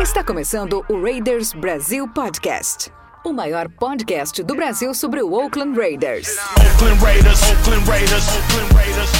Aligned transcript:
Está 0.00 0.24
começando 0.24 0.84
o 0.88 1.00
Raiders 1.00 1.52
Brasil 1.52 2.08
Podcast. 2.08 2.92
O 3.24 3.32
maior 3.32 3.68
podcast 3.68 4.42
do 4.42 4.56
Brasil 4.56 4.92
sobre 4.92 5.22
o 5.22 5.32
Oakland 5.32 5.78
Raiders. 5.78 6.36
Oakland 6.56 7.00
Raiders. 7.00 7.40
Oakland 7.42 7.88
Raiders. 7.88 8.24
Oakland 8.28 8.74
Raiders. 8.74 9.10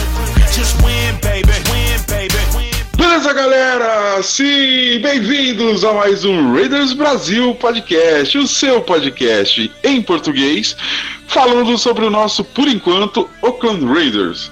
Just 0.53 0.75
win, 0.79 1.15
baby. 1.23 1.53
Win, 1.71 2.03
baby. 2.09 2.89
Beleza, 2.97 3.33
galera? 3.33 4.21
Sim, 4.21 4.99
bem-vindos 5.01 5.85
a 5.85 5.93
mais 5.93 6.25
um 6.25 6.55
Raiders 6.55 6.93
Brasil 6.93 7.55
Podcast, 7.55 8.37
o 8.37 8.49
seu 8.49 8.81
podcast 8.81 9.73
em 9.85 10.03
português, 10.03 10.77
falando 11.29 11.79
sobre 11.79 12.05
o 12.05 12.11
nosso, 12.11 12.43
por 12.43 12.67
enquanto, 12.67 13.31
Oakland 13.43 13.85
Raiders. 13.87 14.51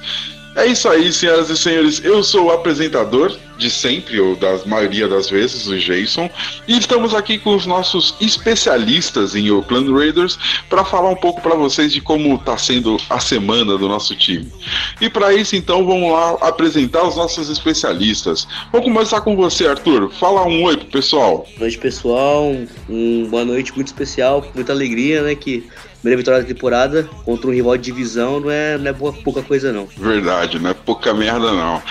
É 0.57 0.64
isso 0.66 0.88
aí, 0.88 1.12
senhoras 1.12 1.51
e 1.51 1.56
senhores. 1.56 2.02
Eu 2.02 2.24
sou 2.24 2.46
o 2.46 2.51
apresentador 2.51 3.37
de 3.59 3.69
sempre, 3.70 4.19
ou 4.19 4.34
da 4.34 4.59
maioria 4.64 5.06
das 5.06 5.28
vezes, 5.28 5.66
o 5.66 5.77
Jason, 5.78 6.30
e 6.66 6.78
estamos 6.78 7.14
aqui 7.14 7.38
com 7.38 7.55
os 7.55 7.66
nossos 7.66 8.14
especialistas 8.23 9.34
em 9.34 9.50
Oakland 9.50 9.92
Raiders 9.92 10.38
para 10.70 10.83
falar 10.83 11.11
um 11.11 11.16
pouco 11.16 11.42
para 11.42 11.55
vocês 11.55 11.92
de 11.92 12.00
como 12.00 12.37
está 12.37 12.56
sendo 12.56 12.97
a 13.11 13.20
semana 13.20 13.77
do 13.77 13.87
nosso 13.87 14.16
time. 14.16 14.50
E 14.98 15.11
para 15.11 15.34
isso, 15.34 15.55
então, 15.55 15.87
vamos 15.87 16.11
lá 16.11 16.38
apresentar 16.41 17.06
os 17.06 17.16
nossos 17.16 17.50
especialistas. 17.50 18.48
Vamos 18.73 18.86
começar 18.86 19.20
com 19.20 19.36
você, 19.36 19.66
Arthur. 19.66 20.11
Fala 20.11 20.47
um 20.47 20.62
oi 20.62 20.78
pro 20.78 20.86
pessoal. 20.86 21.47
Boa 21.48 21.61
noite, 21.61 21.78
pessoal. 21.78 22.55
Um, 22.88 23.27
boa 23.28 23.45
noite 23.45 23.75
muito 23.75 23.88
especial, 23.88 24.47
muita 24.55 24.73
alegria, 24.73 25.23
né? 25.23 25.34
Que 25.34 25.66
primeira 26.00 26.18
vitória 26.18 26.42
da 26.42 26.46
temporada 26.46 27.09
contra 27.24 27.48
um 27.48 27.52
rival 27.52 27.77
de 27.77 27.84
divisão 27.84 28.41
não 28.41 28.50
é, 28.50 28.78
não 28.78 28.88
é 28.88 28.92
boa, 28.92 29.12
pouca 29.12 29.42
coisa, 29.42 29.73
não. 29.73 29.86
Verdade, 29.96 30.59
não 30.59 30.70
é 30.70 30.74
pouca 30.74 31.12
merda 31.12 31.52
não. 31.52 31.82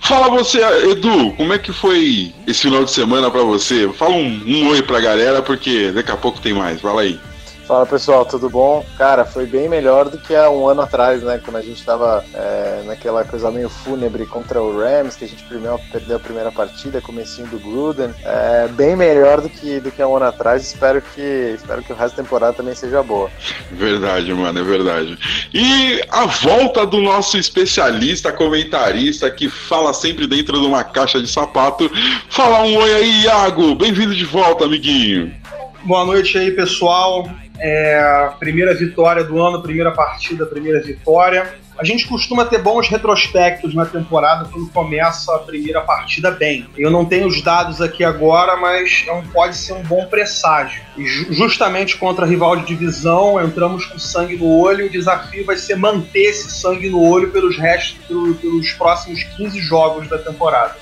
Fala 0.00 0.28
você, 0.28 0.60
Edu, 0.90 1.32
como 1.32 1.52
é 1.52 1.58
que 1.58 1.72
foi 1.72 2.32
esse 2.46 2.62
final 2.62 2.84
de 2.84 2.90
semana 2.90 3.30
para 3.30 3.42
você? 3.42 3.88
Fala 3.92 4.14
um, 4.14 4.42
um 4.46 4.68
oi 4.68 4.82
pra 4.82 5.00
galera, 5.00 5.42
porque 5.42 5.90
daqui 5.92 6.10
a 6.10 6.16
pouco 6.16 6.40
tem 6.40 6.52
mais. 6.52 6.80
Fala 6.80 7.02
aí. 7.02 7.18
Fala 7.66 7.86
pessoal, 7.86 8.26
tudo 8.26 8.50
bom? 8.50 8.84
Cara, 8.98 9.24
foi 9.24 9.46
bem 9.46 9.70
melhor 9.70 10.10
do 10.10 10.18
que 10.18 10.34
há 10.34 10.50
um 10.50 10.68
ano 10.68 10.82
atrás, 10.82 11.22
né? 11.22 11.40
Quando 11.42 11.56
a 11.56 11.62
gente 11.62 11.82
tava 11.82 12.22
é, 12.34 12.82
naquela 12.84 13.24
coisa 13.24 13.50
meio 13.50 13.70
fúnebre 13.70 14.26
contra 14.26 14.60
o 14.60 14.78
Rams, 14.78 15.16
que 15.16 15.24
a 15.24 15.28
gente 15.28 15.42
primeiro, 15.44 15.80
perdeu 15.90 16.16
a 16.16 16.20
primeira 16.20 16.52
partida, 16.52 17.00
comecinho 17.00 17.46
do 17.46 17.58
Gruden. 17.58 18.10
É, 18.22 18.68
bem 18.68 18.94
melhor 18.94 19.40
do 19.40 19.48
que, 19.48 19.80
do 19.80 19.90
que 19.90 20.02
há 20.02 20.06
um 20.06 20.14
ano 20.16 20.26
atrás. 20.26 20.62
Espero 20.62 21.00
que, 21.00 21.54
espero 21.54 21.82
que 21.82 21.90
o 21.90 21.96
resto 21.96 22.16
da 22.16 22.22
temporada 22.22 22.52
também 22.52 22.74
seja 22.74 23.02
boa. 23.02 23.30
Verdade, 23.72 24.34
mano, 24.34 24.58
é 24.58 24.62
verdade. 24.62 25.18
E 25.54 26.02
a 26.10 26.26
volta 26.26 26.84
do 26.84 27.00
nosso 27.00 27.38
especialista, 27.38 28.30
comentarista, 28.30 29.30
que 29.30 29.48
fala 29.48 29.94
sempre 29.94 30.26
dentro 30.26 30.60
de 30.60 30.66
uma 30.66 30.84
caixa 30.84 31.18
de 31.18 31.28
sapato. 31.28 31.90
Fala 32.28 32.62
um 32.62 32.76
oi 32.76 32.94
aí, 32.94 33.22
Iago. 33.22 33.74
Bem-vindo 33.74 34.14
de 34.14 34.26
volta, 34.26 34.66
amiguinho. 34.66 35.43
Boa 35.84 36.02
noite 36.06 36.38
aí, 36.38 36.50
pessoal. 36.50 37.28
É, 37.58 38.30
primeira 38.38 38.74
vitória 38.74 39.22
do 39.22 39.38
ano, 39.38 39.60
primeira 39.60 39.90
partida, 39.90 40.46
primeira 40.46 40.80
vitória. 40.80 41.54
A 41.78 41.84
gente 41.84 42.06
costuma 42.06 42.44
ter 42.44 42.62
bons 42.62 42.88
retrospectos 42.88 43.74
na 43.74 43.84
temporada 43.84 44.48
quando 44.50 44.70
começa 44.70 45.34
a 45.34 45.38
primeira 45.40 45.80
partida 45.80 46.30
bem. 46.30 46.66
Eu 46.78 46.90
não 46.90 47.04
tenho 47.04 47.26
os 47.26 47.42
dados 47.42 47.80
aqui 47.80 48.04
agora, 48.04 48.56
mas 48.56 49.04
um, 49.10 49.22
pode 49.28 49.56
ser 49.56 49.72
um 49.72 49.82
bom 49.82 50.06
presságio. 50.06 50.82
E 50.96 51.04
ju 51.04 51.32
justamente 51.32 51.96
contra 51.96 52.24
rival 52.24 52.56
de 52.56 52.66
divisão, 52.66 53.42
entramos 53.42 53.86
com 53.86 53.98
sangue 53.98 54.36
no 54.36 54.46
olho 54.46 54.86
o 54.86 54.90
desafio 54.90 55.44
vai 55.44 55.56
ser 55.56 55.76
manter 55.76 56.30
esse 56.30 56.50
sangue 56.50 56.88
no 56.88 57.02
olho 57.02 57.30
pelos 57.30 57.56
restos, 57.56 57.96
pelo, 58.06 58.34
pelos 58.34 58.72
próximos 58.72 59.22
15 59.36 59.60
jogos 59.60 60.08
da 60.08 60.18
temporada. 60.18 60.76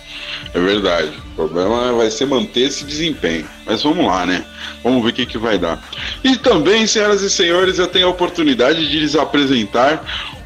É 0.55 0.61
verdade. 0.61 1.13
O 1.33 1.35
problema 1.35 1.93
vai 1.93 2.11
ser 2.11 2.27
manter 2.27 2.63
esse 2.63 2.85
desempenho. 2.85 3.47
Mas 3.65 3.83
vamos 3.83 4.05
lá, 4.05 4.27
né? 4.27 4.45
Vamos 4.83 5.03
ver 5.03 5.11
o 5.11 5.13
que, 5.13 5.27
que 5.27 5.39
vai 5.39 5.59
dar. 5.59 5.83
E 6.23 6.37
também, 6.37 6.87
senhoras 6.87 7.23
e 7.23 7.31
senhores, 7.31 7.79
eu 7.79 7.87
tenho 7.87 8.07
a 8.07 8.11
oportunidade 8.11 8.89
de 8.89 8.99
lhes 8.99 9.17
apresentar 9.17 10.03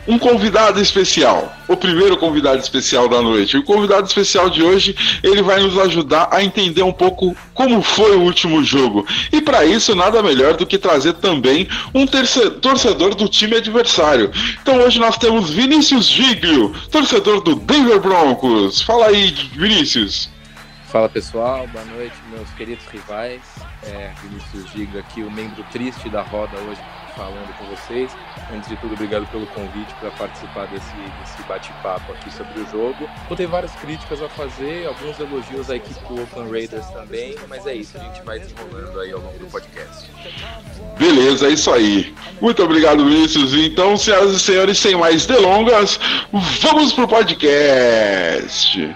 um 0.06 0.18
convidado 0.18 0.80
especial, 0.80 1.52
o 1.66 1.76
primeiro 1.76 2.16
convidado 2.16 2.58
especial 2.58 3.08
da 3.08 3.20
noite. 3.20 3.56
O 3.56 3.62
convidado 3.62 4.06
especial 4.06 4.48
de 4.48 4.62
hoje, 4.62 4.94
ele 5.22 5.42
vai 5.42 5.60
nos 5.60 5.78
ajudar 5.78 6.28
a 6.30 6.42
entender 6.42 6.82
um 6.82 6.92
pouco 6.92 7.36
como 7.54 7.82
foi 7.82 8.16
o 8.16 8.22
último 8.22 8.62
jogo. 8.62 9.06
E 9.32 9.40
para 9.40 9.64
isso, 9.64 9.94
nada 9.94 10.22
melhor 10.22 10.56
do 10.56 10.66
que 10.66 10.78
trazer 10.78 11.14
também 11.14 11.68
um 11.94 12.06
torcedor 12.06 13.14
do 13.14 13.28
time 13.28 13.56
adversário. 13.56 14.30
Então 14.62 14.78
hoje 14.78 14.98
nós 14.98 15.16
temos 15.18 15.50
Vinícius 15.50 16.06
Giglio, 16.06 16.74
torcedor 16.90 17.40
do 17.40 17.56
Denver 17.56 18.00
Broncos. 18.00 18.80
Fala 18.82 19.06
aí, 19.06 19.30
Vinícius. 19.54 20.30
Fala 20.86 21.08
pessoal, 21.08 21.66
boa 21.68 21.84
noite, 21.84 22.14
meus 22.30 22.48
queridos 22.50 22.86
rivais. 22.86 23.42
É, 23.82 24.12
Vinícius 24.22 24.72
Giglio 24.72 25.00
aqui, 25.00 25.22
o 25.22 25.30
membro 25.30 25.64
triste 25.70 26.08
da 26.08 26.22
roda 26.22 26.56
hoje 26.58 26.80
falando 27.16 27.56
com 27.58 27.64
vocês. 27.64 28.14
Antes 28.52 28.68
de 28.68 28.76
tudo, 28.76 28.94
obrigado 28.94 29.26
pelo 29.28 29.46
convite 29.46 29.92
para 29.98 30.10
participar 30.12 30.66
desse, 30.66 30.94
desse 31.20 31.42
bate-papo 31.48 32.12
aqui 32.12 32.30
sobre 32.32 32.60
o 32.60 32.70
jogo. 32.70 33.08
Vou 33.26 33.36
ter 33.36 33.46
várias 33.46 33.72
críticas 33.76 34.22
a 34.22 34.28
fazer, 34.28 34.86
alguns 34.86 35.18
elogios 35.18 35.70
à 35.70 35.76
equipe 35.76 35.98
do 36.06 36.20
Oakland 36.20 36.50
Raiders 36.50 36.86
também, 36.90 37.34
mas 37.48 37.66
é 37.66 37.74
isso, 37.74 37.96
a 37.96 38.00
gente 38.00 38.22
vai 38.22 38.38
desenrolando 38.38 39.00
aí 39.00 39.12
ao 39.12 39.20
longo 39.20 39.38
do 39.38 39.46
podcast. 39.46 40.10
Beleza, 40.98 41.48
é 41.48 41.50
isso 41.50 41.72
aí. 41.72 42.14
Muito 42.40 42.62
obrigado, 42.62 43.04
Vinícius. 43.04 43.54
Então, 43.54 43.96
senhoras 43.96 44.32
e 44.32 44.40
senhores, 44.40 44.78
sem 44.78 44.94
mais 44.94 45.26
delongas, 45.26 45.98
vamos 46.60 46.92
pro 46.92 47.08
podcast. 47.08 48.94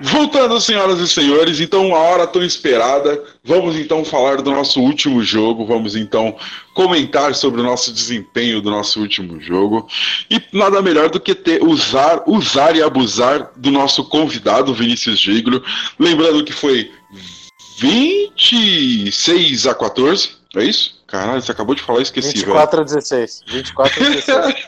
Voltando, 0.00 0.60
senhoras 0.60 1.00
e 1.00 1.08
senhores, 1.08 1.58
então 1.60 1.92
a 1.92 1.98
hora 1.98 2.26
tão 2.26 2.42
esperada, 2.44 3.20
vamos 3.42 3.76
então 3.76 4.04
falar 4.04 4.40
do 4.40 4.50
nosso 4.52 4.80
último 4.80 5.24
jogo, 5.24 5.66
vamos 5.66 5.96
então 5.96 6.36
comentar 6.72 7.34
sobre 7.34 7.60
o 7.60 7.64
nosso 7.64 7.92
desempenho 7.92 8.60
do 8.60 8.70
nosso 8.70 9.00
último 9.00 9.40
jogo. 9.40 9.88
E 10.30 10.40
nada 10.52 10.80
melhor 10.80 11.10
do 11.10 11.18
que 11.18 11.34
ter, 11.34 11.64
usar, 11.64 12.22
usar 12.28 12.76
e 12.76 12.82
abusar 12.82 13.50
do 13.56 13.72
nosso 13.72 14.04
convidado, 14.04 14.72
Vinícius 14.72 15.18
Giglio. 15.18 15.64
Lembrando 15.98 16.44
que 16.44 16.52
foi 16.52 16.92
26 17.80 19.66
a 19.66 19.74
14, 19.74 20.30
é 20.54 20.64
isso? 20.64 20.97
Caralho, 21.08 21.40
você 21.40 21.52
acabou 21.52 21.74
de 21.74 21.82
falar, 21.82 22.02
esqueci. 22.02 22.34
24 22.34 22.70
velho. 22.70 22.82
a 22.82 22.84
16. 22.84 23.42
24 23.46 24.04
a 24.04 24.08
16. 24.10 24.66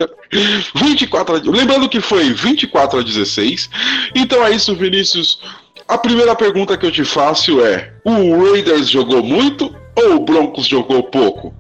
24 0.75 1.37
a... 1.37 1.39
Lembrando 1.39 1.89
que 1.89 2.01
foi 2.01 2.33
24 2.33 2.99
a 2.99 3.03
16. 3.03 3.69
Então 4.17 4.45
é 4.45 4.51
isso, 4.51 4.75
Vinícius. 4.75 5.39
A 5.87 5.99
primeira 5.99 6.35
pergunta 6.35 6.79
que 6.79 6.87
eu 6.87 6.91
te 6.91 7.05
faço 7.05 7.63
é: 7.63 7.93
o 8.05 8.53
Raiders 8.53 8.89
jogou 8.89 9.23
muito 9.23 9.77
ou 9.95 10.17
o 10.17 10.21
Broncos 10.21 10.67
jogou 10.67 11.03
pouco? 11.03 11.55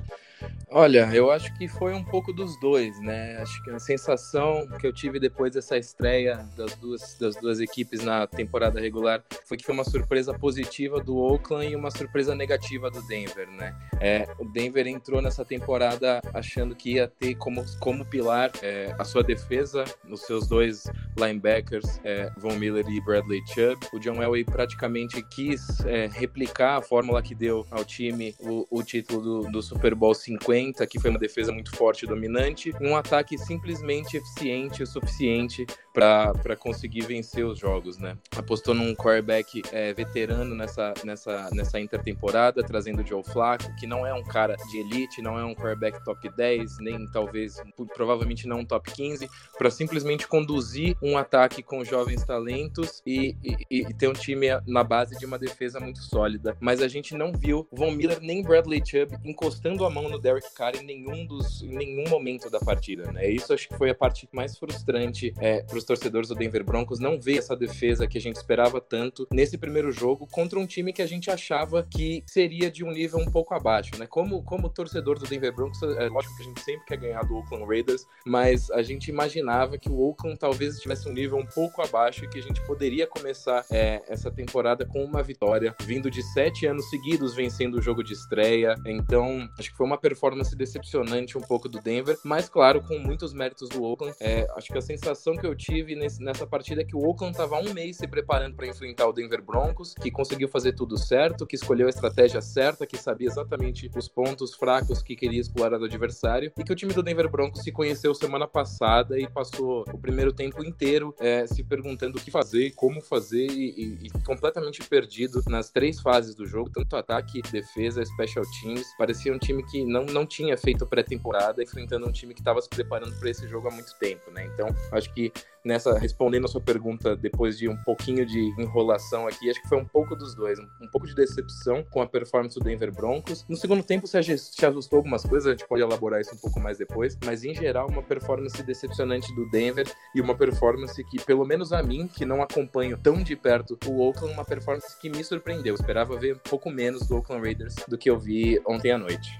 Olha, 0.72 1.10
eu 1.12 1.32
acho 1.32 1.52
que 1.54 1.66
foi 1.66 1.92
um 1.92 2.04
pouco 2.04 2.32
dos 2.32 2.58
dois, 2.60 2.98
né? 3.00 3.36
Acho 3.38 3.60
que 3.64 3.70
a 3.70 3.78
sensação 3.80 4.68
que 4.78 4.86
eu 4.86 4.92
tive 4.92 5.18
depois 5.18 5.52
dessa 5.52 5.76
estreia 5.76 6.48
das 6.56 6.76
duas, 6.76 7.16
das 7.18 7.34
duas 7.34 7.58
equipes 7.58 8.04
na 8.04 8.24
temporada 8.24 8.80
regular 8.80 9.20
foi 9.46 9.56
que 9.56 9.64
foi 9.64 9.74
uma 9.74 9.82
surpresa 9.82 10.32
positiva 10.32 11.02
do 11.02 11.16
Oakland 11.16 11.72
e 11.72 11.74
uma 11.74 11.90
surpresa 11.90 12.36
negativa 12.36 12.88
do 12.88 13.02
Denver, 13.08 13.48
né? 13.50 13.74
É, 14.00 14.28
o 14.38 14.44
Denver 14.44 14.86
entrou 14.86 15.20
nessa 15.20 15.44
temporada 15.44 16.20
achando 16.32 16.76
que 16.76 16.94
ia 16.94 17.08
ter 17.08 17.34
como, 17.34 17.64
como 17.80 18.04
pilar 18.04 18.52
é, 18.62 18.94
a 18.96 19.02
sua 19.02 19.24
defesa, 19.24 19.84
os 20.08 20.20
seus 20.22 20.46
dois 20.46 20.84
linebackers, 21.18 22.00
é, 22.04 22.30
Von 22.38 22.54
Miller 22.54 22.88
e 22.88 23.00
Bradley 23.00 23.40
Chubb. 23.48 23.88
O 23.92 23.98
John 23.98 24.22
Elway 24.22 24.44
praticamente 24.44 25.20
quis 25.30 25.80
é, 25.84 26.06
replicar 26.06 26.78
a 26.78 26.82
fórmula 26.82 27.20
que 27.20 27.34
deu 27.34 27.66
ao 27.72 27.84
time 27.84 28.36
o, 28.38 28.66
o 28.70 28.84
título 28.84 29.20
do, 29.20 29.50
do 29.50 29.62
Super 29.62 29.96
Bowl 29.96 30.14
50 30.14 30.59
que 30.88 31.00
foi 31.00 31.10
uma 31.10 31.18
defesa 31.18 31.52
muito 31.52 31.74
forte 31.76 32.04
e 32.04 32.08
dominante, 32.08 32.72
e 32.80 32.86
um 32.86 32.96
ataque 32.96 33.38
simplesmente 33.38 34.16
eficiente 34.16 34.82
o 34.82 34.86
suficiente 34.86 35.66
para 35.92 36.56
conseguir 36.56 37.02
vencer 37.02 37.44
os 37.44 37.58
jogos, 37.58 37.98
né? 37.98 38.16
Apostou 38.36 38.74
num 38.74 38.94
quarterback 38.94 39.62
é, 39.72 39.92
veterano 39.92 40.54
nessa, 40.54 40.94
nessa, 41.04 41.50
nessa 41.52 41.80
intertemporada, 41.80 42.62
trazendo 42.62 43.02
o 43.02 43.06
Joe 43.06 43.24
Flacco, 43.24 43.74
que 43.76 43.86
não 43.86 44.06
é 44.06 44.14
um 44.14 44.22
cara 44.22 44.56
de 44.56 44.78
elite, 44.78 45.20
não 45.20 45.38
é 45.38 45.44
um 45.44 45.54
quarterback 45.54 46.02
top 46.04 46.28
10, 46.36 46.78
nem 46.80 47.06
talvez, 47.10 47.60
provavelmente 47.94 48.46
não 48.46 48.60
um 48.60 48.64
top 48.64 48.90
15, 48.92 49.28
para 49.58 49.70
simplesmente 49.70 50.28
conduzir 50.28 50.96
um 51.02 51.18
ataque 51.18 51.62
com 51.62 51.84
jovens 51.84 52.24
talentos 52.24 53.02
e, 53.04 53.36
e, 53.42 53.82
e, 53.82 53.94
ter 53.94 54.08
um 54.08 54.12
time 54.12 54.46
na 54.66 54.84
base 54.84 55.18
de 55.18 55.26
uma 55.26 55.38
defesa 55.38 55.80
muito 55.80 56.00
sólida. 56.00 56.56
Mas 56.60 56.80
a 56.80 56.88
gente 56.88 57.14
não 57.14 57.32
viu 57.32 57.66
Von 57.72 57.90
Miller 57.90 58.20
nem 58.20 58.42
Bradley 58.42 58.82
Chubb 58.84 59.18
encostando 59.24 59.84
a 59.84 59.90
mão 59.90 60.08
no 60.08 60.18
Derek 60.18 60.46
Carr 60.50 60.76
em 60.76 60.84
nenhum 60.84 61.26
dos 61.26 61.62
em 61.62 61.76
nenhum 61.76 62.08
momento 62.08 62.50
da 62.50 62.58
partida, 62.60 63.10
né? 63.12 63.28
Isso 63.30 63.52
acho 63.52 63.68
que 63.68 63.76
foi 63.76 63.90
a 63.90 63.94
parte 63.94 64.28
mais 64.32 64.56
frustrante 64.58 65.32
é, 65.38 65.62
para 65.62 65.76
os 65.76 65.84
torcedores 65.84 66.28
do 66.28 66.34
Denver 66.34 66.64
Broncos 66.64 66.98
não 66.98 67.20
ver 67.20 67.38
essa 67.38 67.56
defesa 67.56 68.06
que 68.06 68.18
a 68.18 68.20
gente 68.20 68.36
esperava 68.36 68.80
tanto 68.80 69.26
nesse 69.32 69.56
primeiro 69.58 69.90
jogo 69.92 70.26
contra 70.26 70.58
um 70.58 70.66
time 70.66 70.92
que 70.92 71.02
a 71.02 71.06
gente 71.06 71.30
achava 71.30 71.86
que 71.88 72.22
seria 72.26 72.70
de 72.70 72.84
um 72.84 72.90
nível 72.90 73.18
um 73.18 73.30
pouco 73.30 73.54
abaixo, 73.54 73.92
né? 73.98 74.06
Como 74.06 74.42
como 74.42 74.68
torcedor 74.68 75.18
do 75.18 75.26
Denver 75.26 75.54
Broncos, 75.54 75.82
é 75.82 76.08
lógico 76.08 76.36
que 76.36 76.42
a 76.42 76.46
gente 76.46 76.60
sempre 76.60 76.86
quer 76.86 76.96
ganhar 76.96 77.24
do 77.24 77.36
Oakland 77.36 77.66
Raiders, 77.66 78.06
mas 78.26 78.70
a 78.70 78.82
gente 78.82 79.08
imaginava 79.08 79.78
que 79.78 79.88
o 79.88 80.00
Oakland 80.00 80.38
talvez 80.38 80.78
tivesse 80.80 81.08
um 81.08 81.12
nível 81.12 81.38
um 81.38 81.46
pouco 81.46 81.82
abaixo 81.82 82.24
e 82.24 82.28
que 82.28 82.38
a 82.38 82.42
gente 82.42 82.60
poderia 82.66 83.06
começar 83.06 83.64
é, 83.70 84.02
essa 84.08 84.30
temporada 84.30 84.86
com 84.86 85.04
uma 85.04 85.22
vitória, 85.22 85.74
vindo 85.82 86.10
de 86.10 86.22
sete 86.22 86.66
anos 86.66 86.88
seguidos 86.88 87.34
vencendo 87.34 87.74
o 87.74 87.82
jogo 87.82 88.02
de 88.02 88.12
estreia. 88.12 88.74
Então, 88.86 89.48
acho 89.58 89.70
que 89.70 89.76
foi 89.76 89.86
uma 89.86 89.98
performance 89.98 90.39
decepcionante 90.56 91.36
um 91.36 91.40
pouco 91.40 91.68
do 91.68 91.80
Denver, 91.80 92.18
mas 92.24 92.48
claro, 92.48 92.82
com 92.82 92.98
muitos 92.98 93.32
méritos 93.32 93.68
do 93.68 93.82
Oakland. 93.82 94.14
É, 94.20 94.46
acho 94.56 94.68
que 94.68 94.78
a 94.78 94.82
sensação 94.82 95.36
que 95.36 95.46
eu 95.46 95.54
tive 95.54 95.94
nesse, 95.94 96.22
nessa 96.22 96.46
partida 96.46 96.82
é 96.82 96.84
que 96.84 96.96
o 96.96 97.00
Oakland 97.00 97.32
estava 97.32 97.58
um 97.58 97.72
mês 97.72 97.96
se 97.96 98.06
preparando 98.06 98.56
para 98.56 98.66
enfrentar 98.66 99.06
o 99.06 99.12
Denver 99.12 99.42
Broncos, 99.42 99.94
que 99.94 100.10
conseguiu 100.10 100.48
fazer 100.48 100.72
tudo 100.72 100.98
certo, 100.98 101.46
que 101.46 101.56
escolheu 101.56 101.86
a 101.86 101.90
estratégia 101.90 102.40
certa, 102.40 102.86
que 102.86 102.96
sabia 102.96 103.28
exatamente 103.28 103.90
os 103.96 104.08
pontos 104.08 104.54
fracos 104.54 105.02
que 105.02 105.16
queria 105.16 105.40
explorar 105.40 105.78
do 105.78 105.84
adversário, 105.84 106.52
e 106.56 106.64
que 106.64 106.72
o 106.72 106.76
time 106.76 106.92
do 106.92 107.02
Denver 107.02 107.28
Broncos 107.28 107.62
se 107.62 107.72
conheceu 107.72 108.14
semana 108.14 108.46
passada 108.46 109.18
e 109.18 109.28
passou 109.28 109.84
o 109.92 109.98
primeiro 109.98 110.32
tempo 110.32 110.64
inteiro 110.64 111.14
é, 111.18 111.46
se 111.46 111.62
perguntando 111.62 112.18
o 112.18 112.20
que 112.20 112.30
fazer, 112.30 112.72
como 112.72 113.00
fazer, 113.00 113.50
e, 113.50 113.70
e, 113.70 114.06
e, 114.06 114.10
completamente 114.24 114.82
perdido 114.88 115.42
nas 115.48 115.70
três 115.70 116.00
fases 116.00 116.34
do 116.34 116.46
jogo, 116.46 116.70
tanto 116.70 116.96
ataque, 116.96 117.42
defesa, 117.50 118.04
special 118.04 118.44
teams. 118.60 118.86
Parecia 118.96 119.32
um 119.32 119.38
time 119.38 119.62
que 119.64 119.84
não, 119.84 120.04
não 120.04 120.26
tinha 120.30 120.56
feito 120.56 120.86
pré-temporada, 120.86 121.62
enfrentando 121.62 122.08
um 122.08 122.12
time 122.12 122.32
que 122.32 122.40
estava 122.40 122.62
se 122.62 122.68
preparando 122.68 123.18
para 123.18 123.28
esse 123.28 123.46
jogo 123.48 123.68
há 123.68 123.70
muito 123.70 123.94
tempo, 123.98 124.30
né? 124.30 124.46
Então, 124.46 124.68
acho 124.92 125.12
que 125.12 125.32
nessa 125.64 125.98
respondendo 125.98 126.44
a 126.44 126.48
sua 126.48 126.60
pergunta 126.60 127.16
depois 127.16 127.58
de 127.58 127.68
um 127.68 127.76
pouquinho 127.76 128.24
de 128.24 128.38
enrolação 128.58 129.26
aqui, 129.26 129.50
acho 129.50 129.60
que 129.62 129.68
foi 129.68 129.78
um 129.78 129.84
pouco 129.84 130.16
dos 130.16 130.34
dois, 130.34 130.58
um, 130.58 130.88
pouco 130.90 131.06
de 131.06 131.14
decepção 131.14 131.84
com 131.90 132.00
a 132.00 132.06
performance 132.06 132.58
do 132.58 132.64
Denver 132.64 132.92
Broncos. 132.92 133.44
No 133.48 133.56
segundo 133.56 133.82
tempo 133.82 134.06
se 134.06 134.16
ajustou 134.18 134.96
algumas 134.96 135.22
coisas, 135.24 135.46
a 135.46 135.50
gente 135.50 135.66
pode 135.66 135.82
elaborar 135.82 136.20
isso 136.20 136.34
um 136.34 136.38
pouco 136.38 136.60
mais 136.60 136.78
depois, 136.78 137.18
mas 137.24 137.44
em 137.44 137.54
geral 137.54 137.88
uma 137.88 138.02
performance 138.02 138.62
decepcionante 138.62 139.34
do 139.34 139.48
Denver 139.50 139.86
e 140.14 140.20
uma 140.20 140.34
performance 140.34 141.02
que 141.04 141.22
pelo 141.24 141.44
menos 141.44 141.72
a 141.72 141.82
mim, 141.82 142.08
que 142.08 142.24
não 142.24 142.42
acompanho 142.42 142.96
tão 142.96 143.22
de 143.22 143.36
perto 143.36 143.78
o 143.86 144.00
Oakland, 144.00 144.34
uma 144.34 144.44
performance 144.44 144.98
que 145.00 145.08
me 145.08 145.22
surpreendeu. 145.24 145.70
Eu 145.70 145.74
esperava 145.74 146.16
ver 146.16 146.34
um 146.34 146.48
pouco 146.50 146.70
menos 146.70 147.06
do 147.06 147.16
Oakland 147.16 147.42
Raiders 147.44 147.74
do 147.86 147.96
que 147.96 148.10
eu 148.10 148.18
vi 148.18 148.60
ontem 148.66 148.90
à 148.90 148.98
noite. 148.98 149.30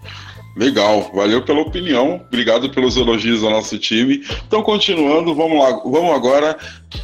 Legal, 0.56 1.10
valeu 1.14 1.44
pela 1.44 1.60
opinião, 1.60 2.24
obrigado 2.26 2.70
pelos 2.70 2.96
elogios 2.96 3.42
ao 3.42 3.50
nosso 3.50 3.78
time. 3.78 4.24
Então 4.46 4.62
continuando, 4.62 5.34
vamos 5.34 5.58
lá, 5.58 5.70
vamos 5.84 6.09
agora 6.12 6.56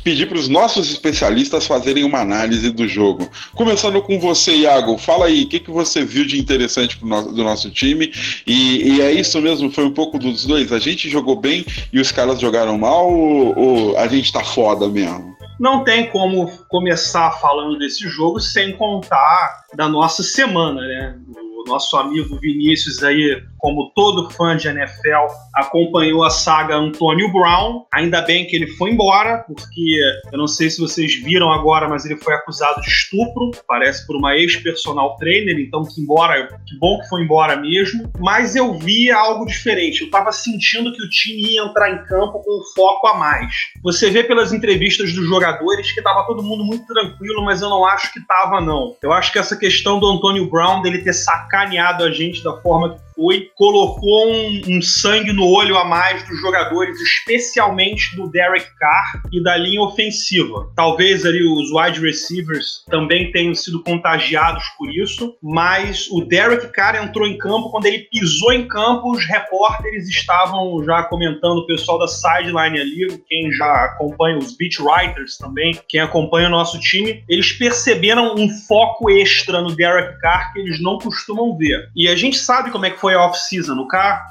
pedir 0.03 0.26
para 0.26 0.38
os 0.38 0.49
nossos 0.49 0.91
especialistas 0.91 1.67
fazerem 1.67 2.05
uma 2.05 2.20
análise 2.20 2.70
do 2.70 2.87
jogo. 2.88 3.29
Começando 3.55 4.03
com 4.03 4.19
você, 4.19 4.53
Iago, 4.53 4.99
fala 4.99 5.26
aí, 5.26 5.44
o 5.44 5.49
que, 5.49 5.61
que 5.61 5.70
você 5.70 6.05
viu 6.05 6.25
de 6.25 6.38
interessante 6.38 7.05
nosso, 7.05 7.32
do 7.32 7.44
nosso 7.44 7.70
time? 7.70 8.12
E, 8.47 8.97
e, 8.97 9.00
é 9.00 9.12
isso 9.12 9.41
mesmo, 9.41 9.70
foi 9.70 9.85
um 9.85 9.93
pouco 9.93 10.19
dos 10.19 10.44
dois. 10.44 10.73
A 10.73 10.79
gente 10.79 11.08
jogou 11.08 11.37
bem 11.37 11.64
e 11.93 12.00
os 12.00 12.11
caras 12.12 12.41
jogaram 12.41 12.76
mal 12.79 13.11
ou, 13.11 13.58
ou 13.58 13.99
a 13.99 14.06
gente 14.08 14.32
tá 14.32 14.44
foda 14.44 14.88
mesmo? 14.88 15.37
Não 15.58 15.85
tem 15.85 16.11
como 16.11 16.50
começar 16.69 17.31
falando 17.41 17.79
desse 17.79 18.06
jogo 18.08 18.41
sem 18.41 18.76
contar 18.76 19.64
da 19.75 19.88
nossa 19.88 20.23
semana, 20.23 20.82
né? 20.82 21.17
Nosso 21.66 21.96
amigo 21.96 22.38
Vinícius 22.40 23.02
aí 23.02 23.42
como 23.66 23.90
todo 23.96 24.30
fã 24.30 24.56
de 24.56 24.68
NFL, 24.68 25.26
acompanhou 25.52 26.22
a 26.22 26.30
saga 26.30 26.76
Antônio 26.76 27.32
Brown. 27.32 27.84
Ainda 27.92 28.22
bem 28.22 28.46
que 28.46 28.54
ele 28.54 28.68
foi 28.68 28.90
embora, 28.90 29.38
porque 29.38 29.98
eu 30.30 30.38
não 30.38 30.46
sei 30.46 30.70
se 30.70 30.80
vocês 30.80 31.16
viram 31.16 31.50
agora, 31.50 31.88
mas 31.88 32.04
ele 32.04 32.16
foi 32.16 32.34
acusado 32.34 32.80
de 32.80 32.88
estupro, 32.88 33.50
parece 33.66 34.06
por 34.06 34.14
uma 34.14 34.36
ex-personal 34.36 35.16
trainer, 35.16 35.58
então 35.58 35.82
que 35.82 36.00
embora, 36.00 36.46
que 36.64 36.78
bom 36.78 37.00
que 37.00 37.08
foi 37.08 37.22
embora 37.22 37.56
mesmo. 37.56 38.08
Mas 38.20 38.54
eu 38.54 38.78
vi 38.78 39.10
algo 39.10 39.44
diferente. 39.44 40.02
Eu 40.02 40.10
tava 40.10 40.30
sentindo 40.30 40.92
que 40.92 41.02
o 41.02 41.10
time 41.10 41.54
ia 41.54 41.62
entrar 41.62 41.90
em 41.90 42.04
campo 42.04 42.40
com 42.44 42.60
um 42.60 42.64
foco 42.72 43.08
a 43.08 43.19
mais. 43.19 43.52
Você 43.82 44.10
vê 44.10 44.22
pelas 44.22 44.52
entrevistas 44.52 45.12
dos 45.12 45.26
jogadores 45.26 45.90
que 45.90 46.02
tava 46.02 46.24
todo 46.24 46.40
mundo 46.40 46.64
muito 46.64 46.86
tranquilo, 46.86 47.44
mas 47.44 47.62
eu 47.62 47.69
não 47.69 47.84
acho 47.84 48.12
que 48.12 48.24
tava 48.26 48.60
não. 48.60 48.94
Eu 49.02 49.12
acho 49.12 49.32
que 49.32 49.40
essa 49.40 49.56
questão 49.56 49.98
do 49.98 50.06
Antônio 50.06 50.48
Brown 50.48 50.82
dele 50.82 51.02
ter 51.02 51.12
sacaneado 51.56 52.05
a 52.05 52.11
gente 52.12 52.43
da 52.43 52.56
forma 52.61 52.94
que 52.94 53.00
foi, 53.16 53.50
colocou 53.56 54.28
um, 54.28 54.60
um, 54.68 54.82
sangue 54.82 55.32
no 55.32 55.48
olho 55.48 55.76
a 55.78 55.84
mais 55.84 56.22
dos 56.28 56.38
jogadores, 56.38 57.00
especialmente 57.00 58.14
do 58.14 58.28
Derek 58.30 58.66
Carr 58.78 59.22
e 59.32 59.42
da 59.42 59.56
linha 59.56 59.80
ofensiva. 59.80 60.70
Talvez 60.76 61.24
ali 61.24 61.42
os 61.42 61.70
wide 61.72 62.00
receivers 62.00 62.84
também 62.90 63.32
tenham 63.32 63.54
sido 63.54 63.82
contagiados 63.82 64.62
por 64.76 64.92
isso, 64.92 65.34
mas 65.42 66.08
o 66.10 66.20
Derek 66.20 66.68
Carr 66.68 67.02
entrou 67.02 67.26
em 67.26 67.38
campo, 67.38 67.70
quando 67.70 67.86
ele 67.86 68.00
pisou 68.10 68.52
em 68.52 68.68
campo, 68.68 69.10
os 69.10 69.24
repórteres 69.24 70.08
estavam 70.08 70.84
já 70.84 71.02
comentando, 71.04 71.58
o 71.58 71.66
pessoal 71.66 71.98
da 71.98 72.06
sideline 72.06 72.78
ali, 72.78 73.22
quem 73.26 73.50
já 73.52 73.86
acompanha 73.86 74.36
os 74.36 74.54
beat 74.56 74.78
writers 74.78 75.38
também, 75.38 75.78
quem 75.88 76.00
acompanha 76.00 76.48
o 76.48 76.50
nosso 76.50 76.78
time, 76.80 77.24
eles 77.28 77.52
perceberam 77.52 78.34
um 78.34 78.48
foco 78.48 79.10
extra 79.10 79.62
no 79.62 79.74
Derek 79.74 80.20
Carr 80.20 80.52
que 80.52 80.60
eles 80.60 80.82
não 80.82 80.98
costumam 80.98 81.56
ver. 81.56 81.88
E 81.96 82.08
a 82.08 82.16
gente 82.16 82.36
sabe 82.36 82.70
como 82.70 82.84
é 82.84 82.90
que 82.90 83.00
foi 83.00 83.06
foi 83.06 83.14
a 83.14 83.25
off-season. 83.25 83.75
O 83.79 83.87
cara 83.87 84.26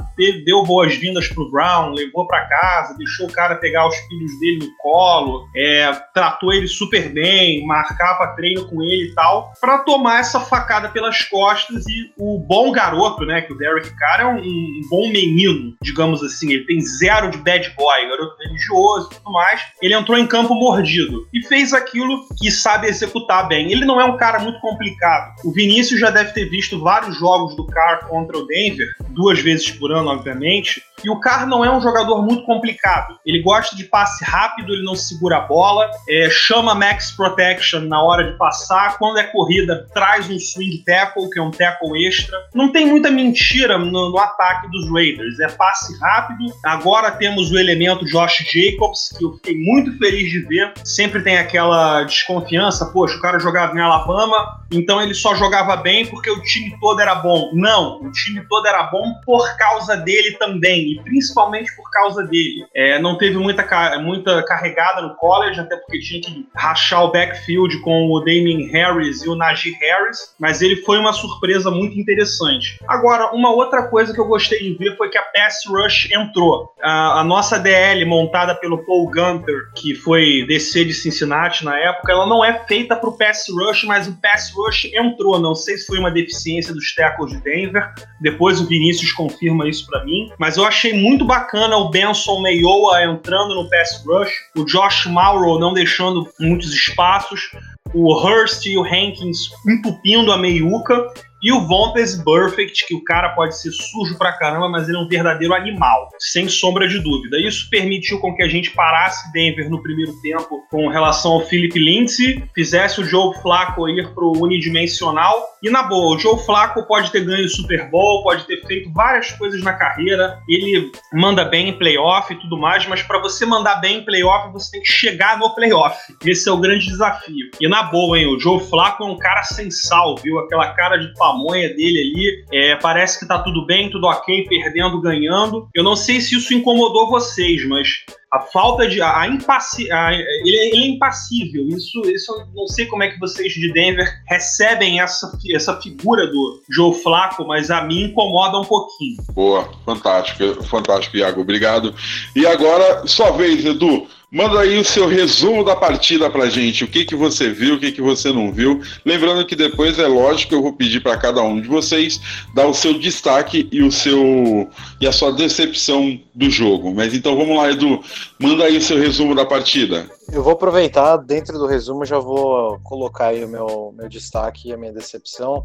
deu 0.46 0.62
boas-vindas 0.64 1.30
pro 1.30 1.50
Brown, 1.50 1.92
levou 1.92 2.28
para 2.28 2.46
casa, 2.46 2.98
deixou 2.98 3.28
o 3.28 3.32
cara 3.32 3.56
pegar 3.56 3.88
os 3.88 3.96
filhos 3.96 4.40
dele 4.42 4.66
no 4.66 4.78
colo, 4.78 5.48
é, 5.56 5.90
tratou 6.14 6.52
ele 6.52 6.68
super 6.68 7.10
bem, 7.14 7.66
marcava 7.66 8.36
treino 8.36 8.68
com 8.68 8.82
ele 8.82 9.12
e 9.12 9.14
tal, 9.14 9.54
para 9.62 9.80
tomar 9.80 10.20
essa 10.20 10.42
facada 10.42 10.90
pelas 10.90 11.24
costas 11.24 11.86
e 11.88 12.12
o 12.20 12.38
bom 12.38 12.72
garoto, 12.72 13.26
né, 13.26 13.42
que 13.42 13.54
o 13.54 13.58
Derek 13.58 13.96
Carr 13.96 14.22
é 14.22 14.26
um, 14.26 14.40
um 14.40 14.82
bom 14.90 15.08
menino, 15.10 15.74
digamos 15.82 16.22
assim, 16.22 16.52
ele 16.52 16.66
tem 16.66 16.82
zero 16.82 17.30
de 17.30 17.38
bad 17.38 17.74
boy, 17.78 18.10
garoto 18.10 18.36
religioso 18.44 19.10
e 19.12 19.16
tudo 19.16 19.32
mais, 19.32 19.62
ele 19.82 19.94
entrou 19.94 20.18
em 20.18 20.28
campo 20.28 20.54
mordido 20.54 21.28
e 21.34 21.42
fez 21.44 21.74
aquilo 21.74 22.28
que 22.38 22.52
sabe 22.52 22.88
executar 22.88 23.48
bem. 23.48 23.72
Ele 23.72 23.86
não 23.86 24.02
é 24.02 24.06
um 24.06 24.18
cara 24.18 24.40
muito 24.40 24.60
complicado. 24.60 25.34
O 25.44 25.52
Vinícius 25.52 26.00
já 26.00 26.10
deve 26.10 26.32
ter 26.32 26.50
visto 26.50 26.80
vários 26.80 27.18
jogos 27.18 27.56
do 27.56 27.66
Carr 27.68 28.08
contra 28.08 28.38
o 28.38 28.46
Denver 28.46 28.65
Denver, 28.66 28.96
duas 29.10 29.40
vezes 29.40 29.70
por 29.72 29.92
ano, 29.92 30.10
obviamente. 30.10 30.82
E 31.04 31.10
o 31.10 31.20
Carr 31.20 31.46
não 31.46 31.64
é 31.64 31.72
um 31.72 31.82
jogador 31.82 32.24
muito 32.24 32.44
complicado. 32.46 33.20
Ele 33.26 33.42
gosta 33.42 33.76
de 33.76 33.84
passe 33.84 34.24
rápido, 34.24 34.74
ele 34.74 34.84
não 34.84 34.96
segura 34.96 35.38
a 35.38 35.42
bola, 35.42 35.90
é, 36.10 36.30
chama 36.30 36.74
max 36.74 37.12
protection 37.12 37.82
na 37.82 38.02
hora 38.02 38.32
de 38.32 38.38
passar. 38.38 38.98
Quando 38.98 39.20
é 39.20 39.24
corrida, 39.24 39.86
traz 39.94 40.30
um 40.30 40.40
swing 40.40 40.84
tackle, 40.86 41.30
que 41.30 41.40
é 41.40 41.42
um 41.42 41.52
tackle 41.52 42.08
extra. 42.08 42.38
Não 42.54 42.72
tem 42.72 42.88
muita 42.88 43.12
mentira 43.12 43.78
no, 43.78 44.10
no 44.10 44.18
ataque 44.18 44.70
dos 44.72 44.90
Raiders. 44.92 45.40
É 45.40 45.48
passe 45.50 45.98
rápido. 46.00 46.46
Agora 46.66 47.12
temos 47.12 47.52
o 47.52 47.60
elemento 47.60 48.06
Josh 48.06 48.44
Jacobs, 48.52 49.14
que 49.18 49.26
eu 49.26 49.34
fiquei 49.34 49.58
muito 49.58 49.98
feliz 49.98 50.32
de 50.32 50.40
ver. 50.40 50.74
Sempre 50.84 51.22
tem 51.22 51.38
aquela 51.38 52.04
desconfiança, 52.04 52.86
poxa, 52.88 53.18
o 53.18 53.22
cara 53.22 53.40
jogava 53.40 53.76
em 53.76 53.82
Alabama, 53.82 54.64
então 54.72 55.02
ele 55.02 55.14
só 55.14 55.36
jogava 55.36 55.76
bem 55.76 56.06
porque 56.06 56.30
o 56.30 56.42
time 56.42 56.76
todo 56.80 57.00
era 57.00 57.16
bom. 57.16 57.52
Não, 57.54 58.02
o 58.02 58.12
time 58.12 58.42
todo 58.48 58.55
todo 58.56 58.68
era 58.68 58.84
bom 58.84 59.14
por 59.26 59.58
causa 59.58 59.98
dele 59.98 60.32
também, 60.38 60.94
e 60.94 61.04
principalmente 61.04 61.76
por 61.76 61.90
causa 61.92 62.24
dele. 62.24 62.66
É, 62.74 63.00
não 63.00 63.18
teve 63.18 63.38
muita, 63.38 63.66
muita 64.00 64.44
carregada 64.44 65.02
no 65.02 65.16
college, 65.16 65.60
até 65.60 65.76
porque 65.76 66.00
tinha 66.00 66.22
que 66.22 66.48
rachar 66.56 67.04
o 67.04 67.12
backfield 67.12 67.80
com 67.82 68.10
o 68.10 68.20
Damien 68.20 68.70
Harris 68.72 69.24
e 69.24 69.30
o 69.30 69.36
Najee 69.36 69.74
Harris, 69.74 70.34
mas 70.40 70.62
ele 70.62 70.78
foi 70.78 70.98
uma 70.98 71.12
surpresa 71.12 71.70
muito 71.70 72.00
interessante. 72.00 72.80
Agora, 72.88 73.34
uma 73.34 73.52
outra 73.52 73.88
coisa 73.88 74.14
que 74.14 74.20
eu 74.20 74.28
gostei 74.28 74.60
de 74.60 74.74
ver 74.76 74.96
foi 74.96 75.10
que 75.10 75.18
a 75.18 75.24
Pass 75.24 75.64
Rush 75.68 76.10
entrou. 76.12 76.74
A, 76.82 77.20
a 77.20 77.24
nossa 77.24 77.60
DL, 77.60 78.06
montada 78.06 78.56
pelo 78.56 78.86
Paul 78.86 79.10
Gunter, 79.10 79.72
que 79.76 79.94
foi 79.96 80.46
DC 80.48 80.86
de 80.86 80.94
Cincinnati 80.94 81.66
na 81.66 81.78
época, 81.78 82.12
ela 82.12 82.26
não 82.26 82.44
é 82.44 82.66
feita 82.66 82.96
para 82.96 83.10
o 83.10 83.18
Pass 83.18 83.46
Rush, 83.50 83.84
mas 83.84 84.08
o 84.08 84.16
Pass 84.22 84.54
Rush 84.56 84.86
entrou. 84.94 85.40
Não 85.40 85.56
sei 85.56 85.78
se 85.78 85.88
foi 85.88 86.00
uma 86.00 86.12
deficiência 86.12 86.74
dos 86.74 86.94
tackles 86.96 87.32
de 87.32 87.42
Denver. 87.42 87.94
Depois 88.22 88.45
depois 88.46 88.62
o 88.62 88.68
Vinícius 88.68 89.12
confirma 89.12 89.68
isso 89.68 89.88
para 89.88 90.06
mim. 90.06 90.30
Mas 90.38 90.56
eu 90.56 90.66
achei 90.66 90.94
muito 90.94 91.26
bacana 91.26 91.78
o 91.78 91.90
Benson 91.90 92.42
Meioa 92.42 93.04
entrando 93.04 93.56
no 93.56 93.68
pass 93.68 94.04
rush, 94.06 94.30
o 94.56 94.64
Josh 94.64 95.08
Mauro 95.08 95.58
não 95.58 95.74
deixando 95.74 96.30
muitos 96.40 96.72
espaços, 96.72 97.50
o 97.92 98.14
Hurst 98.14 98.68
e 98.68 98.78
o 98.78 98.84
Hankins 98.84 99.50
entupindo 99.68 100.32
a 100.32 100.38
meiuca 100.38 101.12
E 101.46 101.52
o 101.52 101.62
Vontaze 101.62 102.26
Perfect, 102.26 102.88
que 102.88 102.96
o 102.96 103.04
cara 103.04 103.30
pode 103.36 103.56
ser 103.56 103.72
sujo 103.72 104.18
pra 104.18 104.34
caramba, 104.34 104.68
mas 104.68 104.90
ele 104.90 104.98
é 104.98 105.00
um 105.00 105.08
verdadeiro 105.08 105.54
animal, 105.54 106.10
sem 106.18 106.50
sombra 106.50 106.88
de 106.88 106.98
dúvida. 106.98 107.40
Isso 107.40 107.70
permitiu 107.70 108.20
com 108.20 108.34
que 108.36 108.42
a 108.42 108.48
gente 108.48 108.72
parasse 108.72 109.32
Denver 109.32 109.70
no 109.70 109.80
primeiro 109.84 110.12
tempo 110.22 110.66
com 110.72 110.88
relação 110.88 111.34
ao 111.34 111.42
Philip 111.42 111.78
Lindsay, 111.78 112.44
fizesse 112.56 113.00
o 113.00 113.06
Joe 113.06 113.32
Flacco 113.44 113.88
ir 113.88 114.12
pro 114.16 114.32
unidimensional. 114.42 115.36
E 115.62 115.70
na 115.70 115.84
boa, 115.84 116.16
o 116.16 116.20
Joe 116.20 116.44
Flacco 116.44 116.82
pode 116.88 117.12
ter 117.12 117.24
ganho 117.24 117.46
o 117.46 117.50
Super 117.50 117.92
Bowl, 117.92 118.24
pode 118.24 118.48
ter 118.48 118.66
feito 118.66 118.92
várias 118.92 119.32
coisas 119.32 119.62
na 119.62 119.74
carreira, 119.74 120.40
ele 120.50 120.92
manda 121.14 121.46
bem 121.46 121.70
em 121.70 121.78
playoff 121.78 122.34
e 122.34 122.40
tudo 122.40 122.58
mais, 122.58 122.88
mas 122.88 123.04
para 123.04 123.20
você 123.20 123.46
mandar 123.46 123.76
bem 123.76 124.00
em 124.00 124.06
playoff, 124.06 124.52
você 124.52 124.72
tem 124.72 124.82
que 124.82 124.92
chegar 124.92 125.38
no 125.38 125.54
playoff. 125.54 125.96
Esse 126.26 126.50
é 126.50 126.52
o 126.52 126.58
grande 126.58 126.88
desafio. 126.88 127.52
E 127.62 127.68
na 127.68 127.84
boa, 127.84 128.18
hein, 128.18 128.26
o 128.26 128.40
Joe 128.40 128.60
Flacco 128.60 129.04
é 129.04 129.06
um 129.06 129.18
cara 129.18 129.44
sem 129.44 129.70
sal, 129.70 130.16
viu? 130.16 130.40
Aquela 130.40 130.74
cara 130.74 130.98
de 130.98 131.14
pamonha 131.36 131.70
dele 131.70 132.00
ali, 132.00 132.46
é, 132.54 132.76
parece 132.78 133.20
que 133.20 133.28
tá 133.28 133.40
tudo 133.40 133.66
bem, 133.66 133.90
tudo 133.90 134.08
ok, 134.08 134.46
perdendo, 134.48 135.02
ganhando. 135.02 135.68
Eu 135.74 135.84
não 135.84 135.96
sei 135.96 136.22
se 136.22 136.36
isso 136.36 136.54
incomodou 136.54 137.10
vocês, 137.10 137.68
mas 137.68 137.90
a 138.32 138.40
falta 138.40 138.88
de. 138.88 139.02
A, 139.02 139.28
impaci, 139.28 139.92
a, 139.92 140.14
ele, 140.14 140.58
é, 140.58 140.68
ele, 140.68 140.84
é 140.84 140.88
impassível. 140.88 141.68
Isso, 141.68 142.02
isso 142.10 142.32
eu 142.34 142.46
não 142.54 142.68
sei 142.68 142.86
como 142.86 143.04
é 143.04 143.10
que 143.10 143.20
vocês 143.20 143.54
de 143.54 143.72
Denver 143.72 144.08
recebem 144.28 145.00
essa, 145.00 145.32
essa 145.54 145.80
figura 145.82 146.28
do 146.28 146.62
Joe 146.70 146.94
Flaco, 147.02 147.46
mas 147.46 147.70
a 147.70 147.84
mim 147.84 148.06
incomoda 148.06 148.60
um 148.60 148.66
pouquinho. 148.66 149.18
Boa, 149.34 149.70
fantástico, 149.86 150.64
fantástico, 150.64 151.18
Iago. 151.18 151.42
Obrigado. 151.42 151.94
E 152.36 152.46
agora, 152.46 153.06
sua 153.08 153.32
vez, 153.32 153.64
Edu. 153.66 154.08
Manda 154.36 154.60
aí 154.60 154.78
o 154.78 154.84
seu 154.84 155.08
resumo 155.08 155.64
da 155.64 155.78
partida 155.78 156.30
pra 156.30 156.50
gente. 156.50 156.84
O 156.84 156.90
que, 156.90 157.06
que 157.06 157.16
você 157.16 157.50
viu, 157.50 157.76
o 157.76 157.80
que, 157.80 157.90
que 157.94 158.02
você 158.02 158.34
não 158.34 158.52
viu. 158.52 158.82
Lembrando 159.06 159.46
que 159.46 159.56
depois 159.56 159.98
é 159.98 160.08
lógico 160.08 160.54
eu 160.54 160.62
vou 160.62 160.74
pedir 160.74 161.02
para 161.02 161.16
cada 161.16 161.42
um 161.42 161.62
de 161.62 161.70
vocês 161.70 162.20
dar 162.54 162.68
o 162.68 162.74
seu 162.74 163.00
destaque 163.00 163.70
e 163.72 163.82
o 163.82 163.90
seu 163.90 164.70
e 165.00 165.08
a 165.08 165.14
sua 165.14 165.32
decepção 165.32 166.20
do 166.34 166.50
jogo. 166.50 166.94
Mas 166.94 167.14
então 167.14 167.38
vamos 167.38 167.56
lá, 167.56 167.72
Edu. 167.72 168.04
Manda 168.38 168.66
aí 168.66 168.76
o 168.76 168.82
seu 168.82 169.00
resumo 169.00 169.34
da 169.34 169.46
partida. 169.46 170.06
Eu 170.32 170.44
vou 170.44 170.54
aproveitar, 170.54 171.18
dentro 171.18 171.58
do 171.58 171.68
resumo, 171.68 172.06
já 172.06 172.20
vou 172.20 172.80
colocar 172.80 173.28
aí 173.28 173.44
o 173.44 173.48
meu, 173.48 173.94
meu 173.96 174.10
destaque 174.10 174.70
e 174.70 174.74
a 174.74 174.78
minha 174.78 174.92
decepção. 174.92 175.64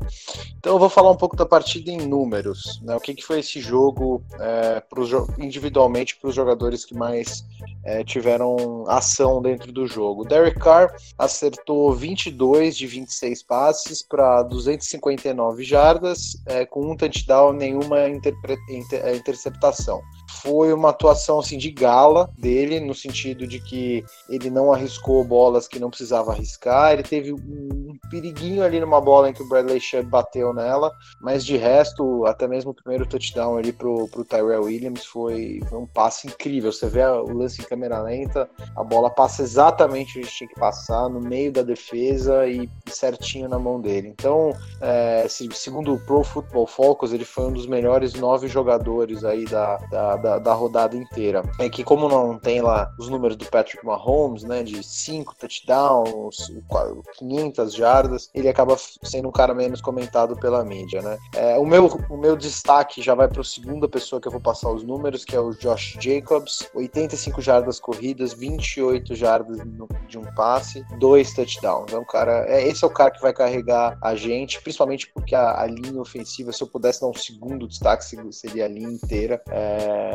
Então 0.58 0.74
eu 0.74 0.78
vou 0.78 0.88
falar 0.88 1.10
um 1.10 1.16
pouco 1.16 1.34
da 1.34 1.46
partida 1.46 1.90
em 1.90 2.06
números. 2.06 2.80
Né? 2.82 2.94
O 2.94 3.00
que, 3.00 3.14
que 3.14 3.24
foi 3.24 3.40
esse 3.40 3.60
jogo 3.60 4.22
é, 4.38 4.80
pros, 4.80 5.10
individualmente 5.38 6.16
para 6.16 6.28
os 6.28 6.34
jogadores 6.34 6.84
que 6.84 6.94
mais 6.94 7.44
é, 7.84 8.04
tiveram 8.04 8.84
ação 8.86 9.40
dentro 9.40 9.72
do 9.72 9.86
jogo. 9.86 10.24
Derek 10.24 10.58
Carr 10.58 10.94
acertou 11.18 11.92
22 11.92 12.76
de 12.76 12.86
26 12.86 13.42
passes 13.42 14.02
para 14.02 14.42
259 14.42 15.64
jardas, 15.64 16.36
é, 16.46 16.66
com 16.66 16.90
um 16.90 16.96
touchdown, 16.96 17.52
nenhuma 17.52 18.08
inter, 18.08 18.34
é, 18.92 19.16
interceptação. 19.16 20.02
Foi 20.42 20.72
uma 20.72 20.90
atuação 20.90 21.38
assim, 21.38 21.58
de 21.58 21.70
gala 21.70 22.30
dele, 22.38 22.80
no 22.80 22.94
sentido 22.94 23.46
de 23.46 23.60
que 23.60 24.04
ele 24.28 24.50
não 24.50 24.72
arriscou 24.72 25.22
bolas 25.24 25.68
que 25.68 25.78
não 25.78 25.90
precisava 25.90 26.32
arriscar. 26.32 26.92
Ele 26.92 27.02
teve 27.02 27.32
um 27.32 27.98
periguinho 28.10 28.62
ali 28.62 28.80
numa 28.80 29.00
bola 29.00 29.30
em 29.30 29.32
que 29.32 29.42
o 29.42 29.48
Bradley 29.48 29.80
Chubb 29.80 30.08
bateu 30.08 30.52
nela, 30.52 30.92
mas 31.20 31.44
de 31.44 31.56
resto, 31.56 32.24
até 32.26 32.46
mesmo 32.48 32.70
o 32.70 32.74
primeiro 32.74 33.06
touchdown 33.06 33.56
ali 33.56 33.72
pro, 33.72 34.08
pro 34.08 34.24
Tyrell 34.24 34.64
Williams 34.64 35.04
foi, 35.04 35.60
foi 35.68 35.78
um 35.78 35.86
passe 35.86 36.26
incrível. 36.26 36.72
Você 36.72 36.88
vê 36.88 37.04
o 37.04 37.32
lance 37.32 37.60
em 37.60 37.64
câmera 37.64 38.00
lenta, 38.00 38.48
a 38.76 38.82
bola 38.82 39.10
passa 39.10 39.42
exatamente 39.42 40.18
onde 40.18 40.28
tinha 40.28 40.48
que 40.48 40.58
passar, 40.58 41.08
no 41.08 41.20
meio 41.20 41.52
da 41.52 41.62
defesa 41.62 42.46
e 42.46 42.68
certinho 42.88 43.48
na 43.48 43.58
mão 43.58 43.80
dele. 43.80 44.08
Então, 44.08 44.52
é, 44.80 45.26
segundo 45.28 45.94
o 45.94 46.00
Pro 46.00 46.22
Football 46.22 46.66
Focus, 46.66 47.12
ele 47.12 47.24
foi 47.24 47.46
um 47.46 47.52
dos 47.52 47.66
melhores 47.66 48.14
nove 48.14 48.48
jogadores 48.48 49.24
aí 49.24 49.44
da, 49.44 49.76
da, 49.90 50.16
da, 50.20 50.38
da 50.38 50.52
rodada 50.52 50.96
inteira. 50.96 51.42
É 51.58 51.68
que 51.68 51.82
como 51.82 52.08
não 52.08 52.38
tem 52.38 52.60
lá 52.60 52.92
os 52.98 53.08
números 53.08 53.36
do 53.36 53.46
Patrick 53.46 53.84
Mahomes, 53.84 54.42
né, 54.42 54.62
de 54.62 54.82
cinco 54.82 55.34
touchdowns, 55.34 56.50
500 57.18 57.74
jardas, 57.74 58.30
ele 58.34 58.48
acaba 58.48 58.76
sendo 59.02 59.28
um 59.28 59.32
cara 59.32 59.54
menos 59.54 59.80
comentado 59.80 60.36
pela 60.36 60.64
mídia, 60.64 61.02
né. 61.02 61.18
É, 61.34 61.58
o, 61.58 61.66
meu, 61.66 61.86
o 62.08 62.16
meu 62.16 62.36
destaque 62.36 63.02
já 63.02 63.14
vai 63.14 63.28
para 63.28 63.40
a 63.40 63.44
segunda 63.44 63.88
pessoa 63.88 64.20
que 64.20 64.28
eu 64.28 64.32
vou 64.32 64.40
passar 64.40 64.70
os 64.70 64.82
números, 64.82 65.24
que 65.24 65.34
é 65.34 65.40
o 65.40 65.50
Josh 65.50 65.96
Jacobs, 66.00 66.68
85 66.74 67.40
jardas 67.40 67.80
corridas, 67.80 68.32
28 68.32 69.14
jardas 69.14 69.58
de 70.08 70.18
um 70.18 70.24
passe, 70.34 70.84
dois 70.98 71.32
touchdowns. 71.32 71.92
É 71.92 71.98
um 71.98 72.04
cara, 72.04 72.44
é, 72.48 72.66
esse 72.66 72.84
é 72.84 72.86
o 72.86 72.90
cara 72.90 73.10
que 73.10 73.20
vai 73.20 73.32
carregar 73.32 73.98
a 74.02 74.14
gente, 74.14 74.60
principalmente 74.62 75.10
porque 75.12 75.34
a, 75.34 75.60
a 75.60 75.66
linha 75.66 76.00
ofensiva, 76.00 76.52
se 76.52 76.62
eu 76.62 76.66
pudesse 76.66 77.00
dar 77.00 77.08
um 77.08 77.14
segundo 77.14 77.66
destaque, 77.66 78.04
seria 78.30 78.64
a 78.64 78.68
linha 78.68 78.90
inteira. 78.90 79.42
É, 79.48 80.09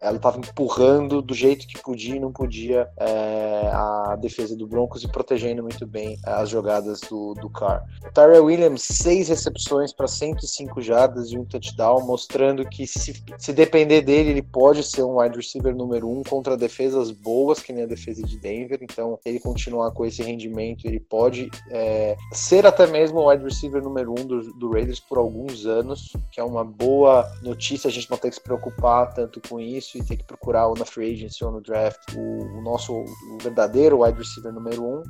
ela 0.00 0.16
estava 0.16 0.38
empurrando 0.38 1.22
do 1.22 1.34
jeito 1.34 1.66
que 1.66 1.80
podia 1.80 2.16
e 2.16 2.20
não 2.20 2.32
podia 2.32 2.88
é, 2.98 3.70
a 3.72 4.16
defesa 4.20 4.56
do 4.56 4.66
Broncos 4.66 5.04
e 5.04 5.08
protegendo 5.08 5.62
muito 5.62 5.86
bem 5.86 6.18
as 6.24 6.48
jogadas 6.48 7.00
do, 7.00 7.34
do 7.34 7.48
Carr. 7.48 7.84
Tyrell 8.12 8.44
Williams, 8.44 8.82
seis 8.82 9.28
recepções 9.28 9.92
para 9.92 10.08
105 10.08 10.80
jardas 10.80 11.30
e 11.30 11.38
um 11.38 11.44
touchdown, 11.44 12.04
mostrando 12.06 12.68
que 12.68 12.86
se, 12.86 13.22
se 13.38 13.52
depender 13.52 14.02
dele, 14.02 14.30
ele 14.30 14.42
pode 14.42 14.82
ser 14.82 15.02
um 15.02 15.20
wide 15.20 15.36
receiver 15.36 15.74
número 15.74 16.08
um 16.08 16.22
contra 16.22 16.56
defesas 16.56 17.10
boas, 17.10 17.60
que 17.60 17.72
nem 17.72 17.84
a 17.84 17.86
defesa 17.86 18.22
de 18.22 18.36
Denver. 18.38 18.78
Então, 18.82 19.18
ele 19.24 19.38
continuar 19.38 19.90
com 19.92 20.04
esse 20.04 20.22
rendimento, 20.22 20.86
ele 20.86 21.00
pode 21.00 21.50
é, 21.70 22.16
ser 22.32 22.66
até 22.66 22.86
mesmo 22.86 23.20
o 23.20 23.30
wide 23.30 23.44
receiver 23.44 23.82
número 23.82 24.12
um 24.12 24.26
do, 24.26 24.52
do 24.54 24.72
Raiders 24.72 25.00
por 25.00 25.18
alguns 25.18 25.66
anos, 25.66 26.12
que 26.30 26.40
é 26.40 26.44
uma 26.44 26.64
boa 26.64 27.30
notícia. 27.42 27.88
A 27.88 27.92
gente 27.92 28.10
não 28.10 28.18
tem 28.18 28.30
que 28.30 28.36
se 28.36 28.42
preocupar 28.42 29.12
tanto 29.14 29.31
com 29.40 29.60
isso 29.60 29.98
e 29.98 30.04
ter 30.04 30.16
que 30.16 30.24
procurar 30.24 30.66
ou 30.68 30.76
na 30.76 30.84
free 30.84 31.12
agency 31.12 31.44
ou 31.44 31.52
no 31.52 31.60
draft 31.60 32.00
o, 32.14 32.58
o 32.58 32.62
nosso 32.62 32.92
o 32.92 33.38
verdadeiro 33.40 34.02
wide 34.02 34.18
receiver 34.18 34.52
número 34.52 34.84
um. 34.84 35.02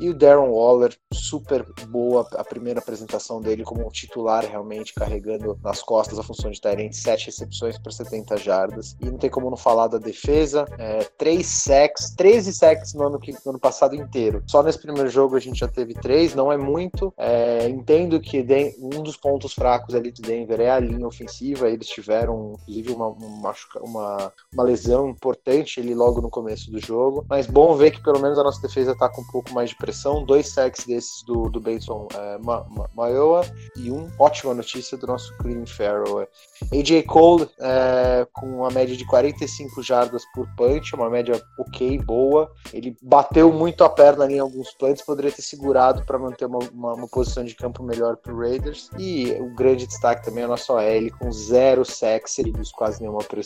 E 0.00 0.08
o 0.08 0.14
Darren 0.14 0.50
Waller, 0.50 0.96
super 1.12 1.64
boa 1.88 2.26
a 2.34 2.44
primeira 2.44 2.80
apresentação 2.80 3.40
dele 3.40 3.62
como 3.62 3.88
titular, 3.90 4.44
realmente 4.44 4.92
carregando 4.92 5.58
nas 5.62 5.82
costas 5.82 6.18
a 6.18 6.22
função 6.22 6.50
de 6.50 6.60
Tyrant, 6.60 6.92
sete 6.92 7.26
recepções 7.26 7.78
para 7.78 7.92
70 7.92 8.36
jardas. 8.36 8.96
E 9.00 9.06
não 9.06 9.18
tem 9.18 9.30
como 9.30 9.48
não 9.48 9.56
falar 9.56 9.86
da 9.86 9.98
defesa, 9.98 10.66
é, 10.78 11.04
três 11.16 11.46
sacks, 11.46 12.12
13 12.16 12.52
sacks 12.52 12.92
no 12.94 13.04
ano, 13.04 13.20
no 13.44 13.50
ano 13.50 13.60
passado 13.60 13.94
inteiro. 13.94 14.42
Só 14.46 14.62
nesse 14.62 14.80
primeiro 14.80 15.08
jogo 15.08 15.36
a 15.36 15.40
gente 15.40 15.60
já 15.60 15.68
teve 15.68 15.94
três, 15.94 16.34
não 16.34 16.50
é 16.52 16.56
muito. 16.56 17.14
É, 17.16 17.68
entendo 17.68 18.20
que 18.20 18.44
um 18.78 19.02
dos 19.02 19.16
pontos 19.16 19.52
fracos 19.52 19.94
ali 19.94 20.10
de 20.10 20.22
Denver 20.22 20.60
é 20.60 20.70
a 20.70 20.80
linha 20.80 21.06
ofensiva, 21.06 21.68
eles 21.68 21.86
tiveram, 21.86 22.56
inclusive, 22.62 22.92
uma, 22.92 23.08
uma, 23.08 23.50
uma, 23.80 24.32
uma 24.52 24.62
lesão 24.62 25.08
importante 25.08 25.80
ali 25.80 25.94
logo 25.94 26.20
no 26.20 26.30
começo 26.30 26.70
do 26.70 26.80
jogo. 26.80 27.24
Mas 27.28 27.46
bom 27.46 27.74
ver 27.74 27.90
que 27.90 28.02
pelo 28.02 28.20
menos 28.20 28.38
a 28.38 28.42
nossa 28.42 28.60
defesa 28.60 28.92
está 28.92 29.08
com 29.08 29.22
um 29.22 29.26
pouco 29.26 29.52
mais 29.52 29.70
de 29.70 29.76
pressão. 29.76 30.24
Dois 30.24 30.48
sacks 30.48 30.86
desses 30.86 31.22
do, 31.24 31.48
do 31.48 31.60
Benson 31.60 32.08
é, 32.14 32.38
Ma 32.38 32.64
Ma 32.68 32.88
Maioa 32.94 33.42
e 33.76 33.90
um 33.90 34.10
ótima 34.18 34.54
notícia 34.54 34.96
do 34.96 35.06
nosso 35.06 35.36
Clean 35.38 35.66
Farrell. 35.66 36.22
É. 36.22 36.28
AJ 36.72 37.04
Cole 37.06 37.48
é, 37.60 38.26
com 38.32 38.46
uma 38.46 38.70
média 38.70 38.96
de 38.96 39.04
45 39.06 39.82
jardas 39.82 40.24
por 40.34 40.48
punch, 40.56 40.94
uma 40.94 41.10
média 41.10 41.40
ok, 41.58 41.98
boa. 41.98 42.50
Ele 42.72 42.96
bateu 43.02 43.52
muito 43.52 43.84
a 43.84 43.88
perna 43.88 44.24
ali 44.24 44.34
em 44.34 44.40
alguns 44.40 44.72
punts, 44.72 45.04
poderia 45.04 45.30
ter 45.30 45.42
segurado 45.42 46.04
para 46.04 46.18
manter 46.18 46.46
uma, 46.46 46.58
uma, 46.72 46.94
uma, 46.94 47.08
posição 47.08 47.44
de 47.44 47.54
campo 47.54 47.82
melhor 47.82 48.16
para 48.16 48.32
o 48.32 48.38
Raiders. 48.38 48.90
E 48.98 49.32
o 49.32 49.54
grande 49.54 49.86
destaque 49.86 50.24
também 50.24 50.42
é 50.42 50.44
a 50.44 50.48
nossa 50.48 50.72
OL 50.72 51.10
com 51.18 51.30
zero 51.30 51.84
sacks 51.84 52.34
seguidos, 52.34 52.72
quase 52.72 53.00
nenhuma 53.00 53.22
pressão. 53.22 53.43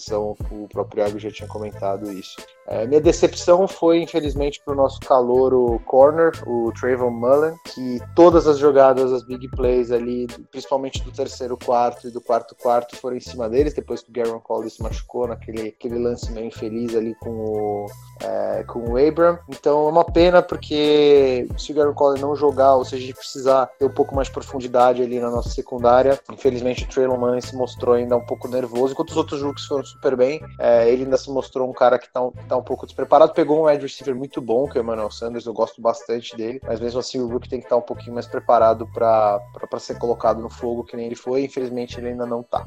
O 0.50 0.68
próprio 0.68 1.02
Iago 1.02 1.18
já 1.18 1.30
tinha 1.30 1.48
comentado 1.48 2.12
isso. 2.12 2.36
É, 2.70 2.86
minha 2.86 3.00
decepção 3.00 3.66
foi, 3.66 4.02
infelizmente, 4.02 4.60
para 4.62 4.74
o 4.74 4.76
nosso 4.76 5.00
calouro 5.00 5.80
corner, 5.86 6.32
o 6.46 6.70
Trayvon 6.78 7.10
Mullen, 7.10 7.54
que 7.64 7.98
todas 8.14 8.46
as 8.46 8.58
jogadas, 8.58 9.10
as 9.10 9.24
big 9.24 9.48
plays 9.48 9.90
ali, 9.90 10.26
principalmente 10.50 11.02
do 11.02 11.10
terceiro 11.10 11.56
quarto 11.56 12.08
e 12.08 12.10
do 12.10 12.20
quarto 12.20 12.54
quarto, 12.54 12.94
foram 12.96 13.16
em 13.16 13.20
cima 13.20 13.48
deles, 13.48 13.72
depois 13.72 14.02
que 14.02 14.10
o 14.10 14.12
Garen 14.12 14.38
Cole 14.40 14.68
se 14.68 14.82
machucou 14.82 15.26
naquele 15.26 15.68
aquele 15.68 15.98
lance 15.98 16.30
meio 16.30 16.46
infeliz 16.46 16.94
ali 16.94 17.14
com 17.14 17.30
o, 17.30 17.86
é, 18.22 18.64
com 18.64 18.80
o 18.80 18.98
Abram. 18.98 19.38
Então 19.48 19.86
é 19.86 19.90
uma 19.90 20.04
pena, 20.04 20.42
porque 20.42 21.48
se 21.56 21.72
o 21.72 21.74
Garen 21.74 21.94
Cole 21.94 22.20
não 22.20 22.36
jogar, 22.36 22.74
ou 22.74 22.84
se 22.84 22.94
a 22.94 22.98
gente 22.98 23.14
precisar 23.14 23.66
ter 23.78 23.86
um 23.86 23.94
pouco 23.94 24.14
mais 24.14 24.28
de 24.28 24.34
profundidade 24.34 25.02
ali 25.02 25.18
na 25.18 25.30
nossa 25.30 25.48
secundária, 25.48 26.20
infelizmente 26.30 26.84
o 26.84 26.88
Traylon 26.88 27.16
Mullen 27.16 27.40
se 27.40 27.56
mostrou 27.56 27.94
ainda 27.94 28.14
um 28.14 28.26
pouco 28.26 28.46
nervoso, 28.46 28.92
enquanto 28.92 29.10
os 29.10 29.16
outros 29.16 29.40
jogos 29.40 29.64
foram 29.64 29.84
super 29.84 30.14
bem, 30.16 30.40
é, 30.58 30.90
ele 30.90 31.04
ainda 31.04 31.16
se 31.16 31.30
mostrou 31.30 31.68
um 31.68 31.72
cara 31.72 31.98
que 31.98 32.06
está 32.06 32.20
tá 32.46 32.57
um 32.58 32.64
pouco 32.64 32.86
despreparado. 32.86 33.32
Pegou 33.32 33.60
um 33.60 33.66
wide 33.66 33.82
receiver 33.82 34.14
muito 34.14 34.40
bom, 34.40 34.68
que 34.68 34.78
é 34.78 34.80
o 34.80 34.84
Emmanuel 34.84 35.10
Sanders, 35.10 35.46
eu 35.46 35.52
gosto 35.52 35.80
bastante 35.80 36.36
dele, 36.36 36.60
mas 36.66 36.80
mesmo 36.80 37.00
assim 37.00 37.20
o 37.20 37.28
Brook 37.28 37.48
tem 37.48 37.60
que 37.60 37.66
estar 37.66 37.76
um 37.76 37.82
pouquinho 37.82 38.14
mais 38.14 38.26
preparado 38.26 38.86
para 38.86 39.40
ser 39.78 39.98
colocado 39.98 40.40
no 40.40 40.50
fogo, 40.50 40.84
que 40.84 40.96
nem 40.96 41.06
ele 41.06 41.14
foi, 41.14 41.44
infelizmente 41.44 41.98
ele 41.98 42.08
ainda 42.08 42.26
não 42.26 42.42
tá. 42.42 42.66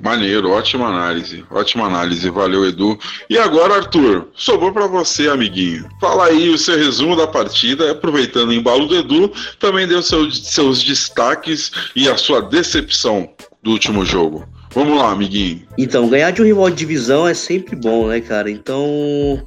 Maneiro, 0.00 0.50
ótima 0.50 0.88
análise, 0.88 1.44
ótima 1.50 1.86
análise, 1.86 2.28
valeu 2.28 2.66
Edu. 2.66 2.98
E 3.30 3.38
agora, 3.38 3.76
Arthur, 3.76 4.28
sobrou 4.34 4.72
para 4.72 4.86
você, 4.86 5.28
amiguinho. 5.28 5.88
Fala 6.00 6.26
aí 6.26 6.48
o 6.50 6.58
seu 6.58 6.76
resumo 6.76 7.14
da 7.14 7.26
partida, 7.26 7.92
aproveitando 7.92 8.48
o 8.48 8.52
embalo 8.52 8.86
do 8.86 8.96
Edu, 8.96 9.32
também 9.60 9.86
deu 9.86 10.02
seu, 10.02 10.30
seus 10.32 10.82
destaques 10.82 11.70
e 11.94 12.08
a 12.08 12.16
sua 12.16 12.42
decepção 12.42 13.30
do 13.62 13.70
último 13.70 14.04
jogo. 14.04 14.46
Vamos 14.74 14.98
lá, 14.98 15.12
amiguinho. 15.12 15.62
Então, 15.78 16.08
ganhar 16.08 16.32
de 16.32 16.42
um 16.42 16.44
rival 16.44 16.68
de 16.68 16.76
divisão 16.76 17.28
é 17.28 17.32
sempre 17.32 17.76
bom, 17.76 18.08
né, 18.08 18.20
cara? 18.20 18.50
Então, 18.50 19.46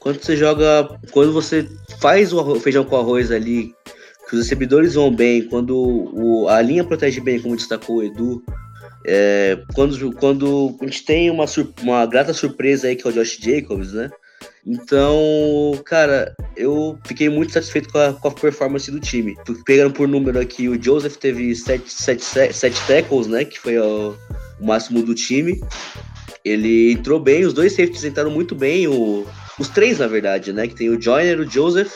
quando 0.00 0.20
você 0.20 0.36
joga, 0.36 0.88
quando 1.12 1.32
você 1.32 1.68
faz 2.00 2.32
o 2.32 2.58
feijão 2.58 2.84
com 2.84 2.96
arroz 2.96 3.30
ali, 3.30 3.72
que 4.28 4.34
os 4.34 4.42
recebedores 4.42 4.94
vão 4.94 5.14
bem, 5.14 5.44
quando 5.44 5.76
o, 5.76 6.48
a 6.48 6.60
linha 6.60 6.82
protege 6.82 7.20
bem, 7.20 7.40
como 7.40 7.54
destacou 7.54 7.98
o 7.98 8.02
Edu, 8.02 8.42
é, 9.06 9.56
quando, 9.72 10.12
quando 10.16 10.76
a 10.80 10.84
gente 10.84 11.04
tem 11.04 11.30
uma, 11.30 11.44
uma 11.80 12.04
grata 12.04 12.34
surpresa 12.34 12.88
aí 12.88 12.96
que 12.96 13.06
é 13.06 13.10
o 13.10 13.12
Josh 13.12 13.38
Jacobs, 13.40 13.92
né? 13.92 14.10
Então, 14.66 15.80
cara, 15.84 16.34
eu 16.56 16.98
fiquei 17.04 17.28
muito 17.28 17.52
satisfeito 17.52 17.88
com 17.88 17.98
a, 17.98 18.12
com 18.12 18.26
a 18.26 18.32
performance 18.32 18.90
do 18.90 18.98
time. 18.98 19.36
Pegando 19.64 19.94
por 19.94 20.08
número 20.08 20.40
aqui, 20.40 20.68
o 20.68 20.82
Joseph 20.82 21.16
teve 21.18 21.54
7 21.54 21.88
sete, 21.88 22.24
sete, 22.24 22.52
sete 22.52 22.80
tackles, 22.84 23.28
né? 23.28 23.44
Que 23.44 23.60
foi 23.60 23.78
o, 23.78 24.16
o 24.60 24.66
máximo 24.66 25.02
do 25.02 25.14
time. 25.14 25.60
Ele 26.44 26.92
entrou 26.92 27.18
bem, 27.18 27.44
os 27.44 27.52
dois 27.52 27.72
safeties 27.72 28.04
entraram 28.04 28.30
muito 28.30 28.54
bem. 28.54 28.86
O, 28.86 29.26
os 29.58 29.68
três, 29.68 29.98
na 29.98 30.06
verdade, 30.06 30.52
né? 30.52 30.68
Que 30.68 30.74
tem 30.74 30.90
o 30.90 31.00
Joyner, 31.00 31.40
o 31.40 31.50
Joseph 31.50 31.94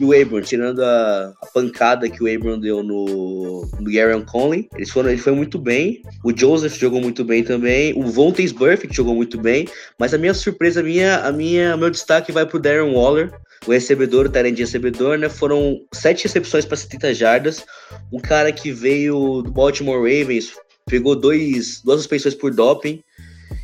e 0.00 0.04
o 0.04 0.12
Abram, 0.12 0.40
tirando 0.40 0.82
a, 0.82 1.32
a 1.42 1.46
pancada 1.46 2.08
que 2.08 2.22
o 2.22 2.26
Abram 2.26 2.58
deu 2.58 2.82
no, 2.82 3.68
no 3.78 3.92
Gary 3.92 4.20
Conley. 4.24 4.68
Eles 4.74 4.90
foram, 4.90 5.10
ele 5.10 5.20
foi 5.20 5.32
muito 5.32 5.58
bem. 5.58 6.02
O 6.24 6.36
Joseph 6.36 6.76
jogou 6.76 7.00
muito 7.00 7.24
bem 7.24 7.44
também. 7.44 7.92
O 7.96 8.02
Vontaze 8.04 8.54
Burfict 8.54 8.96
jogou 8.96 9.14
muito 9.14 9.38
bem. 9.38 9.68
Mas 9.98 10.14
a 10.14 10.18
minha 10.18 10.34
surpresa, 10.34 10.80
a 10.80 10.82
minha, 10.82 11.18
a 11.18 11.30
minha, 11.30 11.76
meu 11.76 11.90
destaque 11.90 12.32
vai 12.32 12.46
pro 12.46 12.58
Darren 12.58 12.92
Waller. 12.92 13.30
O 13.66 13.70
recebedor, 13.70 14.26
o 14.26 14.28
Tyrant 14.28 14.58
recebedor, 14.58 15.18
né? 15.18 15.28
Foram 15.28 15.80
sete 15.92 16.24
recepções 16.24 16.64
para 16.64 16.76
70 16.76 17.14
jardas. 17.14 17.64
Um 18.12 18.18
cara 18.18 18.50
que 18.50 18.72
veio 18.72 19.42
do 19.42 19.52
Baltimore 19.52 19.98
Ravens, 19.98 20.54
pegou 20.86 21.16
dois, 21.16 21.80
duas 21.84 22.00
suspensões 22.00 22.34
por 22.34 22.52
doping 22.52 23.02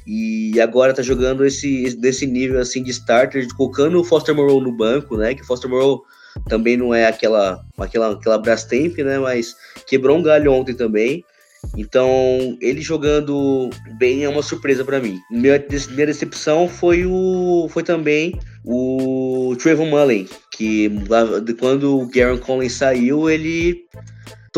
e 0.06 0.58
agora 0.60 0.94
tá 0.94 1.02
jogando 1.02 1.44
esse 1.44 1.94
desse 1.96 2.26
nível 2.26 2.60
assim 2.60 2.82
de 2.82 2.90
starter, 2.90 3.46
colocando 3.54 4.00
o 4.00 4.04
Foster 4.04 4.34
Moreau 4.34 4.60
no 4.60 4.72
banco, 4.72 5.16
né? 5.16 5.34
Que 5.34 5.42
o 5.42 5.44
Foster 5.44 5.68
Moreau 5.68 6.02
também 6.48 6.76
não 6.76 6.94
é 6.94 7.06
aquela 7.06 7.62
aquela 7.76 8.12
aquela 8.12 8.38
Brastemp, 8.38 8.96
né? 8.98 9.18
Mas 9.18 9.54
quebrou 9.86 10.16
um 10.16 10.22
galho 10.22 10.52
ontem 10.52 10.74
também. 10.74 11.24
Então, 11.76 12.56
ele 12.60 12.80
jogando 12.80 13.68
bem 13.98 14.24
é 14.24 14.28
uma 14.28 14.42
surpresa 14.42 14.84
para 14.84 15.00
mim. 15.00 15.18
Minha, 15.30 15.62
minha 15.90 16.06
decepção 16.06 16.68
foi 16.68 17.04
o 17.04 17.68
foi 17.70 17.82
também 17.82 18.38
o 18.64 19.56
Trevor 19.60 19.86
Mullen, 19.86 20.26
que 20.52 20.90
quando 21.58 21.98
o 21.98 22.06
Garen 22.08 22.38
Collins 22.38 22.74
saiu, 22.74 23.28
ele 23.28 23.84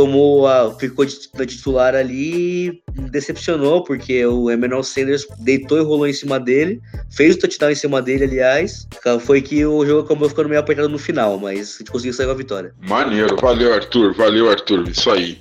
tomou 0.01 0.47
a, 0.47 0.75
ficou 0.79 1.05
na 1.35 1.45
titular 1.45 1.95
ali 1.95 2.69
e 2.69 2.83
decepcionou, 3.11 3.85
porque 3.85 4.25
o 4.25 4.51
Emmanuel 4.51 4.83
Sanders 4.83 5.27
deitou 5.41 5.77
e 5.77 5.83
rolou 5.83 6.07
em 6.07 6.13
cima 6.13 6.41
dele, 6.41 6.81
fez 7.15 7.37
o 7.37 7.39
touchdown 7.39 7.71
em 7.71 7.75
cima 7.75 8.01
dele, 8.01 8.25
aliás. 8.25 8.89
Foi 9.21 9.43
que 9.43 9.65
o 9.67 9.85
jogo 9.85 10.07
acabou 10.07 10.29
ficando 10.29 10.49
meio 10.49 10.61
apertado 10.61 10.89
no 10.89 10.99
final, 10.99 11.39
mas 11.39 11.75
a 11.75 11.79
gente 11.79 11.91
conseguiu 11.91 12.15
sair 12.15 12.27
com 12.27 12.33
a 12.33 12.37
vitória. 12.37 12.75
Maneiro, 12.81 13.37
valeu 13.37 13.75
Arthur, 13.75 14.15
valeu 14.15 14.51
Arthur, 14.51 14.89
isso 14.89 15.11
aí. 15.11 15.39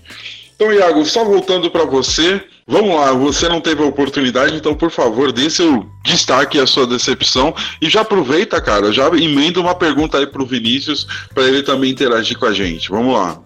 Então, 0.55 0.73
Iago, 0.73 1.05
só 1.05 1.23
voltando 1.23 1.71
para 1.71 1.85
você, 1.85 2.43
vamos 2.67 2.93
lá, 2.93 3.13
você 3.13 3.47
não 3.47 3.61
teve 3.61 3.81
a 3.81 3.85
oportunidade, 3.85 4.57
então, 4.57 4.75
por 4.75 4.91
favor, 4.91 5.31
dê 5.31 5.49
seu 5.49 5.85
destaque 6.03 6.59
a 6.59 6.67
sua 6.67 6.85
decepção 6.85 7.55
e 7.81 7.89
já 7.89 8.01
aproveita, 8.01 8.59
cara, 8.59 8.91
já 8.91 9.07
emenda 9.07 9.61
uma 9.61 9.73
pergunta 9.73 10.17
aí 10.17 10.27
pro 10.27 10.45
Vinícius 10.45 11.07
para 11.33 11.43
ele 11.43 11.63
também 11.63 11.91
interagir 11.91 12.37
com 12.37 12.45
a 12.45 12.53
gente. 12.53 12.89
Vamos 12.89 13.13
lá. 13.13 13.41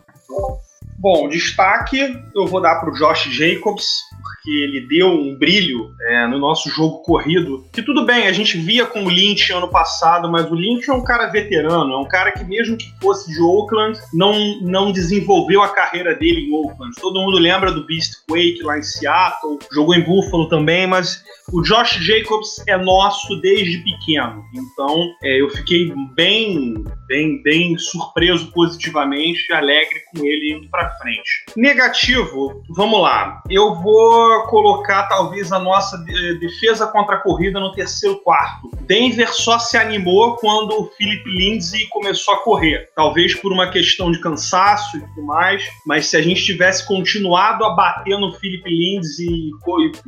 Bom, 1.03 1.27
destaque 1.27 2.23
eu 2.33 2.47
vou 2.47 2.61
dar 2.61 2.75
para 2.75 2.89
o 2.89 2.93
Josh 2.93 3.25
Jacobs, 3.29 4.05
porque 4.43 4.51
ele 4.51 4.81
deu 4.81 5.07
um 5.07 5.35
brilho 5.37 5.95
é, 6.01 6.27
no 6.27 6.37
nosso 6.37 6.69
jogo 6.69 7.01
corrido. 7.03 7.65
Que 7.71 7.81
tudo 7.81 8.05
bem, 8.05 8.27
a 8.27 8.33
gente 8.33 8.57
via 8.57 8.85
com 8.85 9.05
o 9.05 9.09
Lynch 9.09 9.51
ano 9.53 9.69
passado, 9.69 10.29
mas 10.29 10.51
o 10.51 10.53
Lynch 10.53 10.89
é 10.89 10.93
um 10.93 11.03
cara 11.03 11.27
veterano, 11.27 11.93
é 11.93 11.97
um 11.97 12.07
cara 12.07 12.31
que 12.31 12.43
mesmo 12.43 12.75
que 12.75 12.93
fosse 13.01 13.31
de 13.31 13.41
Oakland, 13.41 13.97
não, 14.13 14.59
não 14.61 14.91
desenvolveu 14.91 15.63
a 15.63 15.69
carreira 15.69 16.13
dele 16.13 16.41
em 16.41 16.53
Oakland. 16.53 16.93
Todo 16.99 17.21
mundo 17.21 17.39
lembra 17.39 17.71
do 17.71 17.85
Beast 17.85 18.15
Quake 18.27 18.61
lá 18.63 18.77
em 18.77 18.83
Seattle, 18.83 19.59
jogou 19.71 19.95
em 19.95 20.03
Buffalo 20.03 20.49
também, 20.49 20.85
mas 20.85 21.23
o 21.53 21.61
Josh 21.61 21.97
Jacobs 22.01 22.61
é 22.67 22.77
nosso 22.77 23.39
desde 23.39 23.77
pequeno. 23.77 24.43
Então 24.53 25.09
é, 25.23 25.41
eu 25.41 25.49
fiquei 25.51 25.93
bem, 26.15 26.83
bem, 27.07 27.41
bem 27.41 27.77
surpreso 27.77 28.51
positivamente, 28.51 29.51
alegre 29.53 30.01
com 30.11 30.25
ele 30.25 30.53
indo 30.53 30.69
para 30.69 30.89
frente. 30.97 31.45
Negativo, 31.55 32.61
vamos 32.69 33.01
lá. 33.01 33.41
Eu 33.49 33.75
vou 33.75 34.32
colocar 34.41 35.03
talvez 35.03 35.51
a 35.51 35.59
nossa 35.59 35.97
defesa 36.39 36.87
contra 36.87 37.15
a 37.15 37.19
corrida 37.19 37.59
no 37.59 37.71
terceiro 37.71 38.19
quarto. 38.21 38.69
Denver 38.81 39.33
só 39.33 39.57
se 39.59 39.77
animou 39.77 40.35
quando 40.37 40.71
o 40.71 40.85
Philip 40.97 41.23
Lindsay 41.29 41.87
começou 41.87 42.33
a 42.33 42.43
correr. 42.43 42.89
Talvez 42.95 43.35
por 43.35 43.51
uma 43.51 43.69
questão 43.69 44.11
de 44.11 44.19
cansaço 44.19 44.97
e 44.97 45.01
tudo 45.01 45.25
mais, 45.25 45.63
mas 45.85 46.07
se 46.07 46.17
a 46.17 46.21
gente 46.21 46.43
tivesse 46.43 46.85
continuado 46.87 47.63
a 47.65 47.75
bater 47.75 48.17
no 48.17 48.33
Philip 48.33 48.69
Lindsay 48.69 49.51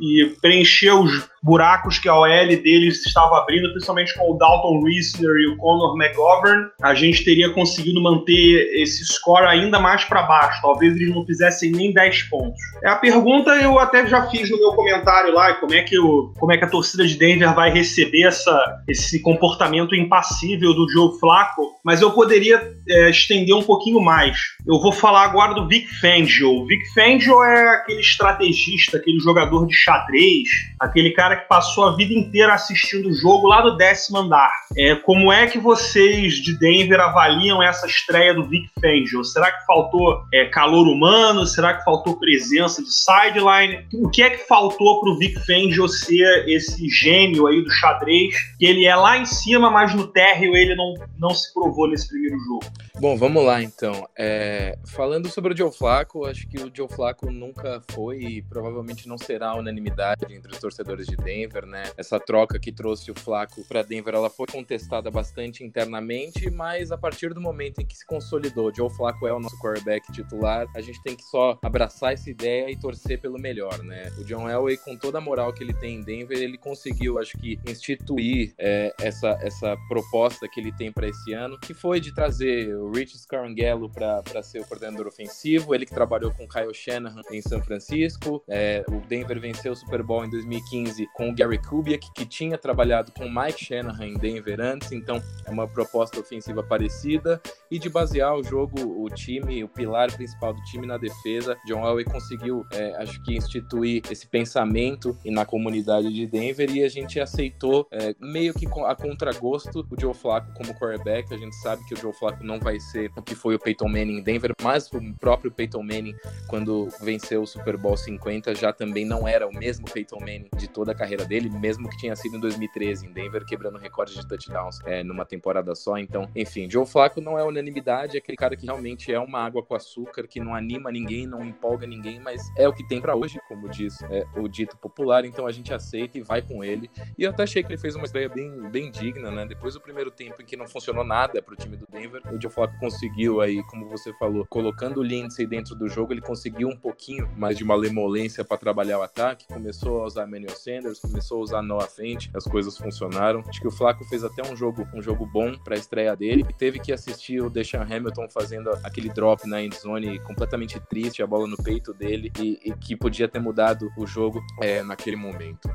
e, 0.00 0.22
e 0.22 0.26
preencher 0.40 0.92
os 0.92 1.28
buracos 1.46 1.98
que 2.00 2.08
a 2.08 2.14
OL 2.14 2.28
deles 2.28 3.06
estava 3.06 3.38
abrindo, 3.38 3.70
principalmente 3.70 4.12
com 4.18 4.32
o 4.32 4.36
Dalton 4.36 4.82
Risner 4.84 5.36
e 5.36 5.46
o 5.46 5.56
Conor 5.56 5.96
McGovern, 5.96 6.68
a 6.82 6.92
gente 6.92 7.24
teria 7.24 7.50
conseguido 7.50 8.02
manter 8.02 8.68
esse 8.74 9.04
score 9.04 9.46
ainda 9.46 9.78
mais 9.78 10.04
para 10.04 10.24
baixo. 10.24 10.60
Talvez 10.60 10.96
eles 10.96 11.14
não 11.14 11.24
fizessem 11.24 11.70
nem 11.70 11.92
10 11.92 12.24
pontos. 12.24 12.60
É 12.82 12.88
a 12.88 12.96
pergunta 12.96 13.50
eu 13.56 13.78
até 13.78 14.06
já 14.08 14.15
fiz 14.30 14.50
no 14.50 14.58
meu 14.58 14.72
comentário 14.72 15.32
lá, 15.32 15.54
como 15.54 15.74
é 15.74 15.82
que, 15.82 15.98
o, 15.98 16.32
como 16.38 16.52
é 16.52 16.58
que 16.58 16.64
a 16.64 16.70
torcida 16.70 17.06
de 17.06 17.16
Denver 17.16 17.54
vai 17.54 17.70
receber 17.70 18.24
essa, 18.24 18.82
esse 18.88 19.20
comportamento 19.20 19.94
impassível 19.94 20.72
do 20.74 20.88
Joe 20.88 21.18
Flacco, 21.18 21.76
mas 21.84 22.00
eu 22.00 22.10
poderia 22.10 22.74
é, 22.88 23.10
estender 23.10 23.54
um 23.54 23.62
pouquinho 23.62 24.00
mais. 24.00 24.38
Eu 24.66 24.80
vou 24.80 24.92
falar 24.92 25.24
agora 25.24 25.54
do 25.54 25.68
Vic 25.68 25.86
Fangio. 26.00 26.50
O 26.50 26.66
Vic 26.66 26.82
Fangio 26.94 27.42
é 27.42 27.76
aquele 27.76 28.00
estrategista, 28.00 28.96
aquele 28.96 29.18
jogador 29.20 29.66
de 29.66 29.74
xadrez, 29.74 30.48
aquele 30.80 31.10
cara 31.10 31.36
que 31.36 31.48
passou 31.48 31.86
a 31.86 31.96
vida 31.96 32.12
inteira 32.12 32.54
assistindo 32.54 33.08
o 33.08 33.14
jogo 33.14 33.46
lá 33.46 33.60
do 33.60 33.76
décimo 33.76 34.18
andar. 34.18 34.50
É, 34.76 34.94
como 34.96 35.32
é 35.32 35.46
que 35.46 35.58
vocês 35.58 36.34
de 36.34 36.58
Denver 36.58 37.00
avaliam 37.00 37.62
essa 37.62 37.86
estreia 37.86 38.34
do 38.34 38.44
Vic 38.44 38.68
Fangio? 38.80 39.24
Será 39.24 39.50
que 39.50 39.64
faltou 39.66 40.22
é, 40.32 40.46
calor 40.46 40.86
humano? 40.86 41.46
Será 41.46 41.74
que 41.74 41.84
faltou 41.84 42.18
presença 42.18 42.82
de 42.82 42.92
sideline? 42.92 43.86
O 43.94 44.05
que 44.08 44.22
é 44.22 44.30
que 44.30 44.46
faltou 44.46 45.00
para 45.00 45.10
o 45.10 45.18
Vic 45.18 45.38
Fangio 45.46 45.88
ser 45.88 46.48
esse 46.48 46.88
gênio 46.88 47.46
aí 47.46 47.62
do 47.62 47.70
xadrez? 47.70 48.34
Que 48.58 48.66
ele 48.66 48.84
é 48.84 48.94
lá 48.94 49.18
em 49.18 49.26
cima, 49.26 49.70
mas 49.70 49.94
no 49.94 50.06
térreo 50.06 50.56
ele 50.56 50.74
não, 50.74 50.94
não 51.18 51.30
se 51.30 51.52
provou 51.52 51.88
nesse 51.88 52.08
primeiro 52.08 52.38
jogo. 52.40 52.66
Bom, 52.98 53.14
vamos 53.14 53.44
lá 53.44 53.62
então. 53.62 54.08
É, 54.16 54.78
falando 54.86 55.28
sobre 55.28 55.52
o 55.52 55.56
Joe 55.56 55.70
Flacco, 55.70 56.24
acho 56.24 56.48
que 56.48 56.56
o 56.56 56.70
Joe 56.74 56.88
Flacco 56.88 57.30
nunca 57.30 57.82
foi 57.90 58.22
e 58.22 58.42
provavelmente 58.42 59.06
não 59.06 59.18
será 59.18 59.54
unanimidade 59.54 60.24
entre 60.30 60.50
os 60.50 60.58
torcedores 60.58 61.06
de 61.06 61.14
Denver, 61.14 61.66
né? 61.66 61.84
Essa 61.98 62.18
troca 62.18 62.58
que 62.58 62.72
trouxe 62.72 63.10
o 63.10 63.14
Flaco 63.14 63.62
para 63.68 63.82
Denver, 63.82 64.14
ela 64.14 64.30
foi 64.30 64.46
contestada 64.46 65.10
bastante 65.10 65.62
internamente, 65.62 66.50
mas 66.50 66.90
a 66.90 66.96
partir 66.96 67.34
do 67.34 67.40
momento 67.40 67.82
em 67.82 67.86
que 67.86 67.94
se 67.94 68.06
consolidou, 68.06 68.74
Joe 68.74 68.88
Flaco 68.88 69.26
é 69.26 69.32
o 69.32 69.38
nosso 69.38 69.58
quarterback 69.60 70.10
titular, 70.10 70.66
a 70.74 70.80
gente 70.80 71.02
tem 71.02 71.14
que 71.14 71.24
só 71.24 71.58
abraçar 71.62 72.14
essa 72.14 72.30
ideia 72.30 72.70
e 72.70 72.76
torcer 72.76 73.20
pelo 73.20 73.38
melhor, 73.38 73.78
né? 73.82 74.10
O 74.18 74.24
John 74.24 74.48
Elway, 74.48 74.78
com 74.78 74.96
toda 74.96 75.18
a 75.18 75.20
moral 75.20 75.52
que 75.52 75.62
ele 75.62 75.74
tem 75.74 75.96
em 75.96 76.02
Denver, 76.02 76.38
ele 76.38 76.56
conseguiu, 76.56 77.18
acho 77.18 77.36
que, 77.36 77.60
instituir 77.66 78.54
é, 78.56 78.94
essa, 78.98 79.38
essa 79.42 79.76
proposta 79.86 80.48
que 80.48 80.58
ele 80.58 80.72
tem 80.72 80.90
para 80.90 81.06
esse 81.06 81.34
ano, 81.34 81.60
que 81.60 81.74
foi 81.74 82.00
de 82.00 82.14
trazer 82.14 82.74
o 82.86 82.92
Rich 82.92 83.18
Scarangelo 83.18 83.90
para 83.90 84.42
ser 84.42 84.60
o 84.60 84.66
coordenador 84.66 85.06
ofensivo, 85.06 85.74
ele 85.74 85.86
que 85.86 85.94
trabalhou 85.94 86.32
com 86.32 86.48
Kyle 86.48 86.72
Shanahan 86.72 87.22
em 87.30 87.42
São 87.42 87.60
Francisco, 87.62 88.42
é, 88.48 88.84
o 88.88 89.00
Denver 89.06 89.40
venceu 89.40 89.72
o 89.72 89.76
Super 89.76 90.02
Bowl 90.02 90.24
em 90.24 90.30
2015 90.30 91.06
com 91.14 91.30
o 91.30 91.34
Gary 91.34 91.58
Kubiak, 91.58 92.12
que 92.14 92.24
tinha 92.24 92.56
trabalhado 92.56 93.12
com 93.12 93.28
Mike 93.28 93.64
Shanahan 93.64 94.06
em 94.06 94.14
Denver 94.14 94.60
antes, 94.60 94.92
então 94.92 95.22
é 95.44 95.50
uma 95.50 95.66
proposta 95.66 96.20
ofensiva 96.20 96.62
parecida. 96.62 97.40
E 97.70 97.78
de 97.78 97.88
basear 97.88 98.34
o 98.34 98.44
jogo, 98.44 98.80
o 98.80 99.10
time, 99.10 99.64
o 99.64 99.68
pilar 99.68 100.12
principal 100.12 100.54
do 100.54 100.62
time 100.62 100.86
na 100.86 100.96
defesa, 100.96 101.56
John 101.66 101.84
Elway 101.84 102.04
conseguiu, 102.04 102.64
é, 102.72 102.94
acho 103.02 103.22
que, 103.24 103.36
instituir 103.36 104.02
esse 104.10 104.26
pensamento 104.26 105.16
na 105.24 105.44
comunidade 105.44 106.12
de 106.12 106.26
Denver 106.26 106.70
e 106.70 106.84
a 106.84 106.88
gente 106.88 107.18
aceitou 107.18 107.86
é, 107.90 108.14
meio 108.20 108.54
que 108.54 108.66
a 108.66 108.94
contragosto 108.94 109.86
o 109.90 110.00
Joe 110.00 110.14
Flacco 110.14 110.52
como 110.54 110.74
quarterback. 110.74 111.32
A 111.34 111.36
gente 111.36 111.56
sabe 111.56 111.84
que 111.86 111.94
o 111.94 111.96
Joe 111.96 112.12
Flacco 112.12 112.44
não 112.44 112.58
vai 112.58 112.75
ser 112.80 113.10
o 113.16 113.22
que 113.22 113.34
foi 113.34 113.54
o 113.54 113.58
Peyton 113.58 113.88
Manning 113.88 114.18
em 114.18 114.22
Denver, 114.22 114.52
mas 114.62 114.90
o 114.92 115.00
próprio 115.14 115.50
Peyton 115.50 115.82
Manning, 115.82 116.14
quando 116.48 116.88
venceu 117.00 117.42
o 117.42 117.46
Super 117.46 117.76
Bowl 117.76 117.96
50, 117.96 118.54
já 118.54 118.72
também 118.72 119.04
não 119.04 119.26
era 119.26 119.46
o 119.46 119.54
mesmo 119.54 119.86
Peyton 119.90 120.20
Manning 120.20 120.48
de 120.56 120.68
toda 120.68 120.92
a 120.92 120.94
carreira 120.94 121.24
dele, 121.24 121.48
mesmo 121.50 121.88
que 121.88 121.96
tinha 121.96 122.14
sido 122.16 122.36
em 122.36 122.40
2013 122.40 123.06
em 123.06 123.12
Denver, 123.12 123.44
quebrando 123.44 123.78
recorde 123.78 124.14
de 124.14 124.26
touchdowns 124.26 124.78
é, 124.84 125.02
numa 125.02 125.24
temporada 125.24 125.74
só. 125.74 125.98
Então, 125.98 126.28
enfim, 126.34 126.68
Joe 126.70 126.86
Flacco 126.86 127.20
não 127.20 127.38
é 127.38 127.44
unanimidade, 127.44 128.16
é 128.16 128.18
aquele 128.18 128.36
cara 128.36 128.56
que 128.56 128.66
realmente 128.66 129.12
é 129.12 129.18
uma 129.18 129.40
água 129.40 129.62
com 129.62 129.74
açúcar, 129.74 130.26
que 130.26 130.40
não 130.40 130.54
anima 130.54 130.90
ninguém, 130.90 131.26
não 131.26 131.44
empolga 131.44 131.86
ninguém, 131.86 132.20
mas 132.20 132.42
é 132.56 132.68
o 132.68 132.72
que 132.72 132.86
tem 132.86 133.00
para 133.00 133.16
hoje, 133.16 133.40
como 133.48 133.68
diz 133.68 134.00
é, 134.02 134.24
o 134.36 134.48
dito 134.48 134.76
popular. 134.76 135.24
Então 135.24 135.46
a 135.46 135.52
gente 135.52 135.72
aceita 135.72 136.18
e 136.18 136.22
vai 136.22 136.42
com 136.42 136.62
ele. 136.62 136.90
E 137.18 137.22
eu 137.22 137.30
até 137.30 137.42
achei 137.42 137.62
que 137.62 137.70
ele 137.70 137.78
fez 137.78 137.94
uma 137.94 138.04
estreia 138.04 138.28
bem, 138.28 138.50
bem 138.70 138.90
digna, 138.90 139.30
né? 139.30 139.46
Depois 139.46 139.74
do 139.74 139.80
primeiro 139.80 140.10
tempo 140.10 140.40
em 140.40 140.44
que 140.44 140.56
não 140.56 140.66
funcionou 140.66 141.04
nada 141.04 141.40
pro 141.42 141.56
time 141.56 141.76
do 141.76 141.86
Denver, 141.86 142.22
o 142.32 142.40
Joe 142.40 142.50
Flacco 142.50 142.65
conseguiu 142.78 143.40
aí, 143.40 143.62
como 143.64 143.88
você 143.88 144.12
falou, 144.14 144.46
colocando 144.48 145.00
o 145.00 145.02
Lindsay 145.02 145.46
dentro 145.46 145.74
do 145.74 145.88
jogo, 145.88 146.12
ele 146.12 146.20
conseguiu 146.20 146.68
um 146.68 146.76
pouquinho 146.76 147.28
mais 147.36 147.56
de 147.56 147.64
malemolência 147.64 148.44
para 148.44 148.56
trabalhar 148.56 148.98
o 148.98 149.02
ataque, 149.02 149.46
começou 149.46 150.02
a 150.02 150.06
usar 150.06 150.26
Manuel 150.26 150.56
Sanders, 150.56 151.00
começou 151.00 151.38
a 151.38 151.42
usar 151.42 151.62
Noah 151.62 151.86
Fent, 151.86 152.28
as 152.34 152.44
coisas 152.44 152.76
funcionaram. 152.76 153.42
Acho 153.48 153.60
que 153.60 153.68
o 153.68 153.70
Flacco 153.70 154.04
fez 154.04 154.24
até 154.24 154.42
um 154.50 154.56
jogo, 154.56 154.86
um 154.94 155.02
jogo 155.02 155.26
bom 155.26 155.56
para 155.58 155.74
a 155.74 155.78
estreia 155.78 156.16
dele. 156.16 156.44
E 156.48 156.52
teve 156.52 156.78
que 156.78 156.92
assistir 156.92 157.40
o 157.40 157.50
Deshaun 157.50 157.82
Hamilton 157.82 158.28
fazendo 158.28 158.70
aquele 158.82 159.08
drop 159.08 159.46
na 159.48 159.62
endzone 159.62 160.18
completamente 160.20 160.80
triste, 160.80 161.22
a 161.22 161.26
bola 161.26 161.46
no 161.46 161.56
peito 161.56 161.92
dele 161.92 162.32
e, 162.38 162.58
e 162.64 162.72
que 162.76 162.96
podia 162.96 163.28
ter 163.28 163.40
mudado 163.40 163.90
o 163.96 164.06
jogo 164.06 164.42
é, 164.60 164.82
naquele 164.82 165.16
momento. 165.16 165.68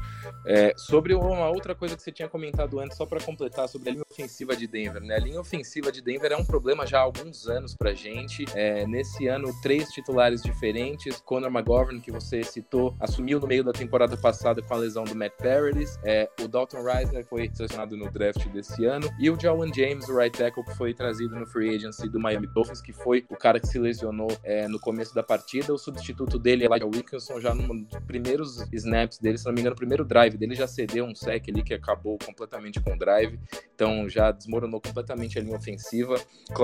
É, 0.45 0.73
sobre 0.77 1.13
uma 1.13 1.49
outra 1.49 1.75
coisa 1.75 1.95
que 1.95 2.01
você 2.01 2.11
tinha 2.11 2.27
comentado 2.27 2.79
antes, 2.79 2.97
só 2.97 3.05
para 3.05 3.19
completar, 3.21 3.67
sobre 3.67 3.89
a 3.89 3.93
linha 3.93 4.05
ofensiva 4.09 4.55
de 4.55 4.67
Denver, 4.67 5.01
né? 5.01 5.15
A 5.15 5.19
linha 5.19 5.39
ofensiva 5.39 5.91
de 5.91 6.01
Denver 6.01 6.31
é 6.31 6.37
um 6.37 6.45
problema 6.45 6.80
já 6.85 6.99
há 6.99 7.01
alguns 7.01 7.47
anos 7.47 7.75
pra 7.75 7.93
gente. 7.93 8.45
É, 8.53 8.85
nesse 8.87 9.27
ano, 9.27 9.49
três 9.61 9.89
titulares 9.89 10.41
diferentes. 10.41 11.21
Conor 11.21 11.51
McGovern, 11.51 11.99
que 11.99 12.11
você 12.11 12.43
citou, 12.43 12.95
assumiu 12.99 13.39
no 13.39 13.47
meio 13.47 13.63
da 13.63 13.71
temporada 13.71 14.17
passada 14.17 14.61
com 14.61 14.73
a 14.73 14.77
lesão 14.77 15.03
do 15.03 15.15
Matt 15.15 15.33
Paradis. 15.37 15.97
É, 16.03 16.29
o 16.41 16.47
Dalton 16.47 16.83
Reisner 16.83 17.25
foi 17.25 17.49
selecionado 17.53 17.95
no 17.97 18.09
draft 18.11 18.47
desse 18.49 18.85
ano. 18.85 19.09
E 19.19 19.29
o 19.29 19.39
Jawan 19.39 19.73
James, 19.73 20.07
o 20.09 20.17
right 20.17 20.37
tackle, 20.37 20.63
que 20.63 20.75
foi 20.75 20.93
trazido 20.93 21.35
no 21.35 21.45
free 21.45 21.75
agency 21.75 22.09
do 22.09 22.19
Miami 22.19 22.47
Dolphins, 22.47 22.81
que 22.81 22.93
foi 22.93 23.25
o 23.29 23.35
cara 23.35 23.59
que 23.59 23.67
se 23.67 23.79
lesionou 23.79 24.29
é, 24.43 24.67
no 24.67 24.79
começo 24.79 25.13
da 25.13 25.23
partida. 25.23 25.73
O 25.73 25.77
substituto 25.77 26.37
dele, 26.37 26.65
Elijah 26.65 26.85
Wilkinson, 26.85 27.39
já 27.39 27.53
nos 27.53 27.87
primeiros 28.05 28.65
snaps 28.71 29.19
dele, 29.19 29.37
se 29.37 29.45
não 29.45 29.53
me 29.53 29.61
engano, 29.61 29.73
no 29.73 29.77
primeiro 29.77 30.05
drive 30.05 30.37
dele 30.37 30.55
já 30.55 30.67
cedeu 30.67 31.05
um 31.05 31.15
sec 31.15 31.47
ali 31.49 31.63
que 31.63 31.73
acabou 31.73 32.17
completamente 32.23 32.79
com 32.79 32.93
o 32.93 32.97
drive. 32.97 33.39
Então 33.73 34.07
já 34.09 34.31
desmoronou 34.31 34.81
completamente 34.81 35.39
a 35.39 35.41
linha 35.41 35.55
ofensiva. 35.55 36.15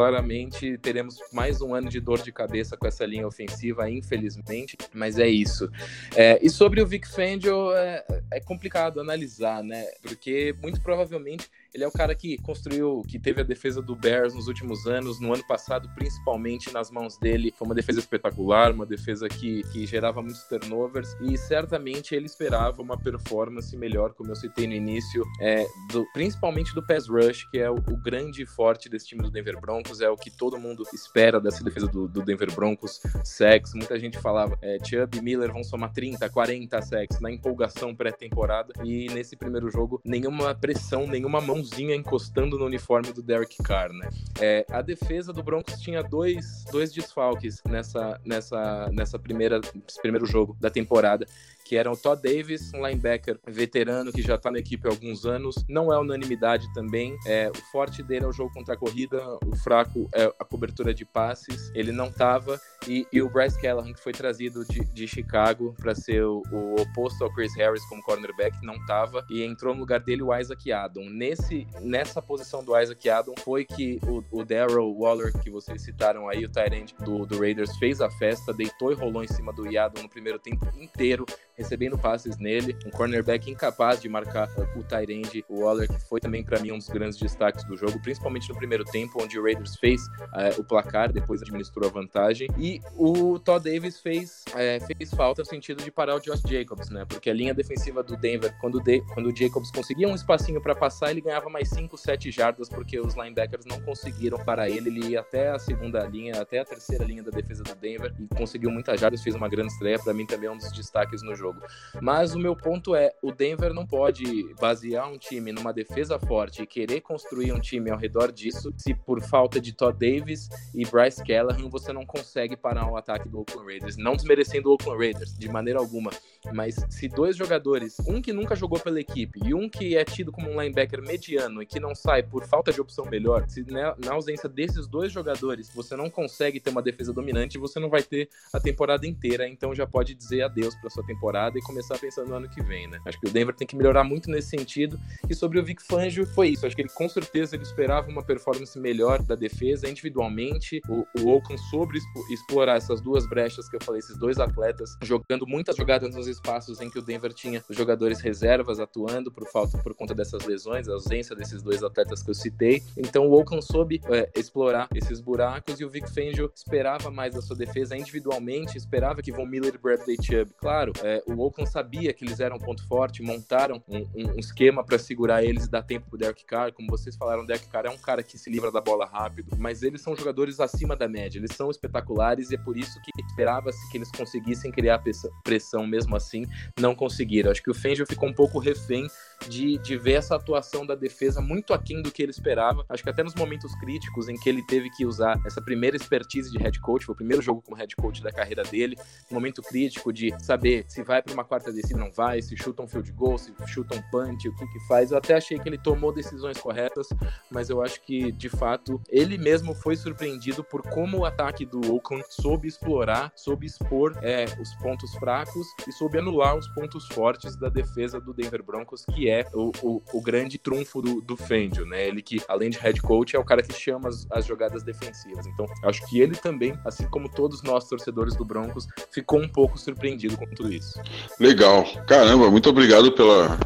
Claramente 0.08 0.78
teremos 0.78 1.18
mais 1.34 1.62
um 1.62 1.76
ano 1.76 1.90
de 1.90 2.00
dor 2.00 2.22
de 2.22 2.32
cabeça 2.32 2.78
com 2.78 2.88
essa 2.88 3.06
linha 3.06 3.28
ofensiva, 3.28 3.90
infelizmente, 3.90 4.78
mas 4.94 5.20
é 5.20 5.28
isso. 5.28 5.70
É, 6.16 6.40
e 6.42 6.50
sobre 6.50 6.82
o 6.82 6.88
Vic 6.88 7.06
Fangio, 7.06 7.74
é, 7.74 8.06
é 8.32 8.40
complicado 8.40 9.02
analisar, 9.02 9.62
né? 9.62 9.84
Porque 10.02 10.56
muito 10.62 10.80
provavelmente 10.80 11.52
ele 11.74 11.84
é 11.84 11.88
o 11.88 11.92
cara 11.92 12.16
que 12.16 12.38
construiu, 12.40 13.02
que 13.08 13.20
teve 13.20 13.42
a 13.42 13.44
defesa 13.44 13.82
do 13.82 13.96
Bears 13.96 14.34
nos 14.34 14.48
últimos 14.48 14.88
anos, 14.88 15.20
no 15.20 15.34
ano 15.34 15.46
passado, 15.48 15.90
principalmente 15.96 16.72
nas 16.74 16.90
mãos 16.90 17.18
dele. 17.18 17.54
Foi 17.58 17.68
uma 17.68 17.76
defesa 17.76 18.00
espetacular, 18.00 18.72
uma 18.72 18.86
defesa 18.86 19.28
que, 19.28 19.64
que 19.72 19.86
gerava 19.86 20.22
muitos 20.22 20.44
turnovers 20.44 21.16
e 21.22 21.38
certamente 21.38 22.16
ele 22.16 22.26
esperava 22.26 22.82
uma 22.82 22.98
performance 22.98 23.76
melhor, 23.76 24.14
como 24.14 24.32
eu 24.32 24.36
citei 24.36 24.68
no 24.68 24.74
início, 24.74 25.24
é, 25.40 25.66
do, 25.92 26.06
principalmente 26.14 26.74
do 26.74 26.86
pass 26.86 27.08
rush, 27.08 27.46
que 27.52 27.60
é 27.60 27.70
o, 27.70 27.76
o, 27.76 27.98
grande 27.98 28.46
forte 28.46 28.90
desse 28.90 29.08
time 29.08 29.22
do 29.22 29.30
Denver 29.30 29.60
Broncos, 29.60 30.02
é 30.02 30.10
o 30.10 30.16
que 30.16 30.32
todo 30.32 30.58
mundo 30.60 30.84
espera 30.94 31.40
dessa 31.40 31.64
defesa 31.64 31.88
do, 31.88 32.08
do 32.08 32.22
Denver 32.22 32.52
Broncos. 32.54 33.02
Sex, 33.24 33.74
muita 33.74 34.00
gente 34.00 34.18
falava, 34.20 34.58
é, 34.62 34.78
Chubb 34.84 35.18
e 35.18 35.22
Miller 35.22 35.52
vão 35.52 35.64
somar 35.64 35.92
30, 35.92 36.30
40 36.30 36.82
sex 36.82 37.20
na 37.20 37.32
empolgação 37.32 37.96
pré-temporada 37.96 38.74
e 38.84 39.08
nesse 39.08 39.36
primeiro 39.36 39.70
jogo 39.70 40.02
nenhuma 40.04 40.56
pressão, 40.56 41.08
nenhuma 41.08 41.42
mão 41.42 41.62
mãozinha 41.68 41.96
encostando 41.96 42.58
no 42.58 42.66
uniforme 42.66 43.12
do 43.12 43.22
Derek 43.22 43.58
Carr, 43.64 43.92
né? 43.92 44.10
É, 44.40 44.66
a 44.72 44.82
defesa 44.82 45.34
do 45.34 45.44
Broncos 45.44 45.80
tinha 45.80 46.02
dois, 46.02 46.64
dois 46.72 46.92
desfalques 46.94 47.62
nessa, 47.68 48.20
nessa, 48.26 48.90
nessa 48.92 49.20
primeira, 49.20 49.60
primeiro 50.02 50.26
jogo 50.26 50.56
da 50.60 50.70
temporada 50.70 51.28
que 51.68 51.76
eram 51.76 51.92
o 51.92 51.98
Todd 51.98 52.22
Davis, 52.22 52.72
um 52.74 52.88
linebacker 52.88 53.38
veterano 53.46 54.14
que 54.14 54.22
já 54.22 54.36
está 54.36 54.50
na 54.50 54.60
equipe 54.60 54.88
há 54.88 54.92
alguns 54.92 55.26
anos. 55.26 55.56
Não 55.68 55.92
é 55.92 56.00
unanimidade 56.00 56.72
também. 56.74 57.18
É, 57.26 57.50
o 57.50 57.62
forte 57.72 58.02
dele 58.02 58.24
é 58.24 58.28
o 58.28 58.32
jogo 58.32 58.54
contra 58.54 58.74
a 58.74 58.78
corrida, 58.78 59.22
o 59.46 59.56
fraco 59.58 60.10
é 60.14 60.26
a 60.40 60.46
cobertura 60.46 60.94
de 60.94 61.04
passes. 61.04 61.70
Ele 61.76 61.92
não 61.92 62.08
estava. 62.08 62.60
E, 62.88 63.06
e, 63.12 63.22
o 63.22 63.30
Bryce 63.30 63.62
Callahan, 63.62 63.92
que 63.92 64.00
foi 64.00 64.14
trazido 64.14 64.64
de, 64.66 64.80
de 64.80 65.08
Chicago 65.08 65.76
para 65.78 65.94
ser 65.94 66.24
o, 66.24 66.42
o, 66.52 66.82
oposto 66.82 67.22
ao 67.24 67.34
Chris 67.34 67.54
Harris 67.58 67.84
como 67.90 68.02
cornerback, 68.02 68.56
não 68.64 68.76
estava. 68.76 69.26
E 69.30 69.44
entrou 69.44 69.74
no 69.74 69.82
lugar 69.82 70.00
dele 70.00 70.24
o 70.24 70.34
Isaac 70.34 70.72
Adam. 70.72 71.04
Nesse, 71.10 71.68
nessa 71.82 72.22
posição 72.22 72.64
do 72.64 72.80
Isaac 72.80 73.10
Adam 73.10 73.34
foi 73.44 73.66
que 73.66 74.00
o, 74.08 74.24
o 74.32 74.46
Daryl 74.46 74.96
Waller, 74.98 75.34
que 75.42 75.50
vocês 75.50 75.82
citaram 75.82 76.30
aí, 76.30 76.46
o 76.46 76.50
tight 76.50 76.96
do, 77.04 77.26
do 77.26 77.40
Raiders, 77.40 77.76
fez 77.78 78.00
a 78.00 78.10
festa, 78.10 78.54
deitou 78.54 78.94
e 78.94 78.96
rolou 78.96 79.22
em 79.22 79.28
cima 79.28 79.52
do 79.52 79.68
Yadon 79.68 80.04
no 80.04 80.10
primeiro 80.10 80.40
tempo 80.40 80.66
inteiro 80.80 81.26
recebendo 81.58 81.98
passes 81.98 82.38
nele, 82.38 82.78
um 82.86 82.92
cornerback 82.92 83.50
incapaz 83.50 84.00
de 84.00 84.08
marcar 84.08 84.48
o 84.76 84.84
Tyrande, 84.84 85.44
o 85.50 85.62
Waller, 85.62 85.88
que 85.92 86.00
foi 86.08 86.20
também 86.20 86.44
para 86.44 86.60
mim 86.60 86.72
um 86.72 86.78
dos 86.78 86.88
grandes 86.88 87.18
destaques 87.18 87.64
do 87.64 87.76
jogo, 87.76 88.00
principalmente 88.02 88.48
no 88.50 88.56
primeiro 88.56 88.86
tempo, 88.86 89.22
onde 89.22 89.40
o 89.40 89.44
Raiders 89.44 89.76
fez 89.76 90.06
uh, 90.06 90.60
o 90.60 90.64
placar, 90.64 91.12
depois 91.12 91.42
administrou 91.42 91.90
a 91.90 91.92
vantagem, 91.92 92.48
e 92.58 92.80
o 92.96 93.40
Todd 93.40 93.70
Davis 93.70 94.00
fez, 94.00 94.46
uh, 94.50 94.86
fez 94.86 95.10
falta 95.12 95.42
no 95.42 95.48
sentido 95.48 95.84
de 95.84 95.90
parar 95.90 96.16
o 96.16 96.20
Josh 96.20 96.44
Jacobs, 96.48 96.90
né? 96.90 97.06
Porque 97.06 97.30
a 97.30 97.34
linha 97.34 97.54
defensiva 97.54 98.04
do 98.04 98.16
Denver, 98.16 98.56
quando, 98.62 98.80
de, 98.80 99.02
quando 99.14 99.28
o 99.28 99.36
Jacobs 99.36 99.72
conseguia 99.72 100.08
um 100.08 100.16
espacinho 100.16 100.62
para 100.62 100.76
passar, 100.76 101.10
ele 101.10 101.22
ganhava 101.22 101.50
mais 101.50 101.70
5, 101.70 101.98
7 101.98 102.30
jardas, 102.30 102.70
porque 102.70 103.00
os 103.00 103.16
linebackers 103.16 103.66
não 103.66 103.82
conseguiram 103.82 104.38
parar 104.38 104.70
ele, 104.70 104.90
ele 104.90 105.08
ia 105.10 105.22
até 105.22 105.50
a 105.50 105.58
segunda 105.58 106.06
linha, 106.06 106.40
até 106.40 106.60
a 106.60 106.66
terceira 106.66 107.04
linha 107.04 107.24
da 107.24 107.32
defesa 107.32 107.64
do 107.64 107.74
Denver, 107.76 108.14
e 108.20 108.28
conseguiu 108.36 108.70
muitas 108.70 109.00
jardas, 109.00 109.24
fez 109.24 109.36
uma 109.36 109.50
grande 109.50 109.74
estreia, 109.74 109.98
para 109.98 110.14
mim 110.14 110.26
também 110.26 110.48
é 110.48 110.52
um 110.52 110.58
dos 110.58 110.72
destaques 110.72 111.24
no 111.24 111.36
jogo 111.36 111.47
jogo. 111.48 111.62
Mas 112.02 112.36
o 112.36 112.40
meu 112.40 112.56
ponto 112.56 112.96
é, 112.96 113.14
o 113.22 113.32
Denver 113.32 113.74
não 113.74 113.86
pode 113.86 114.54
basear 114.60 115.10
um 115.10 115.18
time 115.18 115.52
numa 115.52 115.74
defesa 115.74 116.20
forte 116.20 116.62
e 116.62 116.68
querer 116.68 117.02
construir 117.02 117.52
um 117.52 117.60
time 117.60 117.90
ao 117.90 117.98
redor 117.98 118.32
disso, 118.32 118.74
se 118.78 118.94
por 118.94 119.22
falta 119.22 119.60
de 119.60 119.74
Todd 119.74 119.98
Davis 119.98 120.50
e 120.74 120.86
Bryce 120.86 121.24
Callahan 121.24 121.70
você 121.70 121.94
não 121.94 122.06
consegue 122.06 122.56
parar 122.56 122.92
o 122.92 122.98
ataque 122.98 123.30
do 123.30 123.40
Oakland 123.40 123.66
Raiders. 123.66 123.98
Não 123.98 124.16
desmerecendo 124.16 124.70
o 124.70 124.74
Oakland 124.74 125.00
Raiders, 125.00 125.38
de 125.38 125.50
maneira 125.50 125.80
alguma. 125.80 126.12
Mas 126.54 126.76
se 126.90 127.08
dois 127.08 127.36
jogadores, 127.36 127.98
um 128.08 128.22
que 128.22 128.34
nunca 128.34 128.56
jogou 128.56 128.80
pela 128.80 129.00
equipe 129.00 129.40
e 129.44 129.54
um 129.54 129.70
que 129.70 129.96
é 129.96 130.04
tido 130.04 130.32
como 130.32 130.50
um 130.50 130.62
linebacker 130.62 131.02
mediano 131.02 131.62
e 131.62 131.66
que 131.66 131.80
não 131.80 131.96
sai 131.96 132.24
por 132.24 132.46
falta 132.46 132.72
de 132.72 132.82
opção 132.82 133.06
melhor, 133.06 133.48
se 133.48 133.64
na, 133.72 133.96
na 133.98 134.14
ausência 134.14 134.50
desses 134.50 134.88
dois 134.88 135.12
jogadores 135.12 135.70
você 135.74 135.96
não 135.96 136.10
consegue 136.10 136.60
ter 136.60 136.70
uma 136.70 136.82
defesa 136.82 137.14
dominante, 137.14 137.58
você 137.58 137.80
não 137.80 137.90
vai 137.90 138.04
ter 138.04 138.30
a 138.54 138.60
temporada 138.60 139.06
inteira. 139.06 139.48
Então 139.48 139.74
já 139.74 139.86
pode 139.86 140.14
dizer 140.14 140.44
adeus 140.44 140.76
para 140.76 140.90
sua 140.90 141.06
temporada 141.06 141.37
temporada 141.38 141.60
e 141.60 141.62
começar 141.62 141.98
pensando 142.00 142.30
no 142.30 142.36
ano 142.36 142.50
que 142.50 142.62
vem, 142.64 142.88
né? 142.88 143.00
Acho 143.06 143.20
que 143.20 143.28
o 143.28 143.32
Denver 143.32 143.54
tem 143.54 143.68
que 143.68 143.76
melhorar 143.76 144.04
muito 144.04 144.30
nesse 144.30 144.50
sentido. 144.50 145.00
E 145.30 145.36
sobre 145.36 145.60
o 145.60 145.64
Vic 145.64 145.82
Fangio, 145.84 146.26
foi 146.26 146.50
isso. 146.50 146.66
Acho 146.66 146.76
que 146.76 146.82
ele 146.82 146.90
com 146.90 147.08
certeza 147.08 147.56
ele 147.56 147.64
esperava 147.64 148.10
uma 148.10 148.24
performance 148.24 148.78
melhor 148.80 149.22
da 149.22 149.36
defesa 149.36 149.88
individualmente. 149.88 150.82
O, 150.90 151.06
o 151.20 151.30
Oakland 151.30 151.62
sobre 151.70 152.00
explorar 152.32 152.78
essas 152.78 153.02
duas 153.02 153.28
brechas 153.28 153.70
que 153.70 153.76
eu 153.76 153.84
falei, 153.84 154.00
esses 154.00 154.18
dois 154.18 154.40
atletas, 154.40 154.98
jogando 155.04 155.46
muitas 155.46 155.76
jogadas 155.76 156.16
nos 156.16 156.28
espaços 156.28 156.82
em 156.82 156.90
que 156.90 156.98
o 156.98 157.02
Denver 157.02 157.34
tinha 157.34 157.64
os 157.70 157.78
jogadores 157.78 158.20
reservas 158.20 158.80
atuando 158.80 159.32
por 159.32 159.48
falta 159.52 159.78
por 159.78 159.94
conta 159.94 160.16
dessas 160.16 160.46
lesões, 160.46 160.88
a 160.88 160.94
ausência 160.94 161.36
desses 161.36 161.62
dois 161.62 161.84
atletas 161.84 162.24
que 162.24 162.30
eu 162.30 162.34
citei. 162.34 162.82
Então 162.98 163.28
o 163.28 163.34
Oakland 163.34 163.64
soube 163.64 164.02
é, 164.10 164.30
explorar 164.36 164.88
esses 164.96 165.22
buracos 165.22 165.80
e 165.80 165.86
o 165.86 165.90
Vic 165.90 166.08
Fangio 166.10 166.52
esperava 166.56 167.12
mais 167.12 167.34
da 167.34 167.42
sua 167.42 167.56
defesa 167.56 167.96
individualmente, 167.96 168.78
esperava 168.78 169.22
que 169.22 169.32
Von 169.32 169.46
Miller 169.46 169.76
e 169.76 169.78
Bradley 169.78 170.18
Chubb, 170.22 170.52
claro, 170.58 170.94
é, 171.04 171.22
o 171.28 171.42
Oakland 171.42 171.70
sabia 171.70 172.14
que 172.14 172.24
eles 172.24 172.40
eram 172.40 172.56
um 172.56 172.60
ponto 172.60 172.86
forte, 172.88 173.22
montaram 173.22 173.82
um, 173.88 174.08
um, 174.16 174.40
esquema 174.40 174.84
para 174.84 174.98
segurar 174.98 175.44
eles 175.44 175.66
e 175.66 175.70
dar 175.70 175.84
tempo 175.84 176.10
pro 176.10 176.18
Derek 176.18 176.46
Carr. 176.46 176.72
Como 176.72 176.88
vocês 176.90 177.16
falaram, 177.16 177.44
o 177.44 177.46
Derek 177.46 177.68
Carr 177.68 177.86
é 177.86 177.90
um 177.90 177.98
cara 177.98 178.24
que 178.24 178.38
se 178.38 178.50
livra 178.50 178.72
da 178.72 178.82
bola 178.82 179.06
rápido, 179.06 179.56
mas 179.58 179.84
eles 179.84 180.02
são 180.02 180.16
jogadores 180.16 180.60
acima 180.60 180.96
da 180.96 181.08
média, 181.08 181.40
eles 181.40 181.56
são 181.56 181.70
espetaculares 181.70 182.52
e 182.52 182.56
é 182.56 182.58
por 182.58 182.78
isso 182.78 183.00
que 183.02 183.12
esperava-se 183.26 183.90
que 183.92 183.98
eles 183.98 184.12
conseguissem 184.12 184.72
criar 184.72 185.02
pressão 185.44 185.86
mesmo 185.86 186.16
assim, 186.16 186.46
não 186.80 186.96
conseguiram. 186.96 187.52
Acho 187.52 187.62
que 187.62 187.72
o 187.72 187.76
Fangio 187.76 188.06
ficou 188.06 188.30
um 188.30 188.34
pouco 188.34 188.60
refém 188.60 189.08
de, 189.48 189.78
de 189.78 189.98
ver 189.98 190.14
essa 190.14 190.36
atuação 190.36 190.86
da 190.86 190.96
defesa 190.96 191.42
muito 191.42 191.74
aquém 191.74 192.02
do 192.02 192.12
que 192.12 192.22
ele 192.22 192.32
esperava. 192.32 192.86
Acho 192.90 193.04
que 193.04 193.10
até 193.10 193.24
nos 193.24 193.36
momentos 193.36 193.74
críticos 193.76 194.28
em 194.30 194.36
que 194.36 194.50
ele 194.50 194.66
teve 194.66 194.90
que 194.92 195.06
usar 195.06 195.40
essa 195.46 195.62
primeira 195.62 195.96
expertise 195.96 196.52
de 196.52 196.58
head 196.58 196.80
coach, 196.82 197.06
foi 197.06 197.14
o 197.14 197.16
primeiro 197.16 197.42
jogo 197.42 197.62
como 197.62 197.78
head 197.78 197.96
coach 197.96 198.22
da 198.22 198.32
carreira 198.32 198.64
dele, 198.64 198.96
momento 199.32 199.62
crítico 199.62 200.12
de 200.12 200.34
saber 200.44 200.86
se 200.88 201.04
vai 201.04 201.22
para 201.22 201.34
uma 201.34 201.44
quarta 201.44 201.72
descida, 201.72 202.00
não 202.00 202.12
vai, 202.12 202.42
se 202.42 202.56
chuta 202.58 202.82
um 202.82 202.88
field 202.88 203.12
goal, 203.12 203.38
se 203.38 203.54
chuta 203.68 203.96
um 203.96 204.02
punch, 204.10 204.48
o 204.48 204.56
que 204.56 204.68
que 204.68 204.80
faz. 204.88 205.12
Eu 205.12 205.18
até 205.18 205.36
achei 205.36 205.60
que 205.60 205.68
ele 205.68 205.78
tomou 205.78 206.14
decisões 206.14 206.58
corretas, 206.58 207.08
mas 207.50 207.70
eu 207.70 207.82
acho 207.82 208.02
que, 208.02 208.32
de 208.32 208.50
fato, 208.50 209.02
ele 209.10 209.38
mesmo 209.38 209.74
foi 209.74 209.96
surpreendido 209.96 210.64
por 210.64 210.82
como 210.82 211.20
o 211.20 211.26
ataque 211.26 211.66
do 211.66 211.94
Oakland 211.94 212.26
soube 212.30 212.68
explorar, 212.68 213.32
soube 213.36 213.66
expor 213.66 214.18
é, 214.22 214.46
os 214.60 214.74
pontos 214.76 215.14
fracos 215.16 215.68
e 215.88 215.92
soube 215.92 216.18
anular 216.18 216.58
os 216.58 216.68
pontos 216.70 217.08
fortes 217.08 217.56
da 217.56 217.70
defesa 217.70 218.20
do 218.20 218.34
Denver 218.34 218.64
Broncos, 218.64 219.06
é 219.30 219.46
o, 219.54 219.72
o, 219.82 220.02
o 220.14 220.22
grande 220.22 220.58
trunfo 220.58 221.02
do, 221.02 221.22
do 221.22 221.36
Fangio, 221.36 221.86
né? 221.86 222.08
Ele 222.08 222.22
que, 222.22 222.42
além 222.48 222.70
de 222.70 222.78
head 222.78 223.02
coach, 223.02 223.36
é 223.36 223.40
o 223.40 223.44
cara 223.44 223.62
que 223.62 223.74
chama 223.74 224.10
as, 224.10 224.28
as 224.32 224.46
jogadas 224.46 224.84
defensivas. 224.84 225.46
Então, 225.48 225.66
acho 225.84 226.06
que 226.08 226.20
ele 226.20 226.36
também, 226.36 226.78
assim 226.86 227.06
como 227.08 227.30
todos 227.30 227.64
nós 227.64 227.88
torcedores 227.88 228.36
do 228.36 228.46
Broncos, 228.46 228.88
ficou 229.12 229.42
um 229.42 229.48
pouco 229.48 229.78
surpreendido 229.78 230.38
com 230.38 230.46
tudo 230.48 230.72
isso. 230.72 231.00
Legal. 231.40 231.86
Caramba, 232.08 232.50
muito 232.50 232.70
obrigado 232.70 233.12
pela, 233.12 233.58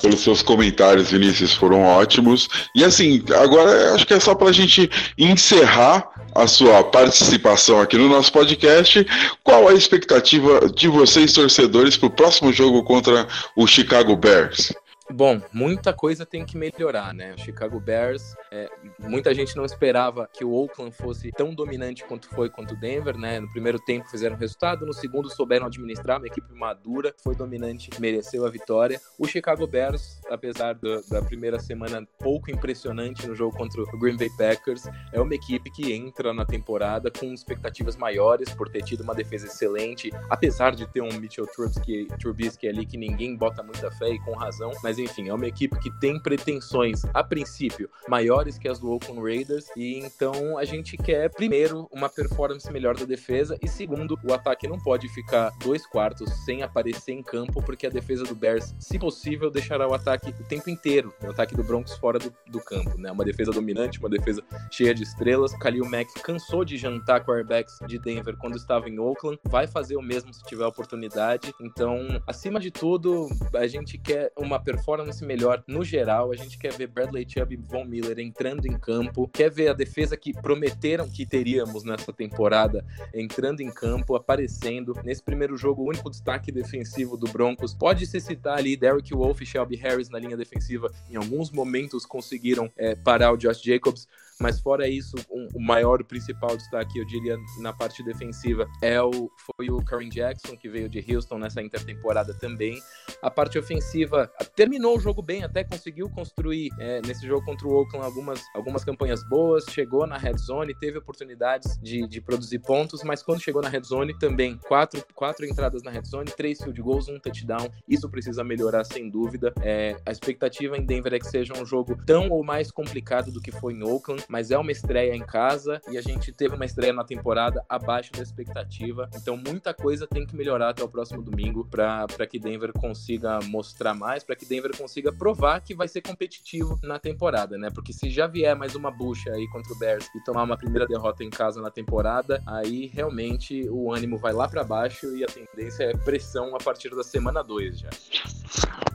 pelos 0.00 0.20
seus 0.20 0.42
comentários, 0.42 1.10
Vinícius, 1.10 1.54
foram 1.54 1.82
ótimos. 1.82 2.48
E 2.74 2.84
assim, 2.84 3.22
agora 3.40 3.94
acho 3.94 4.06
que 4.06 4.14
é 4.14 4.20
só 4.20 4.34
para 4.34 4.48
a 4.48 4.52
gente 4.52 4.90
encerrar 5.18 6.08
a 6.34 6.46
sua 6.46 6.84
participação 6.84 7.80
aqui 7.80 7.96
no 7.96 8.08
nosso 8.08 8.32
podcast. 8.32 9.06
Qual 9.42 9.68
a 9.68 9.74
expectativa 9.74 10.68
de 10.68 10.88
vocês, 10.88 11.32
torcedores, 11.32 11.96
para 11.96 12.08
o 12.08 12.10
próximo 12.10 12.52
jogo 12.52 12.82
contra 12.82 13.26
o 13.56 13.66
Chicago 13.66 14.14
Bears? 14.16 14.72
Bom, 15.08 15.40
muita 15.52 15.92
coisa 15.92 16.26
tem 16.26 16.44
que 16.44 16.58
melhorar, 16.58 17.14
né? 17.14 17.32
O 17.32 17.38
Chicago 17.38 17.78
Bears, 17.78 18.34
é, 18.50 18.68
muita 18.98 19.32
gente 19.32 19.56
não 19.56 19.64
esperava 19.64 20.28
que 20.32 20.44
o 20.44 20.52
Oakland 20.52 20.94
fosse 20.96 21.30
tão 21.30 21.54
dominante 21.54 22.04
quanto 22.04 22.28
foi 22.28 22.50
contra 22.50 22.74
o 22.74 22.78
Denver, 22.78 23.16
né? 23.16 23.38
No 23.38 23.48
primeiro 23.50 23.78
tempo 23.78 24.10
fizeram 24.10 24.36
resultado, 24.36 24.84
no 24.84 24.92
segundo 24.92 25.30
souberam 25.30 25.66
administrar, 25.66 26.18
uma 26.18 26.26
equipe 26.26 26.52
madura, 26.52 27.14
foi 27.22 27.36
dominante, 27.36 27.88
mereceu 28.00 28.44
a 28.44 28.50
vitória. 28.50 29.00
O 29.16 29.28
Chicago 29.28 29.64
Bears, 29.64 30.20
apesar 30.28 30.74
do, 30.74 31.00
da 31.08 31.22
primeira 31.22 31.60
semana 31.60 32.06
pouco 32.18 32.50
impressionante 32.50 33.28
no 33.28 33.34
jogo 33.34 33.56
contra 33.56 33.80
o 33.80 33.98
Green 33.98 34.16
Bay 34.16 34.30
Packers, 34.36 34.86
é 35.12 35.20
uma 35.20 35.34
equipe 35.34 35.70
que 35.70 35.92
entra 35.92 36.34
na 36.34 36.44
temporada 36.44 37.12
com 37.12 37.32
expectativas 37.32 37.96
maiores 37.96 38.52
por 38.52 38.68
ter 38.68 38.82
tido 38.82 39.02
uma 39.02 39.14
defesa 39.14 39.46
excelente, 39.46 40.10
apesar 40.28 40.74
de 40.74 40.84
ter 40.88 41.00
um 41.00 41.12
Mitchell 41.12 41.46
Trubisky, 41.46 42.08
Trubisky 42.18 42.66
ali 42.66 42.84
que 42.84 42.96
ninguém 42.96 43.36
bota 43.36 43.62
muita 43.62 43.88
fé 43.92 44.08
e 44.08 44.18
com 44.18 44.32
razão, 44.32 44.72
mas 44.82 44.95
mas 44.96 44.98
enfim, 44.98 45.28
é 45.28 45.34
uma 45.34 45.46
equipe 45.46 45.78
que 45.78 45.90
tem 45.90 46.18
pretensões, 46.18 47.02
a 47.12 47.22
princípio, 47.22 47.90
maiores 48.08 48.56
que 48.56 48.66
as 48.68 48.78
do 48.78 48.90
Oakland 48.90 49.20
Raiders, 49.20 49.66
e 49.76 49.98
então 49.98 50.56
a 50.56 50.64
gente 50.64 50.96
quer, 50.96 51.30
primeiro, 51.30 51.86
uma 51.92 52.08
performance 52.08 52.70
melhor 52.72 52.96
da 52.96 53.04
defesa, 53.04 53.58
e 53.62 53.68
segundo, 53.68 54.18
o 54.24 54.32
ataque 54.32 54.66
não 54.66 54.78
pode 54.78 55.08
ficar 55.08 55.52
dois 55.62 55.86
quartos 55.86 56.30
sem 56.44 56.62
aparecer 56.62 57.12
em 57.12 57.22
campo, 57.22 57.62
porque 57.62 57.86
a 57.86 57.90
defesa 57.90 58.24
do 58.24 58.34
Bears, 58.34 58.74
se 58.78 58.98
possível, 58.98 59.50
deixará 59.50 59.86
o 59.86 59.92
ataque 59.92 60.30
o 60.30 60.44
tempo 60.44 60.70
inteiro, 60.70 61.12
o 61.22 61.30
ataque 61.30 61.54
do 61.54 61.62
Broncos 61.62 61.94
fora 61.98 62.18
do, 62.18 62.32
do 62.46 62.60
campo, 62.60 62.96
né? 62.98 63.10
Uma 63.12 63.24
defesa 63.24 63.50
dominante, 63.50 63.98
uma 63.98 64.08
defesa 64.08 64.42
cheia 64.70 64.94
de 64.94 65.02
estrelas. 65.02 65.52
Khalil 65.54 65.84
Mack 65.84 66.08
cansou 66.22 66.64
de 66.64 66.76
jantar 66.76 67.24
quarterbacks 67.24 67.78
de 67.86 67.98
Denver 67.98 68.36
quando 68.36 68.56
estava 68.56 68.88
em 68.88 68.98
Oakland, 68.98 69.38
vai 69.44 69.66
fazer 69.66 69.96
o 69.96 70.02
mesmo 70.02 70.32
se 70.32 70.42
tiver 70.44 70.64
oportunidade. 70.64 71.54
Então, 71.60 72.22
acima 72.26 72.58
de 72.58 72.70
tudo, 72.70 73.28
a 73.54 73.66
gente 73.66 73.98
quer 73.98 74.32
uma 74.36 74.58
performance 74.58 74.85
performance 74.86 75.24
melhor 75.24 75.64
no 75.66 75.82
geral. 75.82 76.30
A 76.30 76.36
gente 76.36 76.56
quer 76.56 76.72
ver 76.72 76.86
Bradley 76.86 77.26
Chubb 77.28 77.52
e 77.52 77.56
Von 77.56 77.84
Miller 77.84 78.20
entrando 78.20 78.66
em 78.66 78.78
campo, 78.78 79.26
quer 79.26 79.50
ver 79.50 79.68
a 79.68 79.72
defesa 79.72 80.16
que 80.16 80.32
prometeram 80.32 81.08
que 81.08 81.26
teríamos 81.26 81.82
nessa 81.82 82.12
temporada 82.12 82.84
entrando 83.12 83.60
em 83.60 83.70
campo, 83.70 84.14
aparecendo. 84.14 84.94
Nesse 85.02 85.22
primeiro 85.22 85.56
jogo, 85.56 85.82
o 85.82 85.88
único 85.88 86.08
destaque 86.08 86.52
defensivo 86.52 87.16
do 87.16 87.26
Broncos 87.26 87.74
pode 87.74 88.06
se 88.06 88.20
citar 88.20 88.58
ali 88.58 88.76
Derrick 88.76 89.12
Wolf 89.12 89.40
e 89.40 89.46
Shelby 89.46 89.74
Harris 89.74 90.08
na 90.08 90.20
linha 90.20 90.36
defensiva. 90.36 90.88
Em 91.10 91.16
alguns 91.16 91.50
momentos 91.50 92.06
conseguiram 92.06 92.70
é, 92.76 92.94
parar 92.94 93.32
o 93.32 93.36
Josh 93.36 93.60
Jacobs, 93.60 94.06
mas 94.40 94.60
fora 94.60 94.88
isso, 94.88 95.16
um, 95.30 95.48
o 95.54 95.60
maior, 95.60 96.02
principal 96.04 96.56
destaque, 96.56 96.98
eu 96.98 97.04
diria, 97.04 97.36
na 97.60 97.72
parte 97.72 98.02
defensiva 98.02 98.66
é 98.82 99.00
o, 99.00 99.30
foi 99.56 99.70
o 99.70 99.82
Karen 99.84 100.08
Jackson, 100.08 100.56
que 100.56 100.68
veio 100.68 100.88
de 100.88 101.04
Houston 101.12 101.38
nessa 101.38 101.62
intertemporada 101.62 102.34
também. 102.34 102.80
A 103.22 103.30
parte 103.30 103.58
ofensiva 103.58 104.30
terminou 104.54 104.96
o 104.96 105.00
jogo 105.00 105.22
bem, 105.22 105.42
até 105.42 105.64
conseguiu 105.64 106.10
construir 106.10 106.70
é, 106.78 107.00
nesse 107.02 107.26
jogo 107.26 107.44
contra 107.44 107.66
o 107.66 107.72
Oakland 107.72 108.04
algumas, 108.04 108.42
algumas 108.54 108.84
campanhas 108.84 109.26
boas, 109.28 109.64
chegou 109.70 110.06
na 110.06 110.18
red 110.18 110.36
zone, 110.36 110.74
teve 110.74 110.98
oportunidades 110.98 111.78
de, 111.80 112.06
de 112.06 112.20
produzir 112.20 112.58
pontos, 112.58 113.02
mas 113.02 113.22
quando 113.22 113.40
chegou 113.40 113.62
na 113.62 113.68
red 113.68 113.82
zone 113.82 114.16
também, 114.18 114.58
quatro, 114.68 115.04
quatro 115.14 115.46
entradas 115.46 115.82
na 115.82 115.90
red 115.90 116.04
zone, 116.04 116.30
três 116.30 116.58
field 116.58 116.80
goals, 116.80 117.08
um 117.08 117.18
touchdown. 117.18 117.68
Isso 117.88 118.08
precisa 118.08 118.44
melhorar 118.44 118.84
sem 118.84 119.08
dúvida. 119.08 119.52
É, 119.60 119.96
a 120.04 120.10
expectativa 120.10 120.76
em 120.76 120.84
Denver 120.84 121.14
é 121.14 121.18
que 121.18 121.26
seja 121.26 121.54
um 121.56 121.64
jogo 121.64 121.96
tão 122.04 122.28
ou 122.28 122.44
mais 122.44 122.70
complicado 122.70 123.30
do 123.32 123.40
que 123.40 123.50
foi 123.50 123.72
em 123.72 123.82
Oakland 123.82 124.25
mas 124.28 124.50
é 124.50 124.58
uma 124.58 124.72
estreia 124.72 125.14
em 125.14 125.24
casa 125.24 125.80
e 125.90 125.98
a 125.98 126.02
gente 126.02 126.32
teve 126.32 126.54
uma 126.54 126.64
estreia 126.64 126.92
na 126.92 127.04
temporada 127.04 127.64
abaixo 127.68 128.12
da 128.12 128.22
expectativa. 128.22 129.08
Então 129.14 129.36
muita 129.36 129.72
coisa 129.72 130.06
tem 130.06 130.26
que 130.26 130.36
melhorar 130.36 130.70
até 130.70 130.82
o 130.82 130.88
próximo 130.88 131.22
domingo 131.22 131.64
para 131.64 132.26
que 132.28 132.38
Denver 132.38 132.72
consiga 132.72 133.40
mostrar 133.44 133.94
mais, 133.94 134.24
para 134.24 134.36
que 134.36 134.46
Denver 134.46 134.76
consiga 134.76 135.12
provar 135.12 135.60
que 135.60 135.74
vai 135.74 135.88
ser 135.88 136.00
competitivo 136.00 136.78
na 136.82 136.98
temporada, 136.98 137.56
né? 137.58 137.70
Porque 137.70 137.92
se 137.92 138.10
já 138.10 138.26
vier 138.26 138.56
mais 138.56 138.74
uma 138.74 138.90
bucha 138.90 139.30
aí 139.30 139.46
contra 139.48 139.72
o 139.72 139.78
Bears 139.78 140.08
e 140.14 140.20
tomar 140.24 140.42
uma 140.42 140.56
primeira 140.56 140.86
derrota 140.86 141.24
em 141.24 141.30
casa 141.30 141.60
na 141.60 141.70
temporada, 141.70 142.42
aí 142.46 142.86
realmente 142.86 143.68
o 143.68 143.92
ânimo 143.92 144.18
vai 144.18 144.32
lá 144.32 144.48
para 144.48 144.64
baixo 144.64 145.16
e 145.16 145.24
a 145.24 145.26
tendência 145.26 145.84
é 145.84 145.96
pressão 145.96 146.54
a 146.54 146.58
partir 146.58 146.90
da 146.90 147.02
semana 147.02 147.42
2 147.42 147.78
já. 147.78 147.90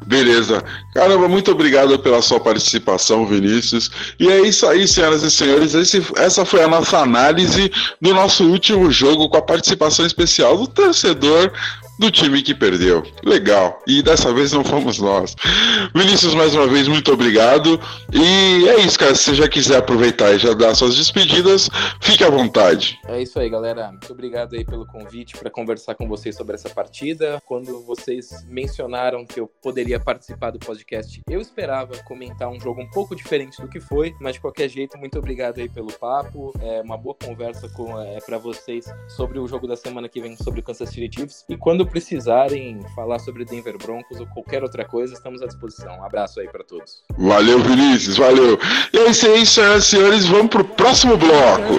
Beleza. 0.06 0.64
Caramba, 0.94 1.28
muito 1.28 1.52
obrigado 1.52 1.98
pela 2.00 2.22
sua 2.22 2.40
participação, 2.40 3.26
Vinícius. 3.26 3.92
E 4.20 4.28
é 4.28 4.42
isso 4.42 4.66
aí, 4.68 4.88
senhoras 4.88 5.22
e 5.22 5.30
senhores. 5.30 5.76
Esse, 5.76 6.04
essa 6.18 6.44
foi 6.44 6.64
a 6.64 6.68
nossa 6.68 6.98
análise 7.00 7.72
do 8.02 8.14
nosso 8.14 8.44
último 8.46 8.92
jogo 8.92 9.30
com 9.30 9.38
a 9.38 9.42
participação 9.42 10.06
especial 10.06 10.58
do 10.58 10.68
torcedor 10.68 11.52
do 12.02 12.10
time 12.10 12.42
que 12.42 12.56
perdeu. 12.56 13.04
Legal. 13.24 13.80
E 13.86 14.02
dessa 14.02 14.34
vez 14.34 14.52
não 14.52 14.64
fomos 14.64 14.98
nós. 14.98 15.36
Vinícius, 15.94 16.34
mais 16.34 16.56
uma 16.56 16.66
vez, 16.66 16.88
muito 16.88 17.14
obrigado. 17.14 17.80
E 18.12 18.68
é 18.68 18.80
isso, 18.80 18.98
cara. 18.98 19.14
Se 19.14 19.26
você 19.26 19.36
já 19.36 19.48
quiser 19.48 19.78
aproveitar 19.78 20.34
e 20.34 20.40
já 20.40 20.54
dar 20.54 20.74
suas 20.74 20.96
despedidas, 20.96 21.70
fique 22.02 22.24
à 22.24 22.30
vontade. 22.30 23.00
É 23.08 23.22
isso 23.22 23.40
aí, 23.40 23.48
galera. 23.48 23.90
Muito 23.90 24.12
obrigado 24.12 24.56
aí 24.56 24.66
pelo 24.66 24.88
convite 24.88 25.38
para 25.38 25.52
conversar 25.52 25.94
com 25.94 26.08
vocês 26.08 26.36
sobre 26.36 26.56
essa 26.56 26.70
partida. 26.72 27.40
Quando 27.46 27.86
vocês 27.86 28.44
mencionaram 28.48 29.24
que 29.24 29.40
eu 29.40 29.48
poderia 29.62 30.00
participar 30.00 30.50
do 30.50 30.58
podcast, 30.58 31.22
eu 31.30 31.40
esperava 31.40 31.96
comentar 32.00 32.50
um 32.50 32.60
jogo 32.60 32.82
um 32.82 32.90
pouco 32.90 33.16
diferente 33.16 33.62
do 33.62 33.68
que 33.68 33.80
foi, 33.80 34.16
mas 34.20 34.34
de 34.34 34.42
qualquer 34.42 34.68
jeito, 34.70 34.98
muito 34.98 35.20
obrigado 35.20 35.60
aí 35.60 35.70
pelo 35.70 35.94
papo. 35.94 36.52
É 36.60 36.82
uma 36.82 36.98
boa 36.98 37.14
conversa 37.14 37.70
com 37.70 38.02
é, 38.02 38.20
para 38.22 38.40
vocês 38.40 38.86
sobre 39.08 39.38
o 39.38 39.48
jogo 39.48 39.68
da 39.68 39.78
semana 39.78 40.10
que 40.10 40.20
vem 40.20 40.36
sobre 40.36 40.62
o 40.62 40.64
Kansas 40.64 40.90
City 40.90 41.20
Chiefs. 41.20 41.46
E 41.48 41.56
quando 41.56 41.91
precisarem 41.92 42.80
falar 42.96 43.20
sobre 43.20 43.46
Denver 43.46 43.78
Broncos 43.78 44.20
ou 44.20 44.26
qualquer 44.28 44.64
outra 44.64 44.86
coisa, 44.86 45.14
estamos 45.14 45.42
à 45.42 45.46
disposição. 45.46 46.00
Um 46.00 46.04
abraço 46.04 46.40
aí 46.40 46.48
para 46.48 46.64
todos. 46.64 47.04
Valeu, 47.18 47.60
Vinícius, 47.60 48.18
valeu. 48.18 48.58
E 48.94 48.98
é 48.98 49.10
isso 49.10 49.28
aí, 49.28 49.46
senhoras 49.46 49.84
e 49.84 49.88
senhores, 49.90 50.26
vamos 50.26 50.50
pro 50.50 50.64
próximo 50.64 51.18
bloco. 51.18 51.74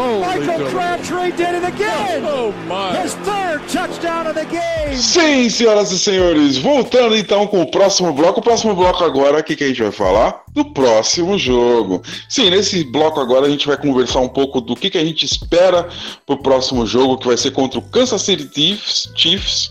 Michael 0.00 0.70
Crabtree 0.70 1.32
did 1.32 1.54
it 1.54 1.64
again. 1.64 2.24
Oh, 2.24 2.52
my. 2.66 2.96
His 3.02 3.14
third 3.16 3.60
touchdown 3.68 4.26
of 4.26 4.34
the 4.34 4.46
game. 4.46 4.96
Sim, 4.96 5.48
senhoras 5.50 5.92
e 5.92 5.98
senhores, 5.98 6.58
voltando 6.58 7.16
então 7.16 7.46
com 7.46 7.60
o 7.62 7.70
próximo 7.70 8.12
bloco. 8.12 8.40
O 8.40 8.42
próximo 8.42 8.74
bloco 8.74 9.04
agora, 9.04 9.40
o 9.40 9.44
que, 9.44 9.54
que 9.54 9.64
a 9.64 9.68
gente 9.68 9.82
vai 9.82 9.92
falar? 9.92 10.42
Do 10.52 10.64
próximo 10.72 11.38
jogo. 11.38 12.02
Sim, 12.28 12.50
nesse 12.50 12.84
bloco 12.84 13.20
agora 13.20 13.46
a 13.46 13.50
gente 13.50 13.66
vai 13.66 13.76
conversar 13.76 14.20
um 14.20 14.28
pouco 14.28 14.60
do 14.60 14.74
que, 14.74 14.90
que 14.90 14.98
a 14.98 15.04
gente 15.04 15.24
espera 15.24 15.88
pro 16.26 16.42
próximo 16.42 16.86
jogo, 16.86 17.18
que 17.18 17.26
vai 17.26 17.36
ser 17.36 17.50
contra 17.50 17.78
o 17.78 17.82
Kansas 17.82 18.22
City 18.22 18.48
Chiefs. 18.54 19.12
Chiefs 19.14 19.70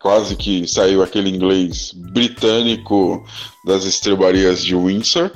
quase 0.00 0.34
que 0.34 0.66
saiu 0.66 1.02
aquele 1.02 1.28
inglês 1.28 1.92
britânico 1.94 3.22
das 3.64 3.84
estrebarias 3.84 4.64
de 4.64 4.74
Windsor. 4.74 5.30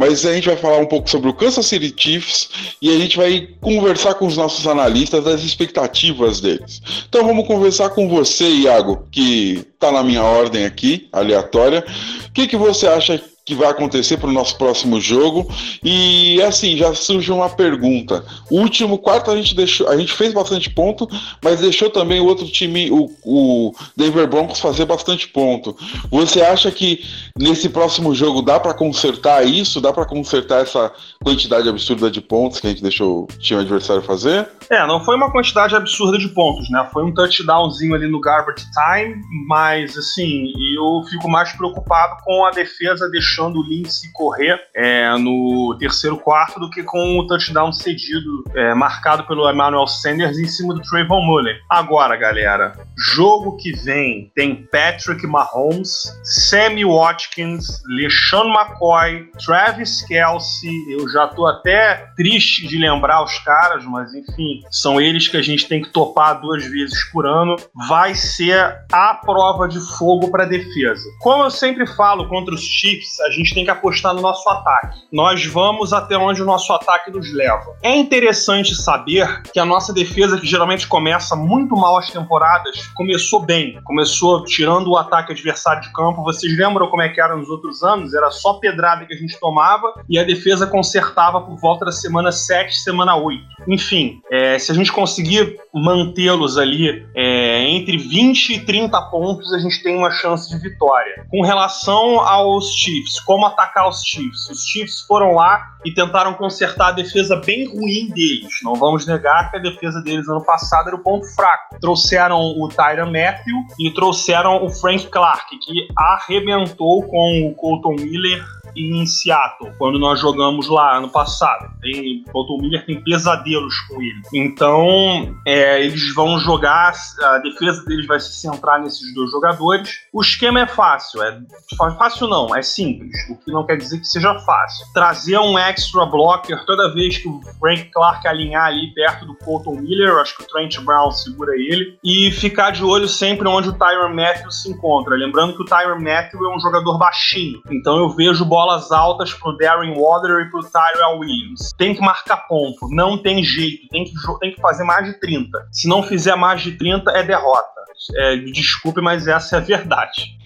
Mas 0.00 0.24
a 0.24 0.32
gente 0.32 0.48
vai 0.48 0.56
falar 0.56 0.78
um 0.78 0.86
pouco 0.86 1.10
sobre 1.10 1.28
o 1.28 1.34
Kansas 1.34 1.66
City 1.66 1.92
Chiefs 1.94 2.48
e 2.80 2.88
a 2.88 2.98
gente 2.98 3.18
vai 3.18 3.46
conversar 3.60 4.14
com 4.14 4.26
os 4.26 4.34
nossos 4.34 4.66
analistas 4.66 5.22
das 5.22 5.42
expectativas 5.42 6.40
deles. 6.40 6.80
Então 7.06 7.26
vamos 7.26 7.46
conversar 7.46 7.90
com 7.90 8.08
você, 8.08 8.48
Iago, 8.48 9.06
que 9.12 9.62
está 9.74 9.92
na 9.92 10.02
minha 10.02 10.22
ordem 10.22 10.64
aqui, 10.64 11.06
aleatória. 11.12 11.84
O 12.26 12.32
que, 12.32 12.48
que 12.48 12.56
você 12.56 12.86
acha 12.86 13.22
que 13.50 13.54
vai 13.56 13.68
acontecer 13.68 14.16
para 14.16 14.30
o 14.30 14.32
nosso 14.32 14.56
próximo 14.56 15.00
jogo. 15.00 15.48
E 15.82 16.40
assim, 16.42 16.76
já 16.76 16.94
surge 16.94 17.32
uma 17.32 17.48
pergunta. 17.48 18.24
O 18.48 18.60
último 18.60 18.96
quarto 18.96 19.30
a 19.30 19.36
gente 19.36 19.56
deixou, 19.56 19.88
a 19.88 19.96
gente 19.96 20.12
fez 20.12 20.32
bastante 20.32 20.70
ponto, 20.70 21.08
mas 21.42 21.60
deixou 21.60 21.90
também 21.90 22.20
o 22.20 22.26
outro 22.26 22.46
time, 22.46 22.90
o, 22.90 23.10
o 23.24 23.74
Denver 23.96 24.28
Broncos, 24.28 24.60
fazer 24.60 24.84
bastante 24.84 25.26
ponto. 25.28 25.76
Você 26.10 26.40
acha 26.42 26.70
que 26.70 27.04
nesse 27.36 27.68
próximo 27.68 28.14
jogo 28.14 28.40
dá 28.40 28.60
para 28.60 28.72
consertar 28.72 29.44
isso? 29.44 29.80
Dá 29.80 29.92
para 29.92 30.04
consertar 30.04 30.62
essa 30.62 30.92
quantidade 31.24 31.68
absurda 31.68 32.08
de 32.10 32.20
pontos 32.20 32.60
que 32.60 32.68
a 32.68 32.70
gente 32.70 32.82
deixou 32.82 33.22
o 33.22 33.38
time 33.38 33.60
adversário 33.60 34.02
fazer? 34.02 34.48
É, 34.70 34.86
não 34.86 35.04
foi 35.04 35.16
uma 35.16 35.32
quantidade 35.32 35.74
absurda 35.74 36.16
de 36.16 36.28
pontos, 36.28 36.70
né? 36.70 36.88
Foi 36.92 37.02
um 37.02 37.12
touchdownzinho 37.12 37.92
ali 37.92 38.06
no 38.06 38.20
garbage 38.20 38.64
time, 38.70 39.20
mas 39.48 39.98
assim, 39.98 40.52
eu 40.72 41.02
fico 41.10 41.28
mais 41.28 41.52
preocupado 41.52 42.22
com 42.22 42.44
a 42.44 42.52
defesa 42.52 43.10
deixando 43.10 43.58
o 43.58 43.64
Lindsay 43.64 44.08
correr 44.12 44.60
é, 44.76 45.10
no 45.18 45.76
terceiro 45.76 46.16
quarto 46.16 46.60
do 46.60 46.70
que 46.70 46.84
com 46.84 47.18
o 47.18 47.26
touchdown 47.26 47.72
cedido, 47.72 48.44
é, 48.54 48.72
marcado 48.72 49.24
pelo 49.26 49.50
Emmanuel 49.50 49.88
Sanders 49.88 50.38
em 50.38 50.46
cima 50.46 50.72
do 50.72 50.82
Trayvon 50.82 51.20
Mullen. 51.20 51.56
Agora, 51.68 52.16
galera, 52.16 52.72
jogo 52.96 53.56
que 53.56 53.72
vem 53.72 54.30
tem 54.36 54.54
Patrick 54.70 55.26
Mahomes, 55.26 56.16
Sammy 56.22 56.84
Watkins, 56.84 57.82
LeSean 57.88 58.46
McCoy, 58.52 59.28
Travis 59.44 60.02
Kelsey. 60.06 60.70
Eu 60.92 61.08
já 61.08 61.26
tô 61.26 61.44
até 61.44 62.06
triste 62.14 62.68
de 62.68 62.78
lembrar 62.78 63.24
os 63.24 63.36
caras, 63.40 63.84
mas 63.84 64.14
enfim, 64.14 64.59
são 64.70 65.00
eles 65.00 65.28
que 65.28 65.36
a 65.36 65.42
gente 65.42 65.68
tem 65.68 65.82
que 65.82 65.92
topar 65.92 66.40
duas 66.40 66.64
vezes 66.64 67.04
por 67.12 67.26
ano. 67.26 67.56
Vai 67.88 68.14
ser 68.14 68.76
a 68.92 69.14
prova 69.14 69.68
de 69.68 69.78
fogo 69.98 70.30
para 70.30 70.44
defesa. 70.44 71.08
Como 71.20 71.42
eu 71.44 71.50
sempre 71.50 71.86
falo 71.86 72.28
contra 72.28 72.54
os 72.54 72.62
Chiefs, 72.62 73.20
a 73.20 73.30
gente 73.30 73.54
tem 73.54 73.64
que 73.64 73.70
apostar 73.70 74.14
no 74.14 74.20
nosso 74.20 74.48
ataque. 74.48 74.98
Nós 75.12 75.44
vamos 75.46 75.92
até 75.92 76.16
onde 76.16 76.42
o 76.42 76.46
nosso 76.46 76.72
ataque 76.72 77.10
nos 77.10 77.32
leva. 77.32 77.76
É 77.82 77.96
interessante 77.96 78.74
saber 78.74 79.42
que 79.52 79.58
a 79.58 79.64
nossa 79.64 79.92
defesa, 79.92 80.38
que 80.38 80.46
geralmente 80.46 80.86
começa 80.86 81.34
muito 81.36 81.76
mal 81.76 81.96
as 81.96 82.10
temporadas, 82.10 82.86
começou 82.94 83.40
bem. 83.40 83.80
Começou 83.84 84.44
tirando 84.44 84.90
o 84.90 84.96
ataque 84.96 85.32
adversário 85.32 85.82
de 85.82 85.92
campo. 85.92 86.22
Vocês 86.22 86.56
lembram 86.56 86.88
como 86.88 87.02
é 87.02 87.08
que 87.08 87.20
era 87.20 87.36
nos 87.36 87.48
outros 87.48 87.82
anos? 87.82 88.14
Era 88.14 88.30
só 88.30 88.54
pedrada 88.54 89.04
que 89.06 89.14
a 89.14 89.16
gente 89.16 89.38
tomava 89.38 89.92
e 90.08 90.18
a 90.18 90.24
defesa 90.24 90.66
consertava 90.66 91.40
por 91.40 91.56
volta 91.56 91.84
da 91.84 91.92
semana 91.92 92.32
7, 92.32 92.74
semana 92.74 93.16
8. 93.16 93.42
Enfim, 93.68 94.20
é, 94.30 94.49
se 94.58 94.72
a 94.72 94.74
gente 94.74 94.92
conseguir 94.92 95.56
mantê-los 95.72 96.58
ali 96.58 97.06
é, 97.14 97.68
entre 97.68 97.96
20 97.96 98.54
e 98.54 98.60
30 98.60 99.00
pontos, 99.02 99.52
a 99.52 99.58
gente 99.58 99.82
tem 99.82 99.96
uma 99.96 100.10
chance 100.10 100.48
de 100.50 100.60
vitória. 100.60 101.26
Com 101.30 101.42
relação 101.42 102.20
aos 102.20 102.72
Chiefs, 102.74 103.20
como 103.20 103.46
atacar 103.46 103.88
os 103.88 104.02
Chiefs? 104.02 104.48
Os 104.50 104.64
Chiefs 104.64 105.00
foram 105.00 105.34
lá 105.34 105.62
e 105.84 105.92
tentaram 105.92 106.34
consertar 106.34 106.88
a 106.88 106.92
defesa 106.92 107.36
bem 107.36 107.66
ruim 107.66 108.08
deles. 108.08 108.52
Não 108.62 108.74
vamos 108.74 109.06
negar 109.06 109.50
que 109.50 109.56
a 109.56 109.60
defesa 109.60 110.00
deles 110.02 110.28
ano 110.28 110.44
passado 110.44 110.88
era 110.88 110.96
o 110.96 111.02
ponto 111.02 111.26
fraco. 111.34 111.78
Trouxeram 111.80 112.38
o 112.38 112.68
Tyron 112.68 113.10
Matthew 113.10 113.56
e 113.78 113.90
trouxeram 113.92 114.64
o 114.64 114.68
Frank 114.68 115.06
Clark, 115.08 115.58
que 115.58 115.88
arrebentou 115.96 117.02
com 117.04 117.48
o 117.48 117.54
Colton 117.54 117.94
Miller 117.94 118.44
em 118.76 119.06
Seattle, 119.06 119.72
quando 119.78 119.98
nós 119.98 120.20
jogamos 120.20 120.68
lá 120.68 120.98
ano 120.98 121.08
passado. 121.08 121.70
Tem, 121.80 122.24
Colton 122.32 122.58
Miller 122.58 122.84
tem 122.84 123.00
pesadelos 123.02 123.74
com 123.88 124.00
ele. 124.00 124.20
Então, 124.34 125.36
é, 125.46 125.82
eles 125.84 126.14
vão 126.14 126.38
jogar, 126.38 126.92
a 127.22 127.38
defesa 127.38 127.84
deles 127.84 128.06
vai 128.06 128.20
se 128.20 128.32
centrar 128.32 128.80
nesses 128.80 129.14
dois 129.14 129.30
jogadores. 129.30 129.90
O 130.12 130.20
esquema 130.20 130.60
é 130.60 130.66
fácil, 130.66 131.22
é 131.22 131.40
fácil 131.76 132.28
não, 132.28 132.54
é 132.54 132.62
simples, 132.62 133.12
o 133.30 133.36
que 133.36 133.50
não 133.50 133.64
quer 133.64 133.76
dizer 133.76 133.98
que 133.98 134.06
seja 134.06 134.38
fácil. 134.40 134.86
Trazer 134.92 135.38
um 135.38 135.58
extra 135.58 136.04
blocker 136.06 136.64
toda 136.66 136.92
vez 136.92 137.18
que 137.18 137.28
o 137.28 137.40
Frank 137.58 137.90
Clark 137.92 138.26
alinhar 138.26 138.66
ali 138.66 138.92
perto 138.94 139.26
do 139.26 139.34
Colton 139.34 139.76
Miller, 139.76 140.16
acho 140.18 140.36
que 140.36 140.42
o 140.42 140.46
Trent 140.46 140.78
Brown 140.80 141.10
segura 141.10 141.54
ele, 141.54 141.98
e 142.04 142.30
ficar 142.32 142.70
de 142.70 142.84
olho 142.84 143.08
sempre 143.08 143.48
onde 143.48 143.68
o 143.68 143.72
Tyron 143.72 144.14
Matthew 144.14 144.50
se 144.50 144.70
encontra. 144.70 145.16
Lembrando 145.16 145.54
que 145.54 145.62
o 145.62 145.66
Tyron 145.66 146.00
Matthew 146.00 146.44
é 146.44 146.56
um 146.56 146.60
jogador 146.60 146.98
baixinho, 146.98 147.60
então 147.70 147.96
eu 147.98 148.08
vejo 148.10 148.44
bolas 148.60 148.92
altas 148.92 149.32
pro 149.32 149.56
Darren 149.56 149.94
Water 149.94 150.46
e 150.46 150.50
pro 150.50 150.60
Tyrell 150.62 151.18
Williams. 151.18 151.72
Tem 151.78 151.94
que 151.94 152.00
marcar 152.02 152.46
ponto, 152.46 152.88
não 152.90 153.16
tem 153.16 153.42
jeito, 153.42 153.88
tem 153.88 154.04
que, 154.04 154.12
tem 154.38 154.52
que 154.52 154.60
fazer 154.60 154.84
mais 154.84 155.06
de 155.06 155.18
30. 155.18 155.66
Se 155.72 155.88
não 155.88 156.02
fizer 156.02 156.36
mais 156.36 156.60
de 156.60 156.72
30, 156.72 157.10
é 157.12 157.22
derrota. 157.22 157.80
É, 158.16 158.36
desculpe, 158.36 159.00
mas 159.00 159.26
essa 159.26 159.56
é 159.56 159.58
a 159.58 159.62
verdade. 159.62 160.36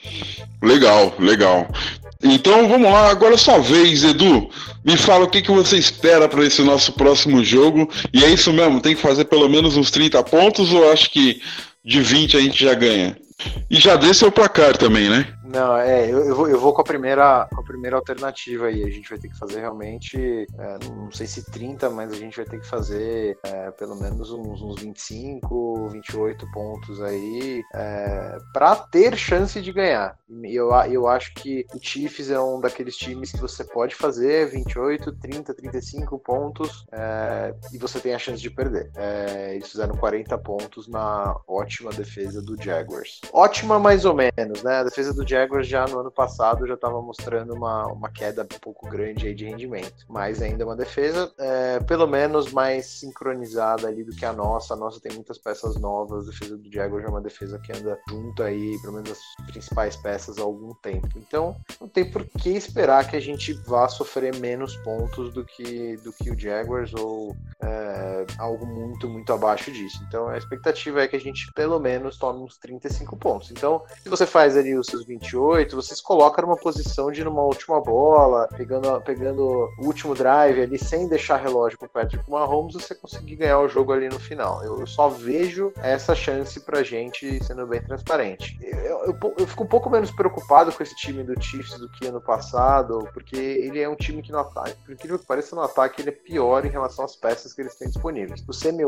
Legal, 0.63 1.13
legal. 1.19 1.67
Então 2.23 2.69
vamos 2.69 2.91
lá, 2.91 3.11
agora 3.11 3.35
é 3.35 3.37
sua 3.37 3.59
vez, 3.59 4.05
Edu. 4.05 4.49
Me 4.85 4.97
fala 4.97 5.25
o 5.25 5.29
que, 5.29 5.43
que 5.43 5.51
você 5.51 5.77
espera 5.77 6.29
para 6.29 6.45
esse 6.45 6.63
nosso 6.63 6.93
próximo 6.93 7.43
jogo. 7.43 7.91
E 8.13 8.25
é 8.25 8.31
isso 8.31 8.53
mesmo, 8.53 8.81
tem 8.81 8.95
que 8.95 9.03
fazer 9.03 9.25
pelo 9.25 9.49
menos 9.49 9.77
uns 9.77 9.91
30 9.91 10.23
pontos 10.23 10.73
ou 10.73 10.93
acho 10.93 11.11
que 11.11 11.43
de 11.85 12.01
20 12.01 12.37
a 12.37 12.41
gente 12.41 12.65
já 12.65 12.75
ganha? 12.75 13.17
E 13.69 13.81
já 13.81 13.97
dê 13.97 14.15
seu 14.15 14.31
placar 14.31 14.77
também, 14.77 15.11
né? 15.11 15.27
Não, 15.55 15.77
é, 15.77 16.11
eu, 16.11 16.19
eu, 16.25 16.35
vou, 16.35 16.49
eu 16.49 16.59
vou 16.59 16.75
com 16.75 16.81
a 16.81 16.85
primeira 16.85 17.47
com 17.55 17.61
a 17.61 17.65
primeira 17.65 17.95
alternativa 17.95 18.67
aí. 18.67 18.83
A 18.83 18.91
gente 18.91 19.09
vai 19.09 19.17
ter 19.17 19.29
que 19.29 19.39
fazer 19.39 19.61
realmente, 19.61 20.49
é, 20.59 20.79
não 20.89 21.13
sei 21.13 21.29
se 21.29 21.49
30, 21.49 21.89
mas 21.91 22.13
a 22.13 22.17
gente 22.17 22.37
vai 22.37 22.45
ter 22.45 22.59
que 22.59 22.67
fazer 22.67 23.39
é, 23.45 23.71
pelo 23.71 23.95
menos 23.95 24.33
uns, 24.33 24.61
uns 24.61 24.83
25, 24.83 25.91
28 25.91 26.51
pontos 26.51 27.01
aí 27.01 27.63
é, 27.73 28.37
para 28.53 28.75
ter 28.75 29.17
chance 29.17 29.63
de 29.63 29.73
ganhar. 29.73 30.19
Eu, 30.43 30.71
eu 30.91 31.07
acho 31.07 31.33
que 31.35 31.65
o 31.73 31.79
Chiefs 31.81 32.31
é 32.31 32.41
um 32.41 32.61
daqueles 32.61 32.97
times 32.97 33.31
que 33.31 33.41
você 33.41 33.63
pode 33.63 33.95
fazer 33.95 34.51
28, 34.51 35.13
30, 35.13 35.55
35 35.55 36.19
pontos 36.19 36.85
é, 36.91 37.55
e 37.73 37.79
você 37.79 38.01
tem 38.01 38.13
a 38.13 38.19
chance 38.19 38.43
de 38.43 38.51
perder. 38.51 38.91
É, 38.97 39.55
eles 39.55 39.71
fizeram 39.71 39.95
40 39.97 40.37
pontos 40.39 40.89
na 40.89 41.37
ótima 41.47 41.93
defesa 41.93 42.43
do 42.43 42.61
Jaguars. 42.61 43.21
Ótima 43.33 43.79
mais 43.79 44.05
ou 44.05 44.15
menos, 44.15 44.65
né? 44.65 44.79
A 44.79 44.85
defesa 44.85 45.15
do 45.15 45.25
Jaguars 45.25 45.44
Jaguars 45.45 45.67
já 45.67 45.87
no 45.87 46.01
ano 46.01 46.11
passado 46.11 46.67
já 46.67 46.75
estava 46.75 47.01
mostrando 47.01 47.55
uma, 47.55 47.87
uma 47.87 48.11
queda 48.11 48.43
um 48.43 48.59
pouco 48.59 48.89
grande 48.89 49.27
aí 49.27 49.35
de 49.35 49.45
rendimento. 49.45 50.05
Mas 50.09 50.41
ainda 50.41 50.65
uma 50.65 50.77
defesa, 50.77 51.33
é, 51.39 51.81
pelo 51.81 52.07
menos 52.07 52.53
mais 52.53 52.87
sincronizada 52.87 53.87
ali 53.87 54.03
do 54.03 54.13
que 54.13 54.25
a 54.25 54.33
nossa. 54.33 54.75
A 54.75 54.77
nossa 54.77 55.01
tem 55.01 55.13
muitas 55.13 55.39
peças 55.39 55.77
novas. 55.77 56.27
A 56.27 56.31
defesa 56.31 56.57
do 56.57 56.73
Jaguars 56.73 57.05
é 57.05 57.09
uma 57.09 57.21
defesa 57.21 57.59
que 57.59 57.73
anda 57.73 57.99
junto 58.09 58.43
aí, 58.43 58.79
pelo 58.81 58.95
menos 58.95 59.11
as 59.11 59.47
principais 59.47 59.97
peças 59.97 60.39
há 60.39 60.43
algum 60.43 60.75
tempo. 60.75 61.09
Então, 61.17 61.57
não 61.81 61.89
tem 61.89 62.11
por 62.11 62.25
que 62.25 62.51
esperar 62.51 63.09
que 63.09 63.17
a 63.17 63.21
gente 63.21 63.53
vá 63.53 63.89
sofrer 63.89 64.35
menos 64.37 64.77
pontos 64.77 65.33
do 65.33 65.45
que, 65.45 65.97
do 65.99 66.13
que 66.13 66.31
o 66.31 66.39
Jaguars 66.39 66.93
ou 66.95 67.37
é, 67.63 68.27
algo 68.39 68.67
muito, 68.67 69.09
muito 69.09 69.33
abaixo 69.33 69.71
disso. 69.71 70.03
Então, 70.09 70.29
a 70.29 70.39
expectativa 70.39 71.03
é 71.03 71.09
que 71.09 71.17
a 71.17 71.21
gente 71.21 71.53
pelo 71.53 71.79
menos 71.79 72.19
tome 72.19 72.41
uns 72.41 72.59
35 72.59 73.17
pontos. 73.17 73.51
Então, 73.51 73.83
se 74.03 74.09
você 74.09 74.27
faz 74.27 74.57
ali 74.57 74.77
os 74.77 74.87
seus 74.87 75.05
20 75.05 75.24
28, 75.25 75.75
vocês 75.75 76.01
colocam 76.01 76.45
numa 76.45 76.57
posição 76.57 77.11
de 77.11 77.25
numa 77.25 77.43
última 77.43 77.81
bola, 77.81 78.47
pegando, 78.57 79.01
pegando 79.01 79.71
o 79.79 79.87
último 79.87 80.15
drive 80.15 80.61
ali, 80.61 80.79
sem 80.79 81.09
deixar 81.09 81.37
relógio 81.37 81.79
pro 81.79 81.89
Patrick 81.89 82.31
Mahomes, 82.31 82.75
você 82.75 82.95
conseguir 82.95 83.37
ganhar 83.37 83.61
o 83.61 83.69
jogo 83.69 83.93
ali 83.93 84.09
no 84.09 84.19
final. 84.19 84.63
Eu, 84.63 84.81
eu 84.81 84.87
só 84.87 85.09
vejo 85.09 85.73
essa 85.77 86.15
chance 86.15 86.61
pra 86.61 86.83
gente 86.83 87.43
sendo 87.43 87.67
bem 87.67 87.83
transparente. 87.83 88.59
Eu, 88.61 89.05
eu, 89.07 89.35
eu, 89.39 89.47
fico 89.47 89.65
um 89.65 89.69
pouco 89.69 89.89
menos 89.89 90.11
preocupado 90.11 90.73
com 90.73 90.83
esse 90.83 90.95
time 90.97 91.23
do 91.23 91.41
Chiefs 91.41 91.79
do 91.79 91.89
que 91.89 92.07
ano 92.07 92.21
passado, 92.21 93.09
porque 93.13 93.37
ele 93.37 93.81
é 93.81 93.89
um 93.89 93.97
time 93.97 94.23
que 94.23 94.33
no 94.33 94.39
ataque, 94.39 94.77
por 94.85 94.93
incrível 94.93 95.19
que 95.19 95.27
pareça, 95.27 95.57
no 95.57 95.63
ataque 95.63 96.03
ele 96.03 96.11
é 96.11 96.13
pior 96.13 96.65
em 96.65 96.71
relação 96.71 97.05
às 97.05 97.17
peças 97.17 97.53
que 97.53 97.63
eles 97.63 97.75
têm 97.77 97.89
disponíveis. 97.89 98.45
O 98.47 98.53
Sammy 98.53 98.85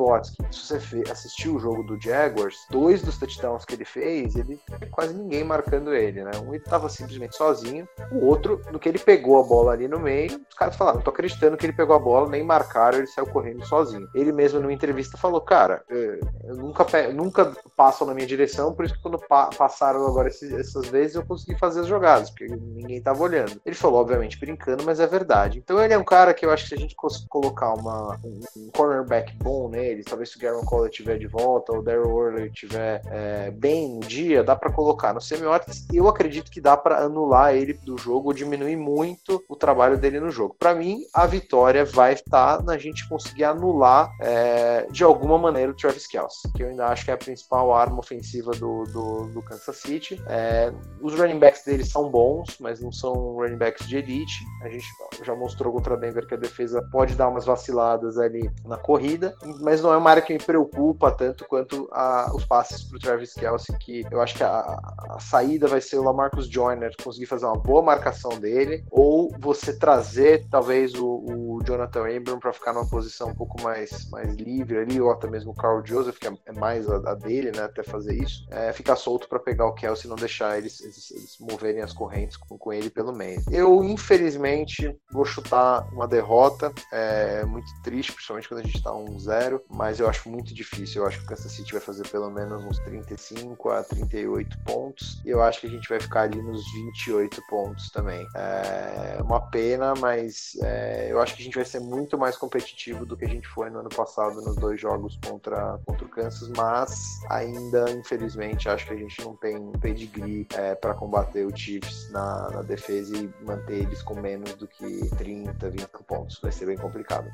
se 0.50 0.60
você 0.60 1.04
assistiu 1.10 1.56
o 1.56 1.58
jogo 1.58 1.82
do 1.82 2.00
Jaguars, 2.00 2.56
dois 2.70 3.00
dos 3.02 3.18
touchdowns 3.18 3.64
que 3.64 3.74
ele 3.74 3.84
fez, 3.84 4.36
ele 4.36 4.60
quase 4.90 5.14
ninguém 5.14 5.42
marcando 5.44 5.94
ele, 5.94 6.22
né? 6.22 6.25
Um 6.38 6.54
ele 6.54 6.62
tava 6.62 6.88
simplesmente 6.88 7.36
sozinho, 7.36 7.88
o 8.10 8.24
outro, 8.24 8.60
no 8.72 8.78
que 8.78 8.88
ele 8.88 8.98
pegou 8.98 9.40
a 9.40 9.42
bola 9.42 9.72
ali 9.72 9.88
no 9.88 9.98
meio, 9.98 10.40
os 10.48 10.56
caras 10.56 10.76
falaram, 10.76 11.00
tô 11.00 11.10
acreditando 11.10 11.56
que 11.56 11.66
ele 11.66 11.72
pegou 11.72 11.94
a 11.94 11.98
bola, 11.98 12.28
nem 12.28 12.42
marcaram, 12.42 12.98
ele 12.98 13.06
saiu 13.06 13.26
correndo 13.26 13.64
sozinho. 13.66 14.08
Ele 14.14 14.32
mesmo 14.32 14.60
numa 14.60 14.72
entrevista 14.72 15.16
falou, 15.16 15.40
cara, 15.40 15.84
eu 15.88 16.56
nunca, 16.56 16.84
nunca 17.12 17.52
passam 17.76 18.06
na 18.06 18.14
minha 18.14 18.26
direção, 18.26 18.74
por 18.74 18.84
isso 18.84 18.94
que 18.94 19.02
quando 19.02 19.18
pa 19.18 19.50
passaram 19.56 20.06
agora 20.06 20.28
esses, 20.28 20.52
essas 20.52 20.86
vezes 20.88 21.16
eu 21.16 21.24
consegui 21.24 21.58
fazer 21.58 21.80
as 21.80 21.86
jogadas, 21.86 22.30
porque 22.30 22.46
ninguém 22.46 23.00
tava 23.00 23.22
olhando. 23.22 23.60
Ele 23.64 23.74
falou, 23.74 24.00
obviamente, 24.00 24.38
brincando, 24.38 24.84
mas 24.84 25.00
é 25.00 25.06
verdade. 25.06 25.58
Então 25.58 25.82
ele 25.82 25.94
é 25.94 25.98
um 25.98 26.04
cara 26.04 26.34
que 26.34 26.44
eu 26.44 26.50
acho 26.50 26.64
que 26.64 26.68
se 26.70 26.74
a 26.74 26.78
gente 26.78 26.96
colocar 27.28 27.74
uma, 27.74 28.18
um 28.24 28.40
um 28.56 28.70
cornerback 28.70 29.34
bom 29.36 29.68
nele, 29.68 30.02
talvez 30.04 30.30
se 30.30 30.36
o 30.36 30.40
Garen 30.40 30.64
Collet 30.64 30.90
estiver 30.90 31.18
de 31.18 31.26
volta, 31.26 31.72
ou 31.72 31.78
o 31.78 31.82
Daryl 31.82 32.08
Worley 32.08 32.48
estiver 32.48 33.02
é, 33.06 33.50
bem 33.50 33.88
no 33.88 34.00
dia, 34.00 34.42
dá 34.42 34.56
para 34.56 34.72
colocar 34.72 35.12
no 35.12 35.20
semiotics. 35.20 35.86
Eu 35.92 36.08
acredito 36.16 36.50
que 36.50 36.60
dá 36.60 36.76
para 36.76 37.04
anular 37.04 37.54
ele 37.54 37.74
do 37.74 37.96
jogo 37.98 38.28
ou 38.28 38.34
diminuir 38.34 38.76
muito 38.76 39.44
o 39.48 39.54
trabalho 39.54 39.98
dele 39.98 40.18
no 40.18 40.30
jogo. 40.30 40.56
Para 40.58 40.74
mim, 40.74 41.02
a 41.14 41.26
vitória 41.26 41.84
vai 41.84 42.14
estar 42.14 42.62
na 42.62 42.78
gente 42.78 43.06
conseguir 43.08 43.44
anular 43.44 44.10
é, 44.20 44.86
de 44.90 45.04
alguma 45.04 45.38
maneira 45.38 45.70
o 45.70 45.76
Travis 45.76 46.06
Kelce, 46.06 46.50
que 46.54 46.62
eu 46.62 46.68
ainda 46.68 46.86
acho 46.86 47.04
que 47.04 47.10
é 47.10 47.14
a 47.14 47.18
principal 47.18 47.74
arma 47.74 47.98
ofensiva 47.98 48.52
do, 48.52 48.84
do, 48.84 49.26
do 49.26 49.42
Kansas 49.42 49.76
City. 49.76 50.20
É, 50.26 50.72
os 51.00 51.14
running 51.14 51.38
backs 51.38 51.64
dele 51.64 51.84
são 51.84 52.10
bons, 52.10 52.56
mas 52.58 52.80
não 52.80 52.90
são 52.90 53.12
running 53.34 53.58
backs 53.58 53.86
de 53.86 53.98
elite. 53.98 54.44
A 54.62 54.68
gente 54.68 54.86
já 55.22 55.34
mostrou 55.34 55.72
contra 55.72 55.96
Denver 55.96 56.26
que 56.26 56.34
a 56.34 56.38
defesa 56.38 56.82
pode 56.90 57.14
dar 57.14 57.28
umas 57.28 57.44
vaciladas 57.44 58.18
ali 58.18 58.50
na 58.64 58.78
corrida, 58.78 59.34
mas 59.60 59.82
não 59.82 59.92
é 59.92 59.96
uma 59.96 60.10
área 60.10 60.22
que 60.22 60.32
me 60.32 60.38
preocupa 60.38 61.10
tanto 61.10 61.44
quanto 61.46 61.88
a, 61.92 62.32
os 62.34 62.44
passes 62.44 62.84
para 62.84 62.96
o 62.96 63.00
Travis 63.00 63.34
Kelce, 63.34 63.76
que 63.78 64.04
eu 64.10 64.20
acho 64.20 64.34
que 64.34 64.42
a, 64.42 64.78
a, 65.10 65.18
saída 65.20 65.66
vai 65.66 65.80
ser 65.80 65.98
Lamarcus 66.06 66.48
Joyner 66.48 66.92
conseguir 67.02 67.26
fazer 67.26 67.46
uma 67.46 67.56
boa 67.56 67.82
marcação 67.82 68.38
dele, 68.38 68.84
ou 68.90 69.30
você 69.38 69.76
trazer 69.76 70.46
talvez 70.50 70.94
o, 70.94 71.06
o 71.06 71.45
Jonathan 71.66 72.16
Abram 72.16 72.38
para 72.38 72.52
ficar 72.52 72.72
numa 72.72 72.88
posição 72.88 73.28
um 73.28 73.34
pouco 73.34 73.60
mais, 73.62 74.08
mais 74.10 74.34
livre 74.34 74.78
ali, 74.78 75.00
ou 75.00 75.10
até 75.10 75.28
mesmo 75.28 75.50
o 75.50 75.54
Carl 75.54 75.84
Joseph, 75.84 76.18
que 76.18 76.28
é, 76.28 76.32
é 76.46 76.52
mais 76.52 76.88
a, 76.88 76.96
a, 77.10 77.14
dele, 77.14 77.50
né, 77.50 77.64
até 77.64 77.82
fazer 77.82 78.14
isso, 78.14 78.46
é, 78.50 78.72
ficar 78.72 78.96
solto 78.96 79.28
para 79.28 79.38
pegar 79.38 79.66
o 79.66 79.74
Kelsey 79.74 80.06
e 80.06 80.08
não 80.08 80.16
deixar 80.16 80.56
eles, 80.58 80.80
eles, 80.80 81.10
eles 81.10 81.36
moverem 81.40 81.82
as 81.82 81.92
correntes 81.92 82.36
com, 82.36 82.56
com, 82.56 82.72
ele 82.72 82.90
pelo 82.90 83.12
meio. 83.12 83.42
Eu, 83.50 83.82
infelizmente, 83.84 84.94
vou 85.10 85.24
chutar 85.24 85.86
uma 85.92 86.06
derrota, 86.06 86.72
é 86.92 87.44
muito 87.44 87.70
triste, 87.82 88.12
principalmente 88.12 88.48
quando 88.48 88.60
a 88.60 88.62
gente 88.64 88.76
está 88.76 88.90
1-0, 88.90 89.60
mas 89.68 89.98
eu 89.98 90.08
acho 90.08 90.28
muito 90.28 90.54
difícil. 90.54 91.02
Eu 91.02 91.08
acho 91.08 91.18
que 91.18 91.24
o 91.24 91.28
Kansas 91.28 91.52
City 91.52 91.72
vai 91.72 91.80
fazer 91.80 92.06
pelo 92.08 92.30
menos 92.30 92.64
uns 92.64 92.78
35 92.80 93.70
a 93.70 93.82
38 93.82 94.58
pontos, 94.64 95.20
e 95.24 95.30
eu 95.30 95.42
acho 95.42 95.60
que 95.60 95.66
a 95.66 95.70
gente 95.70 95.88
vai 95.88 95.98
ficar 95.98 96.22
ali 96.22 96.40
nos 96.40 96.62
28 96.72 97.42
pontos 97.48 97.90
também. 97.90 98.26
É 98.34 99.18
uma 99.22 99.40
pena, 99.40 99.94
mas 99.94 100.56
é, 100.62 101.08
eu 101.10 101.20
acho 101.20 101.34
que 101.34 101.42
a 101.42 101.44
gente 101.44 101.55
vai 101.56 101.64
ser 101.64 101.80
muito 101.80 102.16
mais 102.16 102.36
competitivo 102.36 103.04
do 103.04 103.16
que 103.16 103.24
a 103.24 103.28
gente 103.28 103.48
foi 103.48 103.70
no 103.70 103.80
ano 103.80 103.88
passado 103.88 104.40
nos 104.42 104.56
dois 104.56 104.80
jogos 104.80 105.18
contra, 105.24 105.78
contra 105.84 106.04
o 106.04 106.08
Kansas, 106.08 106.48
mas 106.56 107.20
ainda, 107.30 107.90
infelizmente, 107.90 108.68
acho 108.68 108.86
que 108.86 108.92
a 108.92 108.96
gente 108.96 109.20
não 109.22 109.34
tem 109.36 109.72
pedigree 109.80 110.46
é, 110.54 110.74
para 110.74 110.94
combater 110.94 111.44
o 111.46 111.56
Chiefs 111.56 112.10
na, 112.10 112.50
na, 112.50 112.62
defesa 112.62 113.16
e 113.16 113.28
manter 113.44 113.80
eles 113.80 114.02
com 114.02 114.20
menos 114.20 114.54
do 114.54 114.66
que 114.66 115.08
30, 115.16 115.70
20 115.70 115.86
pontos. 116.06 116.38
Vai 116.42 116.52
ser 116.52 116.66
bem 116.66 116.76
complicado. 116.76 117.26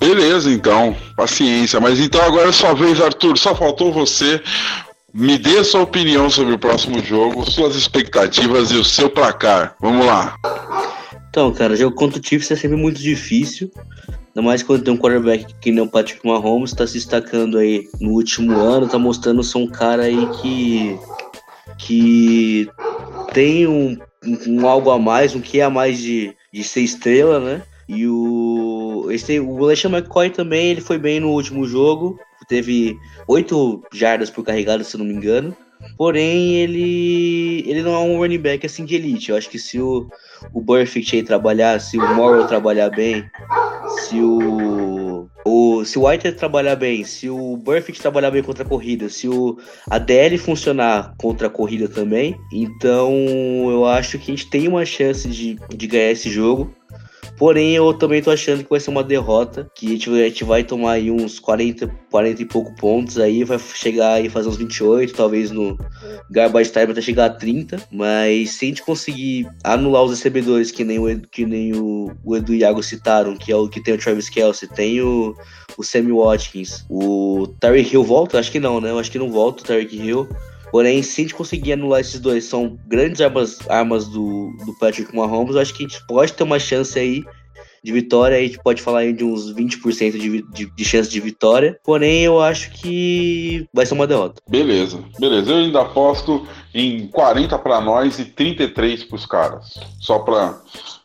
Beleza, 0.00 0.50
então. 0.50 0.96
Paciência. 1.16 1.80
Mas 1.80 1.98
então 1.98 2.20
agora 2.22 2.48
é 2.48 2.52
sua 2.52 2.74
vez, 2.74 3.00
Arthur. 3.00 3.38
Só 3.38 3.54
faltou 3.54 3.92
você. 3.92 4.42
Me 5.12 5.38
dê 5.38 5.64
sua 5.64 5.82
opinião 5.82 6.28
sobre 6.28 6.54
o 6.54 6.58
próximo 6.58 7.02
jogo, 7.02 7.50
suas 7.50 7.74
expectativas 7.74 8.70
e 8.70 8.76
o 8.76 8.84
seu 8.84 9.08
placar. 9.08 9.74
Vamos 9.80 10.04
lá. 10.04 10.36
Então, 11.38 11.54
cara, 11.54 11.76
jogo 11.76 11.94
contra 11.94 12.18
o 12.18 12.22
Chiefs 12.22 12.50
é 12.50 12.56
sempre 12.56 12.76
muito 12.76 13.00
difícil. 13.00 13.70
Ainda 14.08 14.42
mais 14.42 14.60
quando 14.60 14.82
tem 14.82 14.92
um 14.92 14.96
quarterback 14.96 15.54
que 15.60 15.70
nem 15.70 15.84
o 15.84 15.88
Patrick 15.88 16.26
Mahomes, 16.26 16.72
tá 16.72 16.84
se 16.84 16.94
destacando 16.94 17.58
aí 17.58 17.88
no 18.00 18.10
último 18.10 18.58
ano, 18.58 18.88
tá 18.88 18.98
mostrando 18.98 19.44
ser 19.44 19.58
um 19.58 19.68
cara 19.68 20.02
aí 20.02 20.28
que. 20.40 20.98
que 21.78 22.68
tem 23.32 23.68
um, 23.68 23.96
um 24.48 24.66
algo 24.66 24.90
a 24.90 24.98
mais, 24.98 25.32
um 25.36 25.40
que 25.40 25.60
a 25.60 25.70
mais 25.70 26.00
de, 26.00 26.34
de 26.52 26.64
ser 26.64 26.80
estrela, 26.80 27.38
né? 27.38 27.62
E 27.88 28.04
o. 28.08 29.06
Esse, 29.08 29.38
o 29.38 29.64
LeSean 29.64 29.92
McCoy 29.92 30.30
também, 30.30 30.70
ele 30.70 30.80
foi 30.80 30.98
bem 30.98 31.20
no 31.20 31.30
último 31.30 31.68
jogo. 31.68 32.18
Teve 32.48 32.96
oito 33.28 33.80
jardas 33.92 34.28
por 34.28 34.44
carregado, 34.44 34.82
se 34.82 34.98
não 34.98 35.04
me 35.04 35.14
engano. 35.14 35.56
Porém, 35.96 36.56
ele, 36.56 37.64
ele 37.66 37.82
não 37.82 37.94
é 37.94 37.98
um 37.98 38.18
running 38.18 38.38
back 38.38 38.66
assim 38.66 38.84
de 38.84 38.94
elite. 38.94 39.30
Eu 39.30 39.36
acho 39.36 39.48
que 39.48 39.58
se 39.58 39.80
o, 39.80 40.08
o 40.52 40.60
Burfict 40.60 41.16
aí 41.16 41.22
trabalhar, 41.22 41.80
se 41.80 41.98
o 41.98 42.14
Morrow 42.14 42.46
trabalhar 42.46 42.90
bem, 42.90 43.28
se 44.00 44.20
o, 44.20 45.28
o 45.44 45.84
se 45.84 45.98
o 45.98 46.08
White 46.08 46.32
trabalhar 46.32 46.76
bem, 46.76 47.04
se 47.04 47.28
o 47.28 47.56
Burfict 47.56 48.00
trabalhar 48.00 48.30
bem 48.30 48.42
contra 48.42 48.64
a 48.64 48.68
corrida, 48.68 49.08
se 49.08 49.28
o 49.28 49.58
ADL 49.88 50.38
funcionar 50.38 51.14
contra 51.18 51.46
a 51.46 51.50
corrida 51.50 51.88
também, 51.88 52.36
então 52.52 53.12
eu 53.70 53.84
acho 53.86 54.18
que 54.18 54.30
a 54.30 54.36
gente 54.36 54.50
tem 54.50 54.68
uma 54.68 54.84
chance 54.84 55.28
de, 55.28 55.58
de 55.68 55.86
ganhar 55.86 56.10
esse 56.10 56.30
jogo. 56.30 56.74
Porém, 57.38 57.74
eu 57.74 57.94
também 57.94 58.20
tô 58.20 58.30
achando 58.30 58.64
que 58.64 58.70
vai 58.70 58.80
ser 58.80 58.90
uma 58.90 59.04
derrota, 59.04 59.70
que 59.74 59.86
a 59.86 59.90
gente, 59.90 60.10
a 60.10 60.28
gente 60.28 60.44
vai 60.44 60.64
tomar 60.64 60.92
aí 60.92 61.08
uns 61.08 61.38
40, 61.38 61.86
40 62.10 62.42
e 62.42 62.44
pouco 62.44 62.74
pontos 62.74 63.16
aí, 63.16 63.44
vai 63.44 63.58
chegar 63.58 64.14
aí 64.14 64.28
fazer 64.28 64.48
uns 64.48 64.56
28, 64.56 65.14
talvez 65.14 65.52
no 65.52 65.78
garbage 66.30 66.72
time 66.72 66.90
até 66.90 67.00
chegar 67.00 67.26
a 67.26 67.30
30, 67.30 67.80
mas 67.92 68.50
se 68.50 68.64
a 68.64 68.68
gente 68.68 68.82
conseguir 68.82 69.48
anular 69.62 70.02
os 70.02 70.10
recebedores 70.10 70.72
que 70.72 70.82
nem 70.82 70.98
o, 70.98 71.20
que 71.28 71.46
nem 71.46 71.72
o, 71.74 72.10
o 72.24 72.36
Edu 72.36 72.54
e 72.54 72.58
Iago 72.58 72.82
citaram, 72.82 73.36
que 73.36 73.52
é 73.52 73.56
o 73.56 73.68
que 73.68 73.80
tem 73.80 73.94
o 73.94 73.98
Travis 73.98 74.28
Kelsey, 74.28 74.68
tem 74.68 75.00
o, 75.00 75.34
o 75.76 75.84
Sammy 75.84 76.10
Watkins, 76.10 76.84
o 76.90 77.46
Tyreek 77.60 77.94
Hill 77.94 78.02
volta? 78.02 78.38
Acho 78.38 78.50
que 78.50 78.58
não, 78.58 78.80
né? 78.80 78.90
Eu 78.90 78.98
acho 78.98 79.12
que 79.12 79.18
não 79.18 79.30
volta 79.30 79.62
o 79.62 79.66
Tyreek 79.66 79.96
Hill. 79.96 80.28
Porém, 80.70 81.02
se 81.02 81.20
a 81.20 81.24
gente 81.24 81.34
conseguir 81.34 81.72
anular 81.72 82.00
esses 82.00 82.20
dois, 82.20 82.44
são 82.44 82.78
grandes 82.86 83.20
armas, 83.20 83.58
armas 83.68 84.06
do, 84.06 84.52
do 84.64 84.76
Patrick 84.78 85.14
Mahomes, 85.14 85.54
eu 85.54 85.60
acho 85.60 85.74
que 85.74 85.84
a 85.84 85.88
gente 85.88 86.06
pode 86.06 86.32
ter 86.32 86.42
uma 86.42 86.58
chance 86.58 86.98
aí 86.98 87.24
de 87.82 87.92
vitória, 87.92 88.36
a 88.36 88.40
gente 88.40 88.58
pode 88.62 88.82
falar 88.82 89.00
aí 89.00 89.12
de 89.12 89.24
uns 89.24 89.52
20% 89.52 90.12
de, 90.12 90.42
de, 90.42 90.66
de 90.66 90.84
chance 90.84 91.08
de 91.08 91.20
vitória. 91.20 91.78
Porém, 91.84 92.22
eu 92.22 92.40
acho 92.40 92.70
que 92.72 93.66
vai 93.72 93.86
ser 93.86 93.94
uma 93.94 94.06
derrota. 94.06 94.42
Beleza, 94.48 95.02
beleza. 95.18 95.52
Eu 95.52 95.58
ainda 95.58 95.82
aposto 95.82 96.46
em 96.74 97.06
40 97.06 97.58
para 97.58 97.80
nós 97.80 98.18
e 98.18 98.24
33 98.24 99.04
para 99.04 99.16
os 99.16 99.26
caras. 99.26 99.74
Só 100.00 100.18
para 100.18 100.60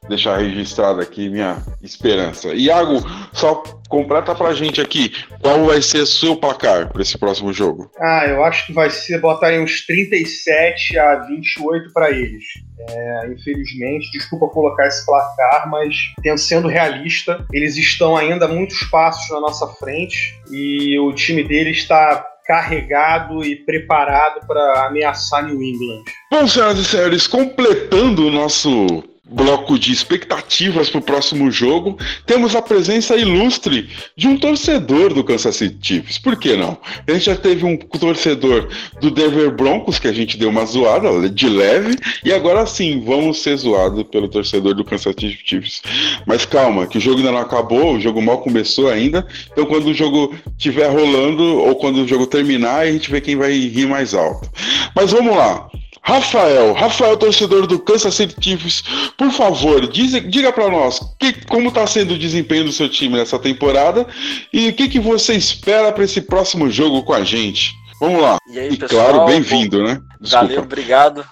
deixar 0.08 0.38
registrado 0.38 1.02
aqui 1.02 1.30
minha 1.30 1.58
esperança. 1.82 2.54
Iago, 2.54 3.04
só 3.34 3.64
completa 3.88 4.34
pra 4.34 4.54
gente 4.54 4.82
aqui 4.82 5.14
qual 5.40 5.66
vai 5.66 5.82
ser 5.82 6.00
o 6.00 6.08
seu 6.08 6.36
placar 6.36 6.92
para 6.92 7.02
esse 7.02 7.18
próximo 7.18 7.54
jogo. 7.54 7.92
Ah, 8.00 8.26
eu 8.28 8.44
acho 8.44 8.66
que 8.66 8.74
vai 8.74 8.90
ser 8.90 9.20
botar 9.20 9.48
aí 9.48 9.60
uns 9.60 9.86
37 9.86 10.98
a 10.98 11.16
28 11.16 11.94
para 11.94 12.12
eles. 12.12 12.44
É, 12.80 13.28
infelizmente, 13.32 14.12
desculpa 14.12 14.48
colocar 14.48 14.88
esse 14.88 15.06
placar, 15.06 15.70
mas 15.70 15.96
sendo 16.38 16.68
realista, 16.68 17.46
eles 17.54 17.78
estão 17.78 18.18
ainda 18.18 18.48
muitos 18.48 18.84
passos 18.86 19.30
na 19.30 19.40
nossa 19.40 19.68
frente 19.76 20.36
e 20.52 20.98
o 21.00 21.14
time 21.14 21.44
deles 21.44 21.78
está 21.78 22.26
carregado 22.46 23.44
e 23.46 23.56
preparado 23.56 24.46
para 24.46 24.88
ameaçar 24.88 25.46
New 25.46 25.62
England. 25.62 26.04
Bom, 26.32 26.48
senhoras 26.48 26.80
e 26.80 26.86
senhores, 26.86 27.28
completando 27.28 28.28
o 28.28 28.32
nosso 28.32 29.04
bloco 29.30 29.80
de 29.80 29.92
expectativas 29.92 30.90
para 30.90 31.00
o 31.00 31.04
próximo 31.04 31.50
jogo, 31.50 31.98
temos 32.26 32.56
a 32.56 32.62
presença 32.62 33.16
ilustre 33.16 33.90
de 34.18 34.28
um 34.28 34.38
torcedor 34.38 35.14
do 35.14 35.24
Kansas 35.24 35.56
City 35.56 35.78
Chiefs. 35.82 36.18
Por 36.18 36.36
que 36.36 36.58
não? 36.58 36.78
A 37.08 37.12
gente 37.14 37.26
já 37.26 37.36
teve 37.36 37.66
um 37.66 37.78
torcedor 37.78 38.68
do 39.00 39.10
Denver 39.10 39.50
Broncos, 39.52 39.98
que 39.98 40.10
a 40.10 40.14
gente 40.14 40.38
deu 40.38 40.50
uma 40.50 40.66
zoada 40.66 41.30
de 41.30 41.48
leve, 41.48 41.96
e 42.24 42.34
agora 42.34 42.66
sim, 42.66 43.02
vamos 43.06 43.42
ser 43.42 43.56
zoados 43.56 44.04
pelo 44.04 44.28
torcedor 44.28 44.76
do 44.76 44.84
Kansas 44.84 45.16
City 45.18 45.40
Chiefs. 45.46 45.82
Mas 46.26 46.46
calma, 46.46 46.86
que 46.86 46.98
o 46.98 47.02
jogo 47.02 47.18
ainda 47.18 47.32
não 47.32 47.40
acabou, 47.40 47.96
o 47.96 48.02
jogo 48.02 48.22
mal 48.22 48.42
começou 48.42 48.90
ainda, 48.90 49.26
então 49.52 49.66
quando 49.66 49.88
o 49.88 49.94
jogo 49.94 50.36
estiver 50.58 50.90
rolando, 50.90 51.44
ou 51.44 51.76
quando 51.78 52.04
o 52.04 52.08
jogo 52.08 52.28
terminar, 52.28 52.80
a 52.80 52.92
gente 52.92 53.10
vê 53.10 53.22
quem 53.22 53.38
vai 53.38 53.54
rir 53.54 53.88
mais 53.88 54.14
alto. 54.14 54.50
Mas 54.94 55.12
vamos 55.12 55.36
lá. 55.36 55.70
Rafael, 56.06 56.74
Rafael, 56.74 57.16
torcedor 57.16 57.66
do 57.66 57.80
Kansas 57.80 58.14
City 58.14 58.36
Chiefs, 58.40 58.84
por 59.18 59.32
favor, 59.32 59.88
diz, 59.88 60.12
diga 60.30 60.52
para 60.52 60.70
nós 60.70 61.00
que, 61.18 61.46
como 61.46 61.70
está 61.70 61.88
sendo 61.88 62.14
o 62.14 62.20
desempenho 62.20 62.66
do 62.66 62.74
seu 62.74 62.90
time 62.90 63.18
nessa 63.18 63.40
temporada 63.40 64.06
e 64.52 64.68
o 64.68 64.74
que, 64.74 64.90
que 64.90 65.00
você 65.00 65.34
espera 65.34 65.94
para 65.94 66.04
esse 66.04 66.22
próximo 66.22 66.70
jogo 66.70 67.04
com 67.04 67.14
a 67.14 67.24
gente. 67.24 67.72
Vamos 68.02 68.22
lá. 68.22 68.38
E 68.50 68.60
aí, 68.60 68.74
e 68.74 68.78
pessoal, 68.78 69.12
claro, 69.12 69.26
bem-vindo, 69.26 69.82
né? 69.82 70.02
Desculpa. 70.20 70.48
Valeu, 70.48 70.62
obrigado. 70.62 71.26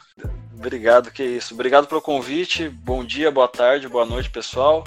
Obrigado, 0.57 1.11
que 1.11 1.23
isso. 1.23 1.53
Obrigado 1.53 1.87
pelo 1.87 2.01
convite. 2.01 2.69
Bom 2.69 3.03
dia, 3.03 3.29
boa 3.29 3.49
tarde, 3.49 3.89
boa 3.89 4.05
noite, 4.05 4.29
pessoal. 4.29 4.85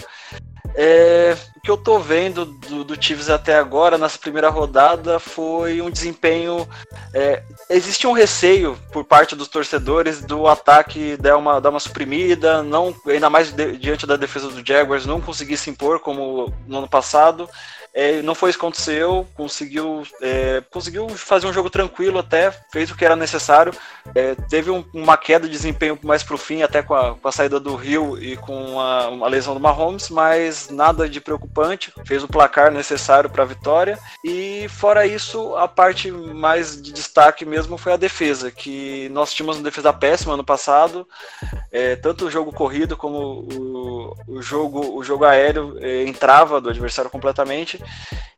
É, 0.74 1.36
o 1.56 1.60
que 1.60 1.70
eu 1.70 1.76
tô 1.76 1.98
vendo 1.98 2.44
do, 2.44 2.84
do 2.84 3.02
Chiefs 3.02 3.28
até 3.28 3.56
agora, 3.56 3.98
nessa 3.98 4.18
primeira 4.18 4.48
rodada, 4.48 5.18
foi 5.18 5.80
um 5.80 5.90
desempenho. 5.90 6.68
É, 7.12 7.42
existe 7.70 8.06
um 8.06 8.12
receio 8.12 8.78
por 8.92 9.04
parte 9.04 9.36
dos 9.36 9.48
torcedores 9.48 10.20
do 10.22 10.48
ataque 10.48 11.16
dar 11.16 11.36
uma, 11.36 11.60
dar 11.60 11.70
uma 11.70 11.80
suprimida, 11.80 12.62
não, 12.62 12.94
ainda 13.06 13.30
mais 13.30 13.52
de, 13.52 13.76
diante 13.76 14.06
da 14.06 14.16
defesa 14.16 14.48
do 14.48 14.66
Jaguars, 14.66 15.06
não 15.06 15.20
conseguir 15.20 15.56
se 15.56 15.70
impor 15.70 16.00
como 16.00 16.52
no 16.66 16.78
ano 16.78 16.88
passado. 16.88 17.48
É, 17.95 18.20
não 18.22 18.34
foi 18.34 18.51
isso 18.51 18.59
que 18.59 18.64
aconteceu, 18.64 19.24
conseguiu, 19.34 20.03
é, 20.20 20.61
conseguiu 20.68 21.09
fazer 21.11 21.47
um 21.47 21.53
jogo 21.53 21.70
tranquilo 21.70 22.18
até, 22.18 22.51
fez 22.72 22.90
o 22.90 22.97
que 22.97 23.05
era 23.05 23.14
necessário. 23.14 23.72
É, 24.12 24.34
teve 24.34 24.68
um, 24.68 24.84
uma 24.92 25.16
queda 25.16 25.47
de 25.47 25.53
desempenho 25.53 25.97
mais 26.03 26.24
pro 26.24 26.36
fim, 26.36 26.62
até 26.62 26.82
com 26.82 26.92
a, 26.92 27.14
com 27.14 27.28
a 27.28 27.32
saída 27.32 27.61
do 27.61 27.76
Rio 27.76 28.20
e 28.20 28.36
com 28.36 28.80
a, 28.80 29.05
a, 29.05 29.28
lesão 29.28 29.55
do 29.55 29.61
Mahomes, 29.61 30.11
mas 30.11 30.68
nada 30.70 31.09
de 31.09 31.20
preocupante. 31.20 31.92
Fez 32.05 32.24
o 32.24 32.28
placar 32.28 32.72
necessário 32.72 33.30
para 33.30 33.45
a 33.45 33.47
vitória. 33.47 33.97
E 34.24 34.66
fora 34.68 35.07
isso, 35.07 35.55
a 35.55 35.68
parte 35.68 36.11
mais 36.11 36.82
de 36.82 36.92
destaque 36.92 37.45
mesmo 37.45 37.78
foi 37.78 37.92
a 37.92 37.97
defesa, 37.97 38.51
que 38.51 39.09
nós 39.11 39.32
tínhamos 39.32 39.57
uma 39.57 39.62
defesa 39.62 39.92
péssima 39.92 40.34
ano 40.34 40.45
passado, 40.45 41.07
é, 41.70 41.95
tanto 41.95 42.26
o 42.26 42.30
jogo 42.30 42.53
corrido 42.53 42.97
como 42.97 43.47
o, 43.53 44.16
o 44.26 44.42
jogo, 44.42 44.97
o 44.97 45.05
jogo 45.05 45.24
aéreo 45.24 45.76
é, 45.80 46.03
entrava 46.03 46.61
do 46.61 46.70
adversário 46.70 47.11
completamente. 47.11 47.84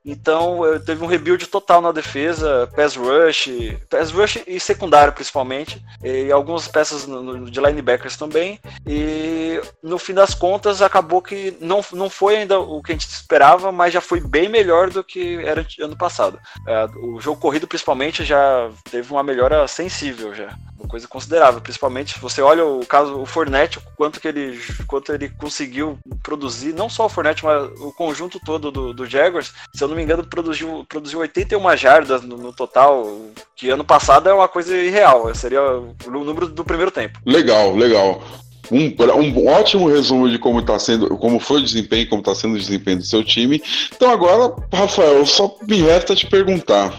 Então 0.07 0.61
teve 0.87 1.03
um 1.03 1.09
rebuild 1.09 1.49
total 1.49 1.83
na 1.83 1.91
defesa, 1.91 2.71
pass 2.77 2.95
rush, 2.95 3.49
pass 3.91 4.13
rush 4.13 4.39
e 4.47 4.61
secundário 4.61 5.13
principalmente, 5.13 5.83
e 6.03 6.31
algumas 6.31 6.69
peças 6.69 7.07
de 7.51 7.61
linebackers 7.61 8.17
também. 8.17 8.61
E 8.87 9.61
no 9.83 9.99
fim 9.99 10.15
das 10.15 10.33
contas 10.33 10.81
acabou 10.81 11.21
que 11.21 11.57
não, 11.61 11.85
não 11.93 12.09
foi 12.09 12.37
ainda 12.37 12.61
o 12.61 12.81
que 12.81 12.93
a 12.93 12.95
gente 12.95 13.09
esperava, 13.09 13.73
mas 13.73 13.93
já 13.93 14.01
foi 14.01 14.21
bem 14.21 14.49
melhor 14.49 14.91
do 14.91 15.03
que 15.03 15.45
era 15.45 15.67
ano 15.81 15.97
passado. 15.97 16.39
É, 16.69 16.85
o 17.03 17.21
jogo 17.21 17.41
corrido 17.41 17.67
principalmente 17.67 18.25
já 18.25 18.71
teve 18.89 19.11
uma 19.11 19.25
melhora 19.25 19.67
sensível 19.67 20.33
já 20.33 20.57
coisa 20.87 21.09
considerável, 21.09 21.61
principalmente 21.61 22.15
se 22.15 22.21
você 22.21 22.41
olha 22.41 22.65
o 22.65 22.85
caso 22.87 23.19
o 23.19 23.27
Fornette, 23.27 23.79
quanto 23.97 24.21
que 24.21 24.29
ele 24.29 24.59
quanto 24.87 25.13
ele 25.13 25.29
conseguiu 25.29 25.99
produzir, 26.23 26.73
não 26.73 26.89
só 26.89 27.07
o 27.07 27.09
Fornette, 27.09 27.45
mas 27.45 27.71
o 27.81 27.93
conjunto 27.93 28.41
todo 28.45 28.71
do, 28.71 28.93
do 28.93 29.07
Jaguars, 29.07 29.53
se 29.75 29.83
eu 29.83 29.89
não 29.89 29.97
me 29.97 30.03
engano, 30.03 30.25
produziu, 30.25 30.85
produziu 30.89 31.21
81 31.21 31.77
jardas 31.77 32.23
no, 32.23 32.37
no 32.37 32.53
total, 32.53 33.07
que 33.55 33.71
ano 33.71 33.85
passado 33.85 34.29
é 34.29 34.35
uma 34.35 34.49
coisa 34.49 34.77
irreal, 34.77 35.35
seria 35.35 35.63
o 35.63 35.95
número 36.11 36.49
do 36.49 36.65
primeiro 36.65 36.91
tempo. 36.91 37.19
Legal, 37.25 37.75
legal. 37.75 38.23
Um, 38.71 38.95
um, 39.21 39.47
ótimo 39.47 39.89
resumo 39.89 40.29
de 40.29 40.39
como 40.39 40.63
tá 40.63 40.79
sendo, 40.79 41.17
como 41.19 41.39
foi 41.39 41.61
o 41.61 41.65
desempenho, 41.65 42.09
como 42.09 42.21
está 42.21 42.35
sendo 42.35 42.55
o 42.55 42.59
desempenho 42.59 42.99
do 42.99 43.05
seu 43.05 43.23
time. 43.23 43.63
Então 43.95 44.11
agora, 44.11 44.55
Rafael, 44.73 45.25
só 45.25 45.57
me 45.69 45.81
resta 45.83 46.17
te 46.17 46.27
perguntar 46.27 46.93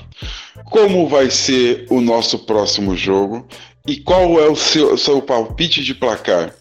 como 0.66 1.08
vai 1.08 1.30
ser 1.30 1.86
o 1.90 2.02
nosso 2.02 2.40
próximo 2.40 2.96
jogo 2.96 3.46
e 3.88 3.98
qual 3.98 4.40
é 4.40 4.48
o 4.50 4.56
seu, 4.56 4.98
seu 4.98 5.22
palpite 5.22 5.84
de 5.84 5.96
placar. 5.96 6.54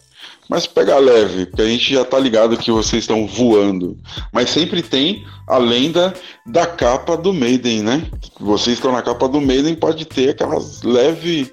Mas 0.49 0.65
pega 0.65 0.97
leve, 0.97 1.45
porque 1.45 1.61
a 1.61 1.67
gente 1.67 1.93
já 1.93 2.05
tá 2.05 2.17
ligado 2.17 2.55
que 2.55 2.71
vocês 2.71 3.03
estão 3.03 3.27
voando. 3.27 3.97
Mas 4.31 4.49
sempre 4.49 4.81
tem 4.81 5.27
a 5.45 5.57
lenda 5.57 6.13
da 6.45 6.65
capa 6.65 7.17
do 7.17 7.33
Maiden, 7.33 7.83
né? 7.83 8.07
Vocês 8.39 8.77
estão 8.77 8.93
na 8.93 9.01
capa 9.01 9.27
do 9.27 9.41
Maiden, 9.41 9.75
pode 9.75 10.05
ter 10.05 10.29
aquelas 10.29 10.83
leve 10.83 11.51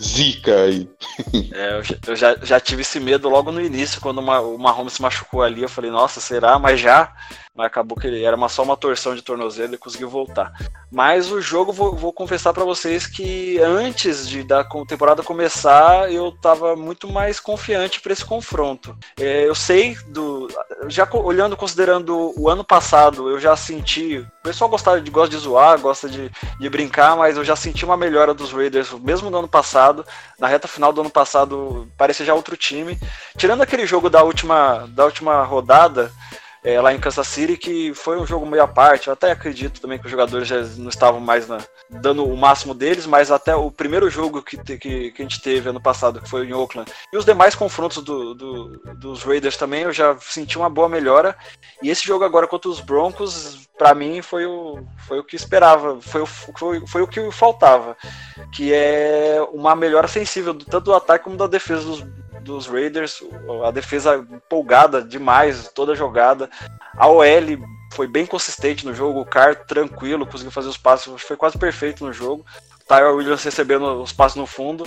zica 0.00 0.62
aí. 0.62 0.88
É, 1.54 1.80
eu 2.06 2.16
já, 2.16 2.36
já 2.42 2.60
tive 2.60 2.82
esse 2.82 2.98
medo 2.98 3.28
logo 3.28 3.52
no 3.52 3.60
início, 3.60 4.00
quando 4.00 4.18
o 4.18 4.58
Mahomes 4.58 4.94
se 4.94 5.02
machucou 5.02 5.42
ali. 5.42 5.62
Eu 5.62 5.68
falei, 5.68 5.90
nossa, 5.90 6.20
será? 6.20 6.58
Mas 6.58 6.80
já 6.80 7.12
mas 7.54 7.66
acabou 7.66 7.96
que 7.96 8.06
ele 8.06 8.24
era 8.24 8.36
uma, 8.36 8.48
só 8.48 8.64
uma 8.64 8.76
torção 8.76 9.14
de 9.14 9.22
tornozelo 9.22 9.74
e 9.74 9.78
conseguiu 9.78 10.10
voltar. 10.10 10.52
Mas 10.90 11.30
o 11.30 11.40
jogo, 11.40 11.72
vou, 11.72 11.94
vou 11.94 12.12
confessar 12.12 12.52
para 12.52 12.64
vocês 12.64 13.06
que 13.06 13.58
antes 13.60 14.28
de 14.28 14.42
da 14.42 14.64
temporada 14.88 15.22
começar, 15.22 16.12
eu 16.12 16.30
estava 16.30 16.74
muito 16.74 17.08
mais 17.08 17.38
confiante 17.38 18.00
para 18.00 18.12
esse 18.12 18.24
confronto. 18.24 18.96
É, 19.18 19.46
eu 19.46 19.54
sei 19.54 19.96
do. 20.08 20.48
Já 20.88 21.08
olhando, 21.12 21.56
considerando 21.56 22.32
o 22.36 22.48
ano 22.48 22.64
passado, 22.64 23.30
eu 23.30 23.38
já 23.38 23.54
senti. 23.54 24.18
O 24.18 24.42
pessoal 24.42 24.68
gosta 24.68 25.00
de, 25.00 25.10
gosta 25.10 25.36
de 25.36 25.40
zoar, 25.40 25.78
gosta 25.78 26.08
de, 26.08 26.30
de 26.58 26.68
brincar, 26.68 27.16
mas 27.16 27.36
eu 27.36 27.44
já 27.44 27.54
senti 27.54 27.84
uma 27.84 27.96
melhora 27.96 28.34
dos 28.34 28.52
Raiders, 28.52 28.92
mesmo 28.94 29.30
no 29.30 29.38
ano 29.38 29.48
passado. 29.48 30.04
Na 30.38 30.48
reta 30.48 30.66
final 30.66 30.92
do 30.92 31.02
ano 31.02 31.10
passado, 31.10 31.88
parecia 31.96 32.26
já 32.26 32.34
outro 32.34 32.56
time. 32.56 32.98
Tirando 33.36 33.62
aquele 33.62 33.86
jogo 33.86 34.10
da 34.10 34.24
última, 34.24 34.88
da 34.88 35.04
última 35.04 35.44
rodada 35.44 36.12
é, 36.64 36.80
lá 36.80 36.94
em 36.94 36.98
Kansas 36.98 37.28
City, 37.28 37.58
que 37.58 37.92
foi 37.92 38.18
um 38.18 38.26
jogo 38.26 38.46
meio 38.46 38.62
à 38.62 38.66
parte. 38.66 39.08
Eu 39.08 39.12
até 39.12 39.30
acredito 39.30 39.82
também 39.82 39.98
que 39.98 40.06
os 40.06 40.10
jogadores 40.10 40.48
já 40.48 40.62
não 40.78 40.88
estavam 40.88 41.20
mais 41.20 41.46
na, 41.46 41.58
dando 41.90 42.24
o 42.24 42.36
máximo 42.36 42.72
deles, 42.72 43.06
mas 43.06 43.30
até 43.30 43.54
o 43.54 43.70
primeiro 43.70 44.08
jogo 44.08 44.42
que, 44.42 44.56
que, 44.56 44.78
que, 44.78 45.14
a 45.18 45.22
gente 45.22 45.42
teve 45.42 45.68
ano 45.68 45.80
passado, 45.80 46.22
que 46.22 46.28
foi 46.28 46.46
em 46.46 46.54
Oakland, 46.54 46.90
e 47.12 47.16
os 47.18 47.26
demais 47.26 47.54
confrontos 47.54 48.02
do, 48.02 48.34
do, 48.34 48.68
dos 48.96 49.22
Raiders 49.22 49.58
também, 49.58 49.82
eu 49.82 49.92
já 49.92 50.16
senti 50.18 50.56
uma 50.56 50.70
boa 50.70 50.88
melhora. 50.88 51.36
E 51.82 51.90
esse 51.90 52.06
jogo 52.06 52.24
agora 52.24 52.46
contra 52.46 52.70
os 52.70 52.80
Broncos, 52.80 53.68
para 53.76 53.94
mim, 53.94 54.22
foi 54.22 54.46
o, 54.46 54.82
foi 55.06 55.18
o 55.18 55.24
que 55.24 55.36
esperava, 55.36 56.00
foi 56.00 56.22
o, 56.22 56.26
foi, 56.26 56.86
foi 56.86 57.02
o 57.02 57.08
que 57.08 57.30
faltava, 57.30 57.94
que 58.50 58.72
é 58.72 59.46
uma 59.52 59.76
melhora 59.76 60.08
sensível 60.08 60.54
tanto 60.54 60.84
do 60.84 60.94
ataque 60.94 61.24
como 61.24 61.36
da 61.36 61.46
defesa 61.46 61.84
dos 61.84 62.04
dos 62.44 62.66
Raiders, 62.66 63.20
a 63.64 63.70
defesa 63.70 64.16
empolgada 64.30 65.02
demais, 65.02 65.68
toda 65.74 65.94
jogada. 65.94 66.48
A 66.96 67.08
OL 67.08 67.24
foi 67.92 68.06
bem 68.06 68.26
consistente 68.26 68.84
no 68.84 68.94
jogo, 68.94 69.20
o 69.20 69.26
Carr 69.26 69.56
tranquilo, 69.66 70.26
conseguiu 70.26 70.52
fazer 70.52 70.68
os 70.68 70.76
passos, 70.76 71.22
foi 71.22 71.36
quase 71.36 71.58
perfeito 71.58 72.04
no 72.04 72.12
jogo. 72.12 72.44
Tyler 72.86 73.14
Williams 73.14 73.42
recebendo 73.42 74.02
os 74.02 74.12
passos 74.12 74.36
no 74.36 74.46
fundo 74.46 74.86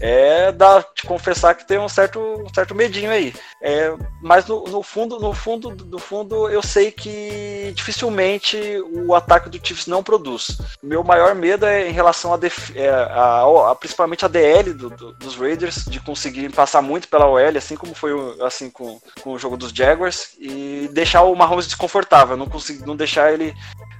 é 0.00 0.52
dá 0.52 0.82
te 0.82 1.06
confessar 1.06 1.54
que 1.54 1.66
tem 1.66 1.78
um 1.78 1.88
certo, 1.88 2.20
um 2.20 2.52
certo 2.52 2.74
medinho 2.74 3.10
aí. 3.10 3.34
É, 3.62 3.92
mas 4.22 4.46
no, 4.46 4.64
no, 4.64 4.82
fundo, 4.82 5.18
no 5.18 5.32
fundo, 5.32 5.70
no 5.70 5.98
fundo, 5.98 6.48
eu 6.48 6.62
sei 6.62 6.90
que 6.90 7.72
dificilmente 7.74 8.56
o 8.92 9.14
ataque 9.14 9.48
do 9.48 9.64
Chiefs 9.64 9.86
não 9.86 10.02
produz. 10.02 10.58
Meu 10.82 11.02
maior 11.02 11.34
medo 11.34 11.66
é 11.66 11.88
em 11.88 11.92
relação 11.92 12.32
a, 12.32 12.36
def, 12.36 12.74
é, 12.76 12.88
a, 12.88 13.42
a, 13.42 13.70
a 13.72 13.74
principalmente 13.74 14.24
a 14.24 14.28
DL 14.28 14.72
do, 14.72 14.90
do, 14.90 15.12
dos 15.14 15.36
Raiders 15.36 15.84
de 15.84 16.00
conseguir 16.00 16.50
passar 16.52 16.82
muito 16.82 17.08
pela 17.08 17.26
OL, 17.26 17.56
assim 17.56 17.76
como 17.76 17.94
foi 17.94 18.12
assim 18.42 18.70
com, 18.70 19.00
com 19.20 19.32
o 19.32 19.38
jogo 19.38 19.56
dos 19.56 19.70
Jaguars 19.70 20.30
e 20.38 20.88
deixar 20.92 21.22
o 21.22 21.34
Mahomes 21.34 21.66
desconfortável, 21.66 22.36
não 22.36 22.46
conseguir 22.46 22.86
não 22.86 22.96
deixar 22.96 23.32
ele 23.32 23.54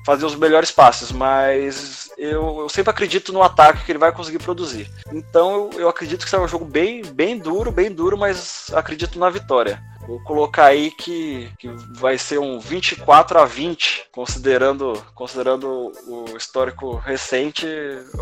fazer 0.04 0.24
os 0.24 0.34
melhores 0.34 0.70
passes, 0.70 1.12
mas 1.12 2.07
eu, 2.18 2.60
eu, 2.60 2.68
sempre 2.68 2.90
acredito 2.90 3.32
no 3.32 3.42
ataque 3.42 3.84
que 3.84 3.92
ele 3.92 3.98
vai 3.98 4.12
conseguir 4.12 4.40
produzir. 4.40 4.90
Então 5.12 5.70
eu, 5.72 5.80
eu 5.80 5.88
acredito 5.88 6.24
que 6.24 6.30
será 6.30 6.42
um 6.42 6.48
jogo 6.48 6.64
bem, 6.64 7.02
bem 7.02 7.38
duro, 7.38 7.70
bem 7.70 7.90
duro, 7.90 8.18
mas 8.18 8.70
acredito 8.74 9.18
na 9.18 9.30
vitória. 9.30 9.80
Vou 10.08 10.18
colocar 10.20 10.64
aí 10.64 10.90
que, 10.90 11.50
que 11.58 11.68
vai 11.98 12.16
ser 12.16 12.38
um 12.38 12.58
24 12.58 13.38
a 13.38 13.44
20, 13.44 14.06
considerando, 14.10 14.94
considerando 15.14 15.92
o 16.06 16.34
histórico 16.34 16.96
recente, 16.96 17.66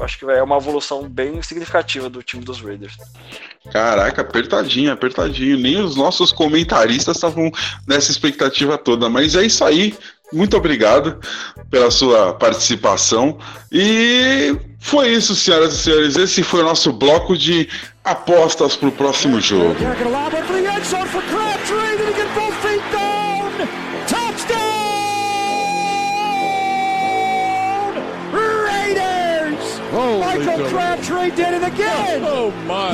acho 0.02 0.18
que 0.18 0.24
é 0.24 0.42
uma 0.42 0.56
evolução 0.56 1.08
bem 1.08 1.40
significativa 1.42 2.10
do 2.10 2.24
time 2.24 2.44
dos 2.44 2.60
Raiders. 2.60 2.96
Caraca, 3.70 4.22
apertadinho, 4.22 4.92
apertadinho. 4.92 5.56
Nem 5.56 5.80
os 5.80 5.94
nossos 5.94 6.32
comentaristas 6.32 7.16
estavam 7.16 7.52
nessa 7.86 8.10
expectativa 8.10 8.76
toda, 8.76 9.08
mas 9.08 9.36
é 9.36 9.44
isso 9.44 9.64
aí. 9.64 9.94
Muito 10.32 10.56
obrigado 10.56 11.18
pela 11.70 11.90
sua 11.90 12.34
participação. 12.34 13.38
E 13.70 14.56
foi 14.80 15.10
isso, 15.10 15.34
senhoras 15.34 15.74
e 15.74 15.78
senhores. 15.78 16.16
Esse 16.16 16.42
foi 16.42 16.60
o 16.60 16.64
nosso 16.64 16.92
bloco 16.92 17.36
de 17.36 17.68
apostas 18.04 18.76
para 18.76 18.88
o 18.88 18.92
próximo 18.92 19.40
jogo. 19.40 19.76
Michael 29.96 30.68
Crabtree 30.68 31.30
did 31.30 31.54
it 31.54 31.64
again. 31.64 32.22
Oh 32.22 32.50
my. 32.66 32.92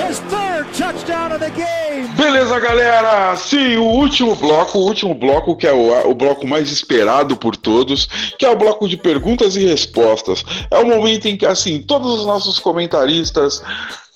Touchdown 0.83 1.31
of 1.31 1.39
the 1.39 1.51
game. 1.51 2.09
Beleza, 2.17 2.59
galera. 2.59 3.37
Sim, 3.37 3.77
o 3.77 3.85
último 3.85 4.35
bloco, 4.35 4.79
o 4.79 4.83
último 4.83 5.15
bloco 5.15 5.55
que 5.55 5.65
é 5.65 5.73
o, 5.73 6.11
o 6.11 6.13
bloco 6.13 6.45
mais 6.45 6.73
esperado 6.73 7.37
por 7.37 7.55
todos, 7.55 8.09
que 8.37 8.45
é 8.45 8.51
o 8.51 8.57
bloco 8.57 8.89
de 8.89 8.97
perguntas 8.97 9.55
e 9.55 9.65
respostas. 9.65 10.45
É 10.73 10.79
o 10.81 10.85
momento 10.85 11.27
em 11.27 11.37
que 11.37 11.47
assim, 11.47 11.81
todos 11.81 12.19
os 12.19 12.27
nossos 12.27 12.59
comentaristas 12.59 13.63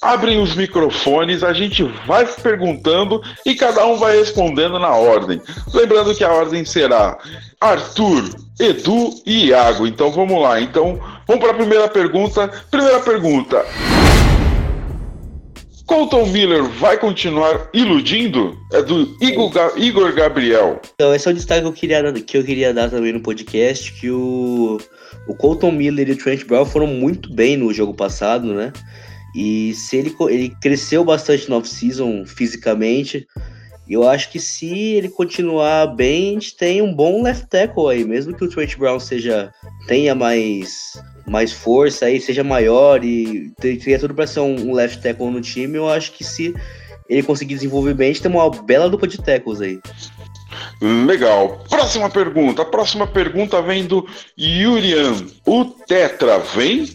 abrem 0.02 0.42
os 0.42 0.56
microfones, 0.56 1.44
a 1.44 1.52
gente 1.52 1.84
vai 2.04 2.26
perguntando 2.26 3.22
e 3.46 3.54
cada 3.54 3.86
um 3.86 3.96
vai 3.96 4.18
respondendo 4.18 4.76
na 4.76 4.90
ordem. 4.90 5.40
Lembrando 5.72 6.16
que 6.16 6.24
a 6.24 6.32
ordem 6.32 6.64
será 6.64 7.16
Arthur, 7.60 8.24
Edu 8.58 9.14
e 9.24 9.50
Iago. 9.50 9.86
Então 9.86 10.10
vamos 10.10 10.42
lá. 10.42 10.60
Então 10.60 10.98
vamos 11.28 11.40
para 11.40 11.52
a 11.52 11.56
primeira 11.56 11.86
pergunta. 11.86 12.50
Primeira 12.72 12.98
pergunta. 12.98 13.64
Colton 15.86 16.26
Miller 16.26 16.64
vai 16.64 16.98
continuar 16.98 17.70
iludindo? 17.72 18.58
É 18.72 18.82
do 18.82 19.16
Igor, 19.20 19.72
Igor 19.76 20.12
Gabriel. 20.12 20.80
Então, 20.94 21.14
esse 21.14 21.28
é 21.28 21.30
o 21.30 21.34
destaque 21.34 21.60
que 21.60 21.66
eu 21.68 21.72
queria, 21.72 22.12
que 22.12 22.36
eu 22.36 22.44
queria 22.44 22.74
dar 22.74 22.90
também 22.90 23.12
no 23.12 23.20
podcast, 23.20 23.92
que 23.92 24.10
o, 24.10 24.78
o 25.28 25.34
Colton 25.36 25.70
Miller 25.70 26.08
e 26.08 26.12
o 26.12 26.18
Trent 26.18 26.44
Brown 26.44 26.66
foram 26.66 26.88
muito 26.88 27.32
bem 27.32 27.56
no 27.56 27.72
jogo 27.72 27.94
passado, 27.94 28.52
né? 28.52 28.72
E 29.36 29.74
se 29.74 29.96
ele, 29.96 30.14
ele 30.28 30.52
cresceu 30.60 31.04
bastante 31.04 31.48
no 31.48 31.56
off-season 31.56 32.24
fisicamente, 32.26 33.26
eu 33.94 34.08
acho 34.08 34.30
que 34.30 34.40
se 34.40 34.94
ele 34.94 35.08
continuar 35.08 35.86
bem, 35.86 36.30
a 36.30 36.32
gente 36.34 36.56
tem 36.56 36.82
um 36.82 36.92
bom 36.92 37.22
left 37.22 37.46
tackle 37.46 37.88
aí, 37.88 38.04
mesmo 38.04 38.34
que 38.34 38.44
o 38.44 38.48
Trent 38.48 38.76
Brown 38.76 38.98
seja 38.98 39.52
tenha 39.86 40.14
mais 40.14 41.00
mais 41.26 41.52
força 41.52 42.06
aí, 42.06 42.20
seja 42.20 42.44
maior 42.44 43.04
e 43.04 43.50
teria 43.60 43.98
tudo 43.98 44.14
para 44.14 44.26
ser 44.26 44.40
um 44.40 44.72
left 44.72 45.02
tackle 45.02 45.30
no 45.30 45.40
time, 45.40 45.76
eu 45.76 45.88
acho 45.88 46.12
que 46.12 46.22
se 46.22 46.54
ele 47.08 47.22
conseguir 47.22 47.54
desenvolver 47.54 47.94
bem, 47.94 48.10
a 48.10 48.12
gente 48.12 48.22
tem 48.22 48.30
uma 48.30 48.50
bela 48.50 48.88
dupla 48.88 49.08
de 49.08 49.18
tackles 49.18 49.60
aí. 49.60 49.80
Legal. 50.80 51.64
Próxima 51.68 52.10
pergunta. 52.10 52.62
A 52.62 52.64
próxima 52.64 53.06
pergunta 53.06 53.60
vem 53.62 53.84
do 53.84 54.06
Yurian. 54.38 55.14
O 55.46 55.64
Tetra 55.64 56.38
vem? 56.38 56.86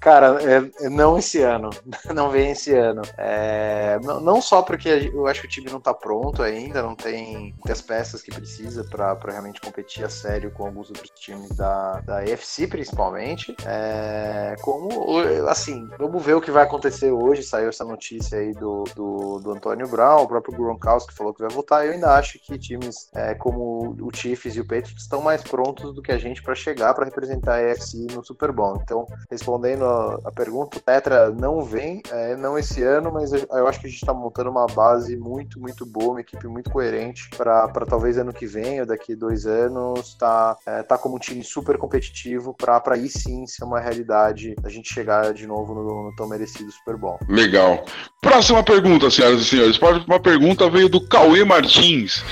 Cara, 0.00 0.38
é, 0.42 0.88
não 0.88 1.18
esse 1.18 1.42
ano. 1.42 1.68
Não 2.14 2.30
vem 2.30 2.52
esse 2.52 2.74
ano. 2.74 3.02
É, 3.16 3.98
não, 4.02 4.20
não, 4.20 4.42
só 4.42 4.62
porque 4.62 4.88
eu 5.12 5.26
acho 5.26 5.42
que 5.42 5.46
o 5.46 5.50
time 5.50 5.70
não 5.70 5.80
tá 5.80 5.94
pronto 5.94 6.42
ainda, 6.42 6.82
não 6.82 6.94
tem 6.94 7.54
muitas 7.56 7.80
peças 7.80 8.20
que 8.22 8.34
precisa 8.34 8.84
para 8.84 9.16
realmente 9.26 9.60
competir 9.60 10.04
a 10.04 10.08
sério 10.08 10.50
com 10.50 10.66
alguns 10.66 10.88
outros 10.88 11.10
times 11.10 11.50
da, 11.56 12.00
da 12.00 12.24
EFC, 12.24 12.66
principalmente. 12.66 13.54
É, 13.64 14.56
como, 14.62 14.88
assim, 15.48 15.88
vamos 15.98 16.22
ver 16.24 16.34
o 16.34 16.40
que 16.40 16.50
vai 16.50 16.64
acontecer 16.64 17.10
hoje. 17.10 17.42
Saiu 17.42 17.68
essa 17.68 17.84
notícia 17.84 18.38
aí 18.38 18.52
do, 18.52 18.84
do, 18.94 19.40
do 19.40 19.52
Antônio 19.52 19.88
Brown, 19.88 20.22
o 20.22 20.28
próprio 20.28 20.56
Gronkowski 20.56 21.14
falou 21.14 21.34
que 21.34 21.42
vai 21.42 21.50
voltar. 21.50 21.86
Eu 21.86 21.92
ainda 21.92 22.14
acho 22.14 22.38
que 22.40 22.58
times 22.58 23.08
é, 23.14 23.34
como 23.34 23.96
o 24.00 24.10
Chiefs 24.14 24.56
e 24.56 24.60
o 24.60 24.66
Patriots 24.66 25.02
estão 25.02 25.22
mais 25.22 25.42
prontos 25.42 25.94
do 25.94 26.02
que 26.02 26.12
a 26.12 26.18
gente 26.18 26.42
para 26.42 26.54
chegar 26.54 26.94
para 26.94 27.04
representar 27.04 27.54
a 27.54 27.62
EFC 27.62 28.06
no 28.12 28.24
Super 28.24 28.52
Bowl. 28.52 28.80
Então, 28.82 29.06
respondendo 29.30 29.89
a, 30.24 30.32
pergunta, 30.32 30.78
o 30.78 30.80
Tetra 30.80 31.30
não 31.30 31.62
vem, 31.62 32.02
é, 32.10 32.36
não 32.36 32.58
esse 32.58 32.82
ano, 32.82 33.12
mas 33.12 33.32
eu, 33.32 33.66
acho 33.66 33.80
que 33.80 33.86
a 33.86 33.90
gente 33.90 34.00
está 34.00 34.12
montando 34.14 34.50
uma 34.50 34.66
base 34.66 35.16
muito, 35.16 35.60
muito 35.60 35.84
boa, 35.84 36.12
uma 36.12 36.20
equipe 36.20 36.46
muito 36.46 36.70
coerente 36.70 37.28
para 37.36 37.68
talvez 37.86 38.18
ano 38.18 38.32
que 38.32 38.46
vem 38.46 38.80
ou 38.80 38.86
daqui 38.86 39.14
dois 39.14 39.46
anos 39.46 40.14
tá, 40.14 40.56
é, 40.66 40.82
tá 40.82 40.96
como 40.96 41.16
um 41.16 41.18
time 41.18 41.42
super 41.42 41.76
competitivo 41.78 42.54
para 42.54 42.80
aí 42.92 43.08
sim 43.08 43.46
ser 43.46 43.64
uma 43.64 43.80
realidade 43.80 44.54
a 44.64 44.68
gente 44.68 44.92
chegar 44.92 45.32
de 45.32 45.46
novo 45.46 45.74
no, 45.74 46.04
no 46.04 46.16
tão 46.16 46.28
merecido 46.28 46.70
Super 46.72 46.96
Bowl. 46.96 47.18
Legal. 47.28 47.84
Próxima 48.20 48.62
pergunta, 48.62 49.10
senhoras 49.10 49.40
e 49.40 49.44
senhores. 49.44 49.78
Uma 50.06 50.20
pergunta 50.20 50.68
veio 50.68 50.88
do 50.88 51.06
Cauê 51.06 51.44
Martins. 51.44 52.24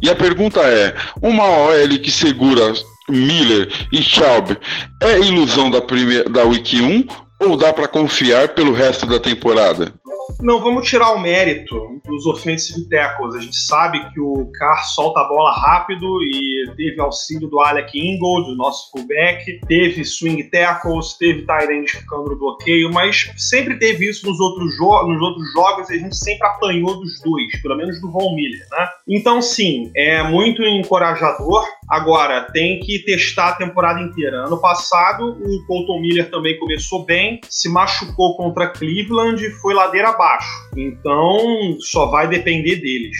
E 0.00 0.10
a 0.10 0.14
pergunta 0.14 0.60
é: 0.60 0.94
uma 1.22 1.44
OL 1.44 1.98
que 2.02 2.10
segura 2.10 2.72
Miller 3.08 3.68
e 3.92 4.02
Schaub 4.02 4.56
é 5.02 5.18
ilusão 5.20 5.70
da, 5.70 5.80
primeira, 5.80 6.28
da 6.28 6.44
Week 6.44 6.80
1 6.80 7.06
ou 7.40 7.56
dá 7.56 7.72
para 7.72 7.88
confiar 7.88 8.54
pelo 8.54 8.72
resto 8.72 9.06
da 9.06 9.20
temporada? 9.20 9.92
Não, 10.40 10.60
vamos 10.60 10.88
tirar 10.88 11.12
o 11.12 11.20
mérito 11.20 12.00
dos 12.06 12.26
offensive 12.26 12.88
tackles. 12.88 13.34
A 13.34 13.40
gente 13.40 13.56
sabe 13.56 14.00
que 14.12 14.20
o 14.20 14.50
Carr 14.52 14.84
solta 14.84 15.20
a 15.20 15.28
bola 15.28 15.52
rápido 15.52 16.22
e 16.22 16.64
teve 16.76 17.00
auxílio 17.00 17.48
do 17.48 17.60
Alec 17.60 17.98
Ingold, 17.98 18.50
do 18.50 18.56
nosso 18.56 18.90
fullback, 18.90 19.60
teve 19.66 20.04
swing 20.04 20.42
tackles, 20.44 21.14
teve 21.18 21.46
Tyrande 21.46 21.90
ficando 21.90 22.30
no 22.30 22.38
bloqueio, 22.38 22.92
mas 22.92 23.30
sempre 23.36 23.78
teve 23.78 24.08
isso 24.08 24.26
nos 24.26 24.40
outros, 24.40 24.78
nos 24.78 25.22
outros 25.22 25.52
jogos 25.52 25.90
e 25.90 25.94
a 25.94 25.98
gente 25.98 26.16
sempre 26.16 26.46
apanhou 26.46 27.00
dos 27.00 27.20
dois, 27.22 27.60
pelo 27.62 27.76
menos 27.76 28.00
do 28.00 28.10
Von 28.10 28.34
Miller, 28.34 28.66
né? 28.70 28.88
Então, 29.08 29.42
sim, 29.42 29.90
é 29.94 30.22
muito 30.22 30.62
encorajador. 30.62 31.64
Agora, 31.88 32.42
tem 32.52 32.80
que 32.80 32.98
testar 33.00 33.48
a 33.48 33.52
temporada 33.54 34.00
inteira. 34.00 34.46
Ano 34.46 34.58
passado, 34.58 35.36
o 35.40 35.66
Colton 35.66 36.00
Miller 36.00 36.30
também 36.30 36.58
começou 36.58 37.04
bem, 37.04 37.40
se 37.48 37.68
machucou 37.68 38.36
contra 38.36 38.68
Cleveland 38.68 39.44
e 39.44 39.50
foi 39.50 39.74
ladeira 39.74 40.08
abaixo. 40.08 40.48
Então, 40.76 41.76
só 41.80 42.06
vai 42.06 42.26
depender 42.26 42.76
deles. 42.76 43.16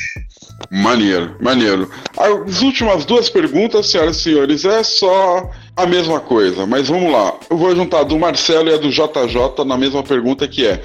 Maneiro, 0.71 1.37
maneiro. 1.41 1.91
As 2.17 2.63
últimas 2.63 3.05
duas 3.05 3.29
perguntas, 3.29 3.91
senhoras 3.91 4.17
e 4.17 4.23
senhores, 4.23 4.65
é 4.65 4.83
só 4.83 5.51
a 5.77 5.87
mesma 5.87 6.21
coisa, 6.21 6.67
mas 6.67 6.89
vamos 6.89 7.13
lá. 7.13 7.35
Eu 7.51 7.59
vou 7.59 7.75
juntar 7.75 8.01
a 8.01 8.05
do 8.05 8.19
Marcelo 8.19 8.71
e 8.71 8.75
a 8.75 8.79
do 8.79 8.91
JJ 8.91 9.65
na 9.67 9.77
mesma 9.77 10.03
pergunta 10.03 10.49
que 10.49 10.67
é. 10.67 10.81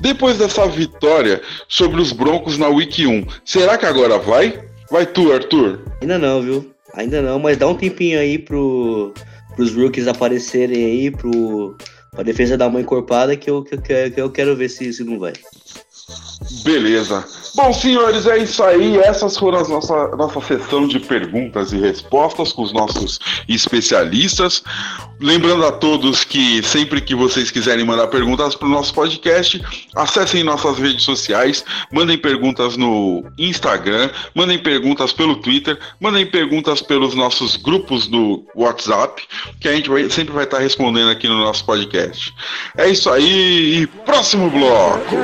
Depois 0.00 0.38
dessa 0.38 0.66
vitória 0.66 1.40
sobre 1.68 2.00
os 2.00 2.12
Broncos 2.12 2.58
na 2.58 2.68
Week 2.68 3.04
1, 3.06 3.26
será 3.44 3.76
que 3.76 3.86
agora 3.86 4.18
vai? 4.18 4.68
Vai 4.90 5.06
tu, 5.06 5.32
Arthur? 5.32 5.80
Ainda 6.00 6.18
não, 6.18 6.42
viu? 6.42 6.74
Ainda 6.94 7.20
não, 7.20 7.38
mas 7.38 7.56
dá 7.56 7.68
um 7.68 7.74
tempinho 7.74 8.18
aí 8.18 8.38
pro, 8.38 9.12
pros 9.54 9.74
rookies 9.74 10.08
aparecerem 10.08 10.84
aí, 10.84 11.10
pro, 11.10 11.76
pra 12.10 12.22
defesa 12.22 12.56
dar 12.56 12.68
uma 12.68 12.80
encorpada 12.80 13.36
que 13.36 13.50
eu, 13.50 13.62
que, 13.62 13.76
que, 13.76 14.10
que 14.10 14.20
eu 14.20 14.30
quero 14.30 14.56
ver 14.56 14.68
se, 14.70 14.92
se 14.92 15.04
não 15.04 15.18
vai. 15.18 15.34
Beleza. 16.64 17.24
Bom, 17.58 17.72
senhores, 17.72 18.24
é 18.28 18.38
isso 18.38 18.62
aí. 18.62 18.98
Essas 18.98 19.36
foram 19.36 19.58
as 19.58 19.68
nossa, 19.68 20.06
nossa 20.16 20.40
sessão 20.42 20.86
de 20.86 21.00
perguntas 21.00 21.72
e 21.72 21.76
respostas 21.76 22.52
com 22.52 22.62
os 22.62 22.72
nossos 22.72 23.18
especialistas. 23.48 24.62
Lembrando 25.20 25.66
a 25.66 25.72
todos 25.72 26.22
que 26.22 26.62
sempre 26.62 27.00
que 27.00 27.16
vocês 27.16 27.50
quiserem 27.50 27.84
mandar 27.84 28.06
perguntas 28.06 28.54
para 28.54 28.68
o 28.68 28.70
nosso 28.70 28.94
podcast, 28.94 29.60
acessem 29.96 30.44
nossas 30.44 30.78
redes 30.78 31.02
sociais, 31.02 31.64
mandem 31.92 32.16
perguntas 32.16 32.76
no 32.76 33.24
Instagram, 33.36 34.08
mandem 34.36 34.60
perguntas 34.60 35.12
pelo 35.12 35.34
Twitter, 35.34 35.76
mandem 35.98 36.24
perguntas 36.24 36.80
pelos 36.80 37.12
nossos 37.16 37.56
grupos 37.56 38.06
do 38.06 38.46
WhatsApp, 38.54 39.20
que 39.58 39.66
a 39.66 39.72
gente 39.72 39.90
vai, 39.90 40.08
sempre 40.08 40.32
vai 40.32 40.44
estar 40.44 40.60
respondendo 40.60 41.10
aqui 41.10 41.26
no 41.26 41.38
nosso 41.38 41.64
podcast. 41.64 42.32
É 42.76 42.88
isso 42.88 43.10
aí 43.10 43.82
e 43.82 43.86
próximo 43.88 44.48
bloco. 44.48 45.16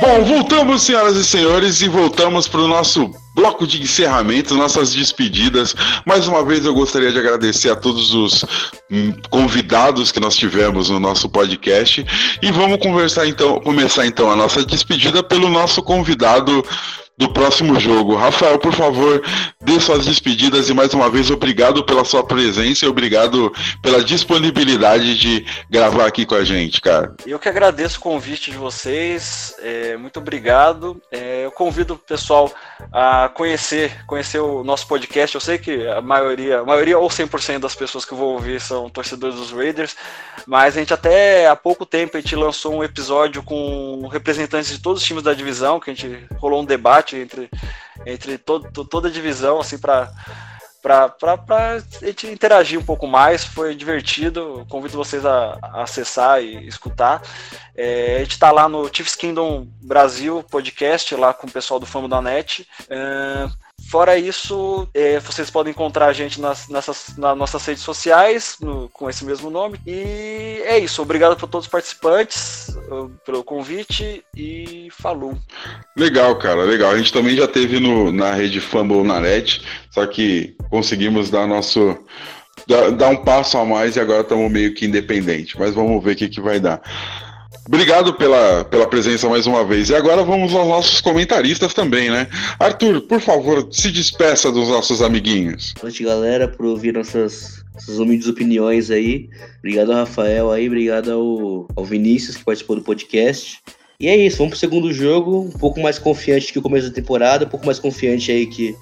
Bom, 0.00 0.24
voltamos, 0.24 0.82
senhoras 0.82 1.16
e 1.16 1.24
senhores, 1.24 1.80
e 1.82 1.88
voltamos 1.88 2.48
para 2.48 2.60
o 2.60 2.68
nosso 2.68 3.10
bloco 3.34 3.66
de 3.66 3.80
encerramento, 3.80 4.54
nossas 4.54 4.92
despedidas. 4.92 5.74
Mais 6.06 6.28
uma 6.28 6.44
vez 6.44 6.64
eu 6.64 6.74
gostaria 6.74 7.10
de 7.10 7.18
agradecer 7.18 7.70
a 7.70 7.76
todos 7.76 8.14
os 8.14 8.44
hum, 8.90 9.12
convidados 9.30 10.12
que 10.12 10.20
nós 10.20 10.36
tivemos 10.36 10.90
no 10.90 11.00
nosso 11.00 11.28
podcast. 11.28 12.04
E 12.42 12.52
vamos 12.52 12.78
conversar 12.78 13.26
então, 13.26 13.60
começar 13.60 14.06
então 14.06 14.30
a 14.30 14.36
nossa 14.36 14.64
despedida 14.64 15.22
pelo 15.22 15.48
nosso 15.48 15.82
convidado 15.82 16.64
do 17.16 17.32
próximo 17.32 17.78
jogo. 17.78 18.16
Rafael, 18.16 18.58
por 18.58 18.72
favor, 18.72 19.22
dê 19.60 19.78
suas 19.78 20.06
despedidas 20.06 20.68
e 20.68 20.74
mais 20.74 20.94
uma 20.94 21.10
vez 21.10 21.30
obrigado 21.30 21.84
pela 21.84 22.04
sua 22.04 22.24
presença 22.24 22.84
e 22.84 22.88
obrigado 22.88 23.52
pela 23.82 24.02
disponibilidade 24.02 25.18
de 25.18 25.44
gravar 25.70 26.06
aqui 26.06 26.24
com 26.24 26.34
a 26.34 26.44
gente, 26.44 26.80
cara. 26.80 27.14
Eu 27.26 27.38
que 27.38 27.48
agradeço 27.48 27.98
o 27.98 28.02
convite 28.02 28.50
de 28.50 28.56
vocês, 28.56 29.54
é, 29.60 29.96
muito 29.96 30.18
obrigado. 30.18 31.00
É, 31.10 31.44
eu 31.44 31.52
convido 31.52 31.94
o 31.94 31.98
pessoal 31.98 32.50
a 32.92 33.28
conhecer, 33.28 34.04
conhecer 34.06 34.40
o 34.40 34.64
nosso 34.64 34.86
podcast. 34.86 35.34
Eu 35.34 35.40
sei 35.40 35.58
que 35.58 35.86
a 35.86 36.00
maioria, 36.00 36.60
a 36.60 36.64
maioria 36.64 36.98
ou 36.98 37.08
100% 37.08 37.60
das 37.60 37.74
pessoas 37.74 38.04
que 38.04 38.14
vou 38.14 38.32
ouvir 38.32 38.60
são 38.60 38.88
torcedores 38.88 39.36
dos 39.36 39.52
Raiders, 39.52 39.94
mas 40.46 40.76
a 40.76 40.80
gente 40.80 40.94
até 40.94 41.46
há 41.46 41.54
pouco 41.54 41.84
tempo 41.84 42.16
a 42.16 42.20
gente 42.20 42.34
lançou 42.34 42.74
um 42.74 42.84
episódio 42.84 43.42
com 43.42 44.08
representantes 44.08 44.70
de 44.70 44.80
todos 44.80 45.02
os 45.02 45.06
times 45.06 45.22
da 45.22 45.34
divisão, 45.34 45.78
que 45.78 45.90
a 45.90 45.94
gente 45.94 46.26
rolou 46.38 46.62
um 46.62 46.64
debate 46.64 47.01
entre, 47.16 47.50
entre 48.06 48.38
todo, 48.38 48.84
toda 48.84 49.08
a 49.08 49.10
divisão, 49.10 49.60
assim, 49.60 49.78
para 49.78 50.12
para 50.82 51.14
a 51.76 52.04
gente 52.04 52.26
interagir 52.26 52.78
um 52.78 52.84
pouco 52.84 53.06
mais. 53.06 53.44
Foi 53.44 53.74
divertido. 53.74 54.66
Convido 54.68 54.96
vocês 54.96 55.24
a, 55.24 55.56
a 55.62 55.82
acessar 55.82 56.42
e 56.42 56.66
escutar. 56.66 57.22
É, 57.74 58.16
a 58.16 58.18
gente 58.18 58.32
está 58.32 58.50
lá 58.50 58.68
no 58.68 58.92
Chiefs 58.92 59.14
Kingdom 59.14 59.68
Brasil 59.80 60.42
podcast, 60.50 61.14
lá 61.14 61.32
com 61.32 61.46
o 61.46 61.50
pessoal 61.50 61.78
do 61.78 61.86
Famo 61.86 62.08
da 62.08 62.20
Net. 62.20 62.68
É, 62.90 63.48
Fora 63.92 64.16
isso, 64.16 64.88
é, 64.94 65.20
vocês 65.20 65.50
podem 65.50 65.70
encontrar 65.70 66.06
a 66.06 66.14
gente 66.14 66.40
nas, 66.40 66.66
nessas, 66.66 67.14
nas 67.18 67.36
nossas 67.36 67.62
redes 67.66 67.82
sociais, 67.82 68.56
no, 68.58 68.88
com 68.88 69.10
esse 69.10 69.22
mesmo 69.22 69.50
nome. 69.50 69.78
E 69.86 70.62
é 70.64 70.78
isso. 70.78 71.02
Obrigado 71.02 71.36
por 71.36 71.46
todos 71.46 71.66
os 71.66 71.70
participantes, 71.70 72.74
uh, 72.90 73.10
pelo 73.22 73.44
convite 73.44 74.24
e 74.34 74.88
falou. 74.92 75.36
Legal, 75.94 76.38
cara, 76.38 76.62
legal. 76.62 76.90
A 76.90 76.96
gente 76.96 77.12
também 77.12 77.36
já 77.36 77.46
teve 77.46 77.78
no, 77.80 78.10
na 78.10 78.32
rede 78.32 78.62
Fumble 78.62 79.02
na 79.02 79.20
net, 79.20 79.60
só 79.90 80.06
que 80.06 80.56
conseguimos 80.70 81.28
dar 81.28 81.46
nosso. 81.46 81.94
Dar 82.96 83.08
um 83.08 83.16
passo 83.16 83.58
a 83.58 83.64
mais 83.66 83.96
e 83.96 84.00
agora 84.00 84.22
estamos 84.22 84.50
meio 84.50 84.72
que 84.72 84.86
independente. 84.86 85.58
Mas 85.58 85.74
vamos 85.74 86.02
ver 86.02 86.12
o 86.12 86.16
que, 86.16 86.30
que 86.30 86.40
vai 86.40 86.58
dar. 86.58 86.80
Obrigado 87.66 88.14
pela, 88.14 88.64
pela 88.64 88.86
presença 88.88 89.28
mais 89.28 89.46
uma 89.46 89.64
vez. 89.64 89.88
E 89.88 89.94
agora 89.94 90.24
vamos 90.24 90.52
aos 90.54 90.66
nossos 90.66 91.00
comentaristas 91.00 91.72
também, 91.72 92.10
né? 92.10 92.26
Arthur, 92.58 93.02
por 93.02 93.20
favor, 93.20 93.68
se 93.70 93.90
despeça 93.90 94.50
dos 94.50 94.68
nossos 94.68 95.00
amiguinhos. 95.00 95.72
Boa 95.74 95.84
noite, 95.84 96.02
galera, 96.02 96.48
por 96.48 96.66
ouvir 96.66 96.92
nossas, 96.92 97.64
nossas 97.72 97.98
humildes 97.98 98.26
opiniões 98.26 98.90
aí. 98.90 99.28
Obrigado 99.58 99.92
ao 99.92 99.98
Rafael 99.98 100.50
aí, 100.50 100.66
obrigado 100.66 101.12
ao, 101.12 101.68
ao 101.76 101.84
Vinícius 101.84 102.36
que 102.36 102.44
participou 102.44 102.76
do 102.76 102.82
podcast. 102.82 103.60
E 104.00 104.08
é 104.08 104.16
isso, 104.16 104.38
vamos 104.38 104.50
pro 104.50 104.58
segundo 104.58 104.92
jogo, 104.92 105.42
um 105.42 105.58
pouco 105.58 105.80
mais 105.80 105.96
confiante 105.96 106.52
que 106.52 106.58
o 106.58 106.62
começo 106.62 106.88
da 106.88 106.94
temporada, 106.94 107.44
um 107.44 107.48
pouco 107.48 107.64
mais 107.64 107.78
confiante 107.78 108.32
aí 108.32 108.46
que 108.46 108.74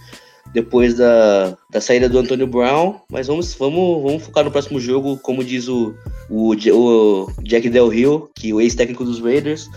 depois 0.52 0.94
da, 0.94 1.56
da 1.70 1.80
saída 1.80 2.08
do 2.08 2.18
Antônio 2.18 2.46
Brown, 2.46 2.96
mas 3.10 3.26
vamos, 3.26 3.54
vamos, 3.54 4.02
vamos 4.02 4.22
focar 4.22 4.44
no 4.44 4.50
próximo 4.50 4.80
jogo, 4.80 5.16
como 5.18 5.44
diz 5.44 5.68
o, 5.68 5.94
o, 6.28 6.54
o 6.54 7.32
Jack 7.42 7.68
Del 7.68 7.88
Rio, 7.88 8.30
que 8.34 8.50
é 8.50 8.54
o 8.54 8.60
ex-técnico 8.60 9.04
dos 9.04 9.20
Raiders, 9.20 9.68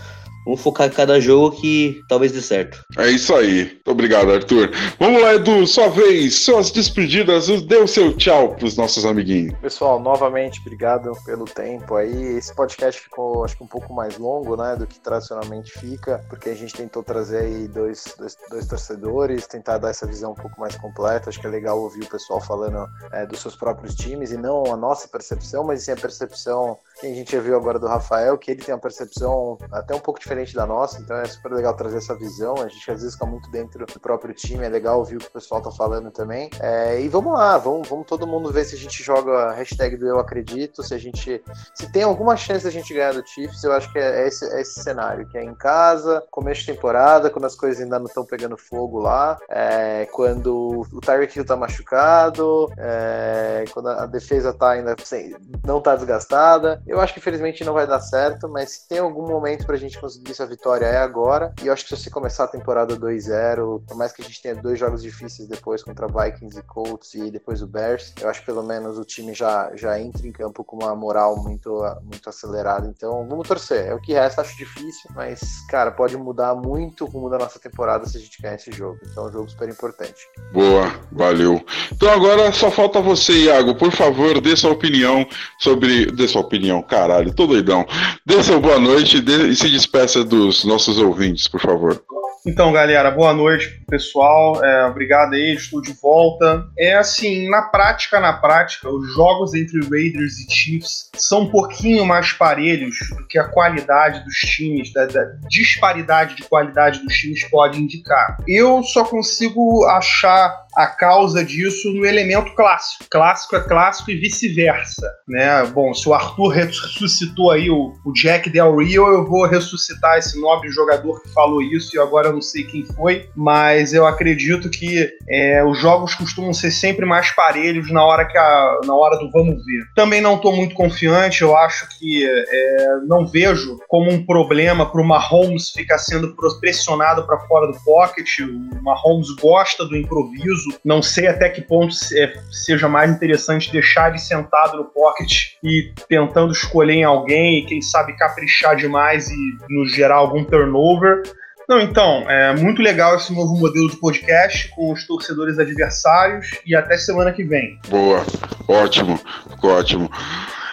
Vamos 0.44 0.60
focar 0.60 0.88
em 0.88 0.90
cada 0.90 1.20
jogo 1.20 1.56
que 1.56 2.02
talvez 2.08 2.32
dê 2.32 2.40
certo. 2.40 2.84
É 2.98 3.10
isso 3.10 3.34
aí. 3.34 3.64
Muito 3.64 3.90
obrigado, 3.90 4.30
Arthur. 4.30 4.70
Vamos 4.98 5.22
lá, 5.22 5.34
Edu, 5.34 5.66
sua 5.66 5.88
vez, 5.88 6.34
suas 6.36 6.70
despedidas, 6.70 7.46
dê 7.62 7.76
o 7.76 7.86
seu 7.86 8.16
tchau 8.16 8.54
pros 8.54 8.76
nossos 8.76 9.04
amiguinhos. 9.04 9.58
Pessoal, 9.60 9.98
novamente, 9.98 10.60
obrigado 10.60 11.12
pelo 11.24 11.44
tempo 11.44 11.94
aí. 11.94 12.36
Esse 12.36 12.54
podcast 12.54 13.00
ficou, 13.00 13.44
acho 13.44 13.56
que 13.56 13.64
um 13.64 13.66
pouco 13.66 13.92
mais 13.94 14.18
longo, 14.18 14.56
né, 14.56 14.76
do 14.76 14.86
que 14.86 15.00
tradicionalmente 15.00 15.72
fica, 15.78 16.24
porque 16.28 16.50
a 16.50 16.54
gente 16.54 16.74
tentou 16.74 17.02
trazer 17.02 17.38
aí 17.38 17.68
dois, 17.68 18.14
dois, 18.18 18.36
dois 18.50 18.66
torcedores, 18.66 19.46
tentar 19.46 19.78
dar 19.78 19.90
essa 19.90 20.06
visão 20.06 20.32
um 20.32 20.36
pouco 20.36 20.60
mais 20.60 20.76
completa. 20.76 21.30
Acho 21.30 21.40
que 21.40 21.46
é 21.46 21.50
legal 21.50 21.80
ouvir 21.80 22.02
o 22.02 22.08
pessoal 22.08 22.40
falando 22.40 22.86
é, 23.12 23.26
dos 23.26 23.40
seus 23.40 23.56
próprios 23.56 23.94
times 23.94 24.30
e 24.30 24.36
não 24.36 24.64
a 24.72 24.76
nossa 24.76 25.08
percepção, 25.08 25.64
mas 25.64 25.82
sim 25.82 25.92
a 25.92 25.96
percepção 25.96 26.76
a 27.12 27.14
gente 27.14 27.32
já 27.32 27.40
viu 27.40 27.56
agora 27.56 27.78
do 27.78 27.86
Rafael, 27.86 28.36
que 28.38 28.50
ele 28.50 28.62
tem 28.62 28.74
uma 28.74 28.80
percepção 28.80 29.58
até 29.72 29.94
um 29.94 30.00
pouco 30.00 30.20
diferente 30.20 30.54
da 30.54 30.66
nossa, 30.66 31.00
então 31.00 31.16
é 31.16 31.24
super 31.26 31.52
legal 31.52 31.74
trazer 31.74 31.98
essa 31.98 32.14
visão. 32.14 32.56
A 32.56 32.68
gente 32.68 32.90
às 32.90 33.00
vezes 33.00 33.14
fica 33.14 33.26
muito 33.26 33.50
dentro 33.50 33.86
do 33.86 34.00
próprio 34.00 34.34
time, 34.34 34.64
é 34.64 34.68
legal 34.68 34.98
ouvir 34.98 35.16
o 35.16 35.18
que 35.18 35.26
o 35.26 35.32
pessoal 35.32 35.60
tá 35.60 35.70
falando 35.70 36.10
também. 36.10 36.50
É, 36.60 37.00
e 37.00 37.08
vamos 37.08 37.32
lá, 37.32 37.58
vamos, 37.58 37.88
vamos 37.88 38.06
todo 38.06 38.26
mundo 38.26 38.52
ver 38.52 38.64
se 38.64 38.74
a 38.74 38.78
gente 38.78 39.02
joga 39.02 39.50
a 39.50 39.52
hashtag 39.52 39.96
do 39.96 40.06
Eu 40.06 40.18
Acredito, 40.18 40.82
se 40.82 40.94
a 40.94 40.98
gente. 40.98 41.42
Se 41.74 41.90
tem 41.92 42.02
alguma 42.02 42.36
chance 42.36 42.64
da 42.64 42.70
gente 42.70 42.92
ganhar 42.92 43.12
do 43.12 43.26
Chiefs, 43.26 43.62
eu 43.62 43.72
acho 43.72 43.92
que 43.92 43.98
é 43.98 44.26
esse, 44.26 44.44
é 44.46 44.60
esse 44.60 44.82
cenário, 44.82 45.28
que 45.28 45.36
é 45.36 45.44
em 45.44 45.54
casa, 45.54 46.24
começo 46.30 46.60
de 46.60 46.72
temporada, 46.72 47.30
quando 47.30 47.44
as 47.44 47.54
coisas 47.54 47.80
ainda 47.82 47.98
não 47.98 48.06
estão 48.06 48.24
pegando 48.24 48.56
fogo 48.56 48.98
lá, 48.98 49.38
é, 49.48 50.06
quando 50.10 50.86
o 50.92 51.00
Tyreek 51.00 51.36
Hill 51.36 51.44
tá 51.44 51.56
machucado, 51.56 52.72
é, 52.78 53.64
quando 53.72 53.88
a 53.88 54.06
defesa 54.06 54.52
tá 54.52 54.70
ainda 54.70 54.96
sem, 55.04 55.36
não 55.64 55.80
tá 55.80 55.94
desgastada. 55.94 56.82
Eu 56.86 56.93
acho 57.00 57.12
que 57.12 57.20
infelizmente 57.20 57.64
não 57.64 57.72
vai 57.72 57.86
dar 57.86 58.00
certo, 58.00 58.48
mas 58.48 58.70
se 58.70 58.88
tem 58.88 58.98
algum 58.98 59.26
momento 59.26 59.66
pra 59.66 59.76
gente 59.76 59.98
conseguir 59.98 60.32
essa 60.32 60.46
vitória 60.46 60.86
é 60.86 60.98
agora. 60.98 61.52
E 61.62 61.66
eu 61.66 61.72
acho 61.72 61.84
que 61.84 61.96
se 61.96 62.02
você 62.02 62.10
começar 62.10 62.44
a 62.44 62.48
temporada 62.48 62.96
2-0, 62.96 63.82
por 63.86 63.96
mais 63.96 64.12
que 64.12 64.22
a 64.22 64.24
gente 64.24 64.40
tenha 64.42 64.54
dois 64.54 64.78
jogos 64.78 65.02
difíceis 65.02 65.48
depois 65.48 65.82
contra 65.82 66.06
Vikings 66.06 66.58
e 66.58 66.62
Colts 66.62 67.14
e 67.14 67.30
depois 67.30 67.62
o 67.62 67.66
Bears, 67.66 68.12
eu 68.20 68.28
acho 68.28 68.40
que 68.40 68.46
pelo 68.46 68.62
menos 68.62 68.98
o 68.98 69.04
time 69.04 69.34
já, 69.34 69.70
já 69.74 69.98
entra 69.98 70.26
em 70.26 70.32
campo 70.32 70.64
com 70.64 70.76
uma 70.76 70.94
moral 70.94 71.36
muito, 71.36 71.80
muito 72.02 72.28
acelerada. 72.28 72.86
Então 72.86 73.26
vamos 73.28 73.46
torcer. 73.46 73.86
É 73.86 73.94
o 73.94 74.00
que 74.00 74.12
resta, 74.12 74.42
acho 74.42 74.56
difícil, 74.56 75.10
mas, 75.14 75.40
cara, 75.68 75.90
pode 75.90 76.16
mudar 76.16 76.54
muito 76.54 77.04
o 77.04 77.08
rumo 77.08 77.28
da 77.30 77.38
nossa 77.38 77.58
temporada 77.58 78.06
se 78.06 78.16
a 78.16 78.20
gente 78.20 78.40
ganhar 78.40 78.54
esse 78.54 78.72
jogo. 78.72 78.98
Então 79.10 79.26
é 79.26 79.28
um 79.28 79.32
jogo 79.32 79.48
super 79.50 79.68
importante. 79.68 80.26
Boa, 80.52 80.92
valeu. 81.12 81.64
Então 81.92 82.10
agora 82.10 82.52
só 82.52 82.70
falta 82.70 83.00
você, 83.00 83.32
Iago. 83.44 83.74
Por 83.74 83.90
favor, 83.92 84.40
dê 84.40 84.56
sua 84.56 84.72
opinião 84.72 85.26
sobre. 85.58 86.06
Dê 86.06 86.28
sua 86.28 86.42
opinião, 86.42 86.73
caralho, 86.82 87.34
tô 87.34 87.46
doidão. 87.46 87.86
Dê 88.24 88.42
sua 88.42 88.58
boa 88.58 88.78
noite 88.78 89.22
e 89.26 89.56
se 89.56 89.68
despeça 89.68 90.24
dos 90.24 90.64
nossos 90.64 90.98
ouvintes, 90.98 91.48
por 91.48 91.60
favor. 91.60 92.02
Então, 92.46 92.70
galera, 92.72 93.10
boa 93.10 93.32
noite 93.32 93.82
pessoal. 93.88 94.62
É, 94.62 94.84
obrigado 94.84 95.32
aí, 95.32 95.54
estou 95.54 95.80
de 95.80 95.94
volta. 95.94 96.66
É 96.78 96.94
assim, 96.94 97.48
na 97.48 97.62
prática, 97.62 98.20
na 98.20 98.34
prática, 98.34 98.90
os 98.90 99.14
jogos 99.14 99.54
entre 99.54 99.80
Raiders 99.80 100.38
e 100.38 100.54
Chiefs 100.54 101.08
são 101.16 101.42
um 101.42 101.50
pouquinho 101.50 102.04
mais 102.04 102.34
parelhos 102.34 102.96
do 103.16 103.26
que 103.26 103.38
a 103.38 103.48
qualidade 103.48 104.22
dos 104.24 104.34
times, 104.34 104.92
da, 104.92 105.06
da 105.06 105.24
disparidade 105.48 106.34
de 106.34 106.42
qualidade 106.42 107.02
dos 107.02 107.14
times 107.14 107.48
pode 107.48 107.80
indicar. 107.80 108.36
Eu 108.46 108.82
só 108.82 109.04
consigo 109.04 109.86
achar 109.86 110.63
a 110.76 110.86
causa 110.86 111.44
disso 111.44 111.92
no 111.92 112.04
elemento 112.04 112.54
clássico. 112.54 113.04
Clássico 113.10 113.56
é 113.56 113.60
clássico 113.60 114.10
e 114.10 114.16
vice-versa, 114.16 115.10
né? 115.28 115.64
Bom, 115.66 115.94
se 115.94 116.08
o 116.08 116.14
Arthur 116.14 116.48
ressuscitou 116.48 117.50
aí 117.50 117.70
o, 117.70 117.92
o, 118.04 118.12
Jack 118.12 118.50
Del 118.50 118.76
Rio, 118.76 119.06
eu 119.08 119.26
vou 119.26 119.46
ressuscitar 119.46 120.18
esse 120.18 120.40
nobre 120.40 120.70
jogador 120.70 121.22
que 121.22 121.32
falou 121.32 121.62
isso 121.62 121.94
e 121.94 121.98
agora 121.98 122.28
eu 122.28 122.32
não 122.32 122.42
sei 122.42 122.64
quem 122.64 122.84
foi, 122.84 123.28
mas 123.36 123.92
eu 123.92 124.06
acredito 124.06 124.70
que 124.70 125.08
é, 125.28 125.64
os 125.64 125.78
jogos 125.78 126.14
costumam 126.14 126.52
ser 126.52 126.70
sempre 126.70 127.04
mais 127.04 127.30
parelhos 127.30 127.90
na 127.90 128.04
hora 128.04 128.24
que 128.24 128.36
a, 128.36 128.80
na 128.84 128.94
hora 128.94 129.18
do 129.18 129.30
vamos 129.30 129.64
ver. 129.64 129.84
Também 129.94 130.20
não 130.20 130.36
estou 130.36 130.54
muito 130.54 130.74
confiante, 130.74 131.42
eu 131.42 131.56
acho 131.56 131.88
que 131.98 132.24
é, 132.26 132.98
não 133.06 133.26
vejo 133.26 133.78
como 133.88 134.10
um 134.10 134.24
problema 134.24 134.90
para 134.90 135.00
o 135.00 135.04
Mahomes 135.04 135.70
ficar 135.70 135.98
sendo 135.98 136.34
pressionado 136.60 137.26
para 137.26 137.38
fora 137.40 137.66
do 137.70 137.78
pocket. 137.84 138.40
O 138.40 138.82
Mahomes 138.82 139.30
gosta 139.40 139.84
do 139.84 139.96
improviso 139.96 140.63
não 140.84 141.02
sei 141.02 141.26
até 141.26 141.48
que 141.48 141.60
ponto 141.60 141.94
é, 142.14 142.32
seja 142.50 142.88
mais 142.88 143.10
interessante 143.10 143.72
deixar 143.72 144.10
ele 144.10 144.18
sentado 144.18 144.76
no 144.76 144.84
pocket 144.84 145.52
e 145.62 145.92
tentando 146.08 146.52
escolher 146.52 146.94
em 146.94 147.04
alguém 147.04 147.58
e 147.58 147.66
quem 147.66 147.80
sabe 147.80 148.16
caprichar 148.16 148.76
demais 148.76 149.28
e 149.28 149.36
nos 149.68 149.92
gerar 149.92 150.16
algum 150.16 150.44
turnover. 150.44 151.22
Não, 151.68 151.80
então, 151.80 152.28
é 152.28 152.54
muito 152.56 152.82
legal 152.82 153.16
esse 153.16 153.32
novo 153.32 153.56
modelo 153.56 153.88
de 153.88 153.96
podcast 153.96 154.68
com 154.68 154.92
os 154.92 155.06
torcedores 155.06 155.58
adversários 155.58 156.50
e 156.66 156.76
até 156.76 156.96
semana 156.98 157.32
que 157.32 157.42
vem. 157.42 157.78
Boa, 157.88 158.22
ótimo, 158.68 159.18
ficou 159.48 159.70
ótimo. 159.70 160.10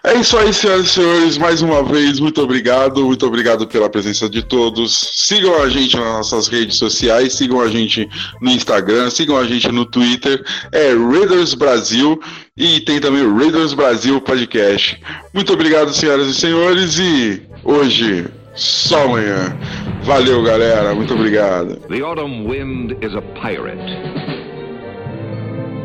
É 0.04 0.16
isso 0.16 0.36
aí, 0.36 0.52
senhoras 0.52 0.88
e 0.88 0.89
senhores. 0.89 1.38
Mais 1.38 1.62
uma 1.62 1.84
vez, 1.84 2.20
muito 2.20 2.41
obrigado. 2.41 3.06
Muito 3.06 3.24
obrigado 3.26 3.68
pela 3.68 3.88
presença 3.88 4.28
de 4.28 4.41
todos. 4.41 5.12
Sigam 5.14 5.62
a 5.62 5.70
gente 5.70 5.95
nas 5.95 6.06
nossas 6.06 6.47
redes 6.47 6.78
sociais, 6.78 7.34
sigam 7.34 7.62
a 7.62 7.68
gente 7.68 8.10
no 8.41 8.49
Instagram, 8.49 9.12
sigam 9.12 9.38
a 9.38 9.43
gente 9.43 9.72
no 9.72 9.86
Twitter. 9.86 10.43
É 10.72 10.91
Raiders 10.93 11.54
Brasil 11.54 12.20
e 12.58 12.80
tem 12.80 12.99
também 12.99 13.22
o 13.22 13.38
Raiders 13.38 13.76
Brasil 13.76 14.20
Podcast. 14.20 14.99
Muito 15.36 15.54
obrigado, 15.54 15.93
senhoras 15.93 16.28
e 16.28 16.34
senhores. 16.34 16.97
E 16.97 17.43
hoje, 17.64 18.26
só 18.56 19.04
amanhã. 19.04 19.56
Valeu, 20.04 20.41
galera. 20.41 20.95
Muito 20.95 21.14
obrigado. 21.14 21.76
The 21.89 22.02
autumn 22.02 22.47
wind 22.47 22.93
is 23.04 23.14
a 23.14 23.22
pirate. 23.39 23.78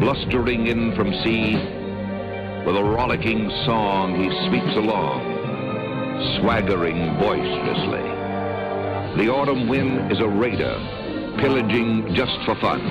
Blustering 0.01 0.69
in 0.69 0.95
from 0.97 1.13
sea. 1.23 1.86
With 2.67 2.77
a 2.77 2.83
rollicking 2.83 3.49
song 3.65 4.17
he 4.17 4.27
sweeps 4.49 4.75
along, 4.75 5.23
swaggering 6.41 7.15
boisterously. 7.15 8.03
The 9.23 9.31
autumn 9.31 9.69
wind 9.69 10.11
is 10.11 10.19
a 10.19 10.27
raider, 10.27 10.75
pillaging 11.39 12.13
just 12.13 12.37
for 12.45 12.57
fun. 12.57 12.83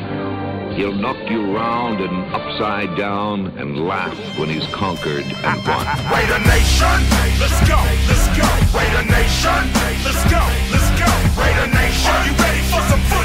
He'll 0.76 0.96
knock 0.96 1.18
you 1.30 1.54
round 1.54 2.00
and 2.00 2.16
upside 2.34 2.96
down 2.96 3.48
and 3.58 3.86
laugh 3.86 4.16
when 4.40 4.48
he's 4.48 4.66
conquered 4.68 5.26
and 5.28 5.68
won. 5.68 5.86
Raider 6.08 6.40
Nation, 6.48 6.96
let's 7.36 7.60
go, 7.68 7.76
let's 8.08 8.32
go. 8.32 8.48
Raider 8.72 9.04
Nation, 9.12 9.60
let's 10.08 10.24
go, 10.32 10.40
let's 10.72 10.88
go. 10.96 11.12
Raider 11.36 11.68
Nation, 11.76 12.16
are 12.16 12.26
you 12.26 12.34
ready 12.40 12.64
for 12.72 12.80
some 12.88 13.02
football? 13.12 13.25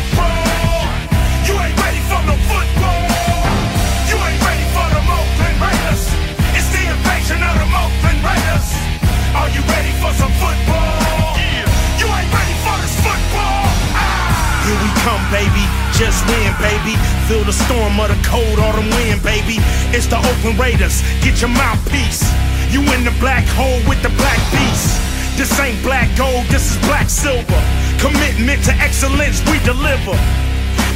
You 9.61 9.67
ready 9.69 9.93
for 10.01 10.13
some 10.17 10.33
football? 10.41 11.37
Yeah. 11.37 11.69
You 12.01 12.07
ain't 12.09 12.33
ready 12.33 12.57
for 12.65 12.77
this 12.81 12.97
football. 13.05 13.69
Ah. 13.93 14.65
Here 14.65 14.79
we 14.81 14.91
come, 15.05 15.21
baby. 15.29 15.65
Just 15.93 16.25
win, 16.33 16.53
baby. 16.57 16.97
Feel 17.29 17.45
the 17.45 17.53
storm 17.53 18.01
of 18.01 18.09
the 18.09 18.17
cold 18.25 18.59
autumn 18.59 18.89
wind, 18.97 19.21
baby. 19.23 19.61
It's 19.93 20.07
the 20.07 20.17
Oakland 20.17 20.59
Raiders. 20.59 21.05
Get 21.21 21.41
your 21.41 21.53
mouthpiece. 21.53 22.25
You 22.73 22.81
in 22.97 23.05
the 23.05 23.15
black 23.21 23.45
hole 23.53 23.81
with 23.85 24.01
the 24.01 24.13
black 24.17 24.41
beast. 24.53 24.97
This 25.37 25.53
ain't 25.61 25.81
black 25.83 26.09
gold, 26.17 26.45
this 26.49 26.73
is 26.73 26.79
black 26.87 27.09
silver. 27.09 27.61
Commitment 27.99 28.63
to 28.65 28.73
excellence, 28.81 29.45
we 29.51 29.59
deliver. 29.65 30.17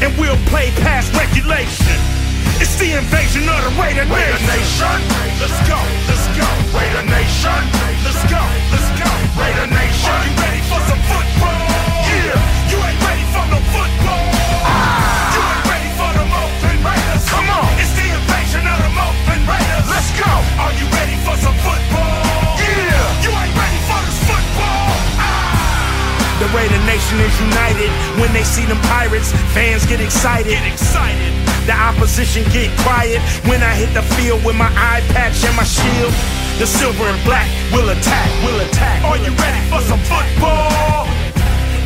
And 0.00 0.12
we'll 0.16 0.40
play 0.48 0.70
past 0.80 1.12
regulation. 1.12 2.23
It's 2.62 2.78
the 2.78 2.94
invasion 2.94 3.42
of 3.50 3.58
the 3.66 3.72
Raider 3.74 4.06
Nation. 4.06 4.14
Raider 4.14 4.42
Nation. 4.46 4.98
Let's 5.42 5.58
go, 5.66 5.78
let's 6.06 6.26
go. 6.38 6.46
Raider 6.70 7.02
Nation. 7.10 7.60
Let's 8.06 8.22
go, 8.30 8.42
let's 8.70 8.90
go. 8.94 9.10
Raider 9.34 9.66
Nation. 9.74 10.14
Are 10.14 10.22
you 10.22 10.34
ready 10.38 10.62
for 10.70 10.80
some 10.86 11.02
football? 11.10 11.66
Yeah. 12.06 12.38
You 12.70 12.78
ain't 12.78 13.00
ready 13.02 13.26
for 13.34 13.44
no 13.50 13.58
football. 13.74 14.26
Ah. 14.70 15.34
You 15.34 15.42
ain't 15.42 15.66
ready 15.66 15.90
for 15.98 16.10
the 16.14 16.24
Oakland 16.30 16.80
Raiders. 16.86 17.24
Come 17.26 17.48
on. 17.50 17.66
It's 17.82 17.90
the 17.98 18.06
invasion 18.06 18.62
of 18.70 18.78
the 18.86 18.90
Oakland 19.02 19.44
Raiders. 19.50 19.86
Let's 19.90 20.10
go. 20.14 20.30
Are 20.62 20.74
you 20.78 20.86
ready 20.94 21.18
for 21.26 21.34
some 21.42 21.58
football? 21.58 22.54
Yeah. 22.62 23.24
You 23.26 23.30
ain't 23.34 23.54
ready 23.58 23.80
for 23.90 23.98
this 24.06 24.20
football. 24.30 24.94
Ah. 25.18 26.38
The 26.38 26.48
Raider 26.54 26.78
Nation 26.86 27.18
is 27.18 27.34
united 27.42 27.90
when 28.22 28.30
they 28.30 28.46
see 28.46 28.62
them 28.62 28.78
pirates. 28.86 29.34
Fans 29.50 29.82
get 29.90 29.98
excited. 29.98 30.54
Get 30.54 30.70
excited. 30.70 31.43
The 31.66 31.72
opposition 31.72 32.44
get 32.52 32.68
quiet 32.84 33.20
when 33.48 33.62
I 33.62 33.72
hit 33.72 33.94
the 33.96 34.04
field 34.14 34.44
with 34.44 34.56
my 34.56 34.68
eye 34.76 35.00
patch 35.16 35.44
and 35.44 35.56
my 35.56 35.64
shield. 35.64 36.12
The 36.60 36.66
silver 36.66 37.08
and 37.08 37.22
black 37.24 37.48
will 37.72 37.88
attack, 37.88 38.28
will 38.44 38.60
attack. 38.60 39.02
Are 39.02 39.16
you 39.16 39.32
ready 39.34 39.62
for 39.72 39.80
some 39.80 39.98
football? 40.04 41.08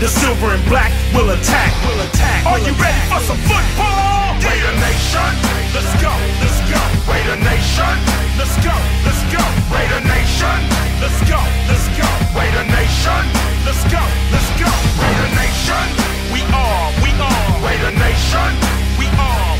The 0.02 0.06
silver 0.06 0.50
and 0.50 0.64
black 0.66 0.90
will 1.14 1.30
attack. 1.30 1.70
Will 1.86 2.02
attack. 2.04 2.46
Are 2.46 2.58
you 2.58 2.74
ready 2.74 3.02
for 3.06 3.22
some 3.22 3.38
football? 3.46 4.34
Raider 4.42 4.74
Nation, 4.82 5.30
let's 5.74 5.94
go, 6.02 6.12
let's 6.42 6.58
go. 6.70 6.80
Raider 7.06 7.38
Nation, 7.38 7.94
let's 8.38 8.54
go, 8.62 8.74
let's 9.06 9.22
go. 9.30 9.42
Raider 9.70 10.02
Nation, 10.06 10.58
let's 11.02 11.18
go, 11.26 11.40
let's 11.70 11.86
go. 11.98 12.08
Raider 12.34 12.66
Nation, 12.66 13.22
let's 13.66 13.82
go, 13.90 14.02
let's 14.34 14.50
go. 14.58 14.70
Raider 15.02 15.30
Nation, 15.38 15.86
we 16.34 16.42
are, 16.50 16.86
we 17.02 17.10
are. 17.18 17.46
Raider 17.62 17.94
Nation, 17.98 18.50
we 18.98 19.06
are, 19.06 19.54
we 19.54 19.54
are. 19.54 19.57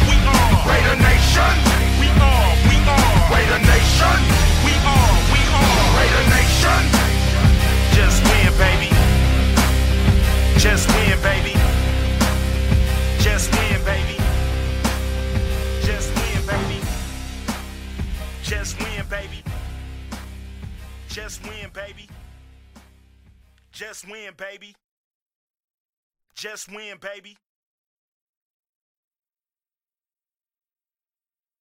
Nation, 0.69 1.55
we 2.01 2.09
are, 2.21 2.53
we 2.69 2.77
are. 2.85 3.59
Nation, 3.59 4.21
we 4.64 4.73
are, 4.85 5.16
we 5.33 5.41
are. 5.57 5.79
Nation, 6.29 6.83
just 7.97 8.23
win, 8.25 8.53
baby. 8.59 8.91
Just 10.59 10.89
win, 10.89 11.19
baby. 11.23 11.55
Just 13.19 13.51
win, 13.55 13.85
baby. 13.85 14.16
Just 15.83 16.14
win, 16.14 16.47
baby. 16.47 16.81
Just 18.43 18.79
win, 18.79 19.07
baby. 19.09 19.43
Just 21.09 21.43
win, 21.45 21.71
baby. 21.73 22.09
Just 23.73 24.07
win, 24.09 24.33
baby. 24.37 24.75
Just 26.35 26.69
win, 26.71 26.99
baby. 27.01 27.37